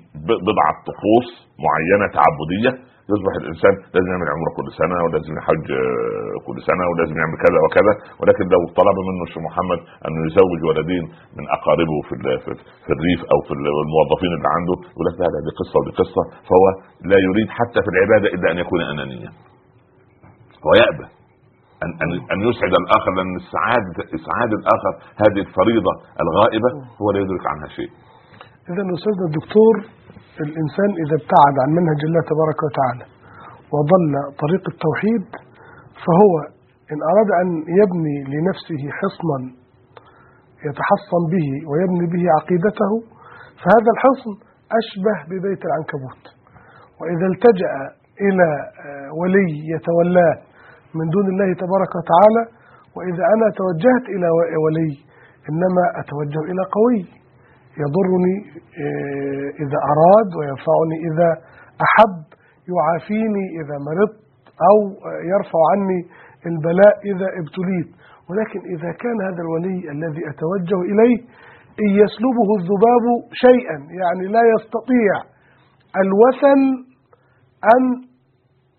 بضعة 0.46 0.74
طقوس 0.90 1.28
معينة 1.66 2.06
تعبدية 2.18 2.72
يصبح 3.12 3.32
الإنسان 3.42 3.74
لازم 3.94 4.10
يعمل 4.12 4.28
عمرة 4.34 4.50
كل 4.58 4.68
سنة 4.80 4.96
ولازم 5.04 5.32
يحج 5.40 5.66
آه، 5.82 6.36
كل 6.46 6.56
سنة 6.68 6.84
ولازم 6.90 7.16
يعمل 7.22 7.36
كذا 7.46 7.58
وكذا. 7.64 7.92
ولكن 8.20 8.44
لو 8.54 8.60
طلب 8.80 8.96
منه 9.08 9.22
الشيخ 9.26 9.42
محمد 9.48 9.80
انه 10.06 10.20
يزوج 10.28 10.60
ولدين 10.68 11.04
من 11.38 11.44
أقاربه 11.56 11.96
في 12.08 12.14
في 12.84 12.90
الريف 12.96 13.20
أو 13.32 13.38
في 13.46 13.52
ال- 13.58 13.80
الموظفين 13.84 14.32
اللي 14.36 14.50
عنده 14.56 14.74
يقول 14.92 15.04
لك 15.08 15.14
لا 15.20 15.52
قصة 15.60 15.74
ودي 15.80 15.92
قصة. 16.02 16.22
فهو 16.48 16.64
لا 17.10 17.18
يريد 17.28 17.48
حتى 17.58 17.78
في 17.84 17.90
العبادة 17.94 18.26
إلا 18.34 18.46
أن 18.52 18.58
يكون 18.64 18.80
أنانيا. 18.92 19.30
هو 20.64 20.72
يأبى 20.82 21.06
أن 21.84 21.90
أن 22.02 22.10
أن 22.32 22.38
يسعد 22.48 22.72
الآخر 22.82 23.10
لأن 23.18 23.34
السعاد 23.42 23.86
إسعاد 24.18 24.50
الآخر 24.60 24.92
هذه 25.22 25.40
الفريضة 25.46 25.92
الغائبة 26.24 26.70
هو 27.00 27.06
لا 27.14 27.18
يدرك 27.24 27.44
عنها 27.52 27.68
شيء. 27.78 27.90
إذا 28.70 28.82
أستاذنا 28.96 29.24
الدكتور 29.30 29.74
الإنسان 30.44 30.90
إذا 31.02 31.14
ابتعد 31.20 31.54
عن 31.62 31.70
منهج 31.78 32.00
الله 32.08 32.22
تبارك 32.32 32.58
وتعالى 32.66 33.04
وضل 33.74 34.04
طريق 34.42 34.64
التوحيد 34.72 35.24
فهو 36.04 36.32
إن 36.92 36.98
أراد 37.10 37.30
أن 37.42 37.48
يبني 37.80 38.16
لنفسه 38.32 38.82
حصنا 38.98 39.38
يتحصن 40.66 41.22
به 41.34 41.48
ويبني 41.70 42.06
به 42.14 42.24
عقيدته 42.36 42.92
فهذا 43.62 43.90
الحصن 43.94 44.32
أشبه 44.80 45.16
ببيت 45.30 45.62
العنكبوت. 45.68 46.22
وإذا 47.00 47.26
التجأ 47.32 47.72
إلى 48.26 48.48
آه، 48.86 49.08
ولي 49.20 49.48
يتولاه 49.74 50.36
من 50.98 51.06
دون 51.14 51.26
الله 51.32 51.48
تبارك 51.64 51.92
وتعالى 51.98 52.42
وإذا 52.96 53.24
أنا 53.34 53.46
توجهت 53.60 54.04
إلى 54.14 54.28
ولي 54.64 54.92
إنما 55.50 55.84
أتوجه 56.00 56.42
إلى 56.50 56.62
قوي. 56.76 57.00
يضرني 57.82 58.36
آه، 58.84 59.48
إذا 59.62 59.78
أراد 59.92 60.28
وينفعني 60.38 60.96
إذا 61.08 61.28
أحب 61.86 62.16
يعافيني 62.72 63.44
إذا 63.60 63.76
مرضت 63.88 64.18
أو 64.68 64.76
يرفع 65.32 65.60
عني 65.72 66.00
البلاء 66.50 66.94
إذا 67.12 67.28
ابتليت. 67.40 67.88
ولكن 68.28 68.60
إذا 68.74 68.90
كان 69.02 69.18
هذا 69.28 69.40
الولي 69.46 69.78
الذي 69.94 70.22
أتوجه 70.32 70.78
إليه 70.90 71.18
إن 71.84 71.90
يسلبه 72.02 72.48
الذباب 72.60 73.04
شيئا 73.46 73.76
يعني 74.00 74.24
لا 74.36 74.42
يستطيع 74.54 75.12
الوثن 76.02 76.60
أن 77.74 77.82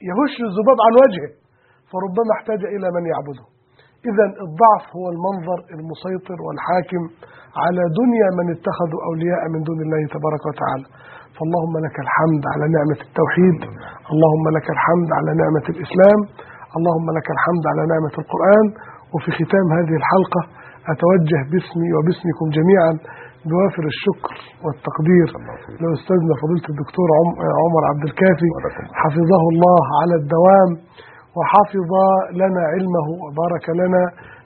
يهش 0.09 0.35
الذباب 0.49 0.77
عن 0.85 0.93
وجهه 1.03 1.31
فربما 1.91 2.31
احتاج 2.37 2.61
إلى 2.75 2.87
من 2.95 3.03
يعبده. 3.11 3.45
إذا 4.09 4.25
الضعف 4.47 4.83
هو 4.97 5.05
المنظر 5.13 5.59
المسيطر 5.77 6.37
والحاكم 6.45 7.03
على 7.63 7.83
دنيا 7.99 8.29
من 8.39 8.45
اتخذوا 8.55 9.01
أولياء 9.09 9.41
من 9.53 9.59
دون 9.69 9.79
الله 9.85 10.01
تبارك 10.15 10.43
وتعالى. 10.49 10.85
فاللهم 11.35 11.73
لك 11.85 11.95
الحمد 12.05 12.43
على 12.53 12.65
نعمة 12.75 12.99
التوحيد 13.07 13.57
اللهم 14.13 14.45
لك 14.57 14.67
الحمد 14.75 15.09
على 15.17 15.31
نعمة 15.41 15.65
الإسلام 15.73 16.19
اللهم 16.77 17.07
لك 17.17 17.27
الحمد 17.35 17.63
على 17.71 17.83
نعمة 17.93 18.13
القرآن. 18.21 18.65
وفي 19.13 19.29
ختام 19.39 19.67
هذه 19.77 19.93
الحلقة 20.01 20.41
أتوجه 20.93 21.39
باسمي 21.51 21.89
وباسمكم 21.95 22.45
جميعا 22.57 22.91
بوافر 23.49 23.83
الشكر 23.93 24.35
والتقدير 24.63 25.27
لأستاذنا 25.81 26.33
فضيلة 26.41 26.65
الدكتور 26.73 27.07
عم- 27.17 27.37
عمر 27.61 27.81
عبد 27.91 28.03
الكافي 28.09 28.49
حفظه 29.01 29.41
الله 29.53 29.83
على 30.01 30.15
الدوام. 30.21 30.69
وحفظ 31.37 31.91
لنا 32.41 32.61
علمه 32.73 33.07
وبارك 33.23 33.65
لنا 33.81 34.03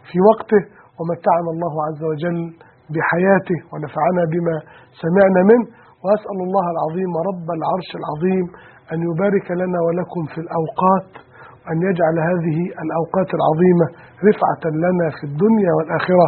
في 0.08 0.18
وقته 0.30 0.62
ومتعنا 0.98 1.50
الله 1.56 1.74
عز 1.88 2.02
وجل 2.12 2.40
بحياته 2.94 3.60
ونفعنا 3.72 4.24
بما 4.34 4.56
سمعنا 5.04 5.42
منه. 5.52 5.68
وأسأل 6.04 6.40
الله 6.48 6.66
العظيم 6.76 7.12
رب 7.30 7.48
العرش 7.58 7.90
العظيم 8.02 8.46
أن 8.94 9.00
يبارك 9.10 9.48
لنا 9.62 9.80
ولكم 9.86 10.22
في 10.34 10.40
الأوقات 10.46 11.10
أن 11.72 11.78
يجعل 11.90 12.16
هذه 12.30 12.58
الأوقات 12.86 13.30
العظيمة 13.38 13.86
رفعة 14.30 14.64
لنا 14.86 15.08
في 15.18 15.24
الدنيا 15.30 15.72
والآخرة. 15.78 16.28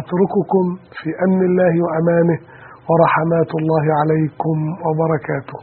أترككم 0.00 0.64
في 0.98 1.08
أمن 1.24 1.40
الله 1.50 1.74
وأمانه. 1.84 2.38
ورحمات 2.88 3.50
الله 3.60 3.84
عليكم 4.00 4.56
وبركاته. 4.84 5.58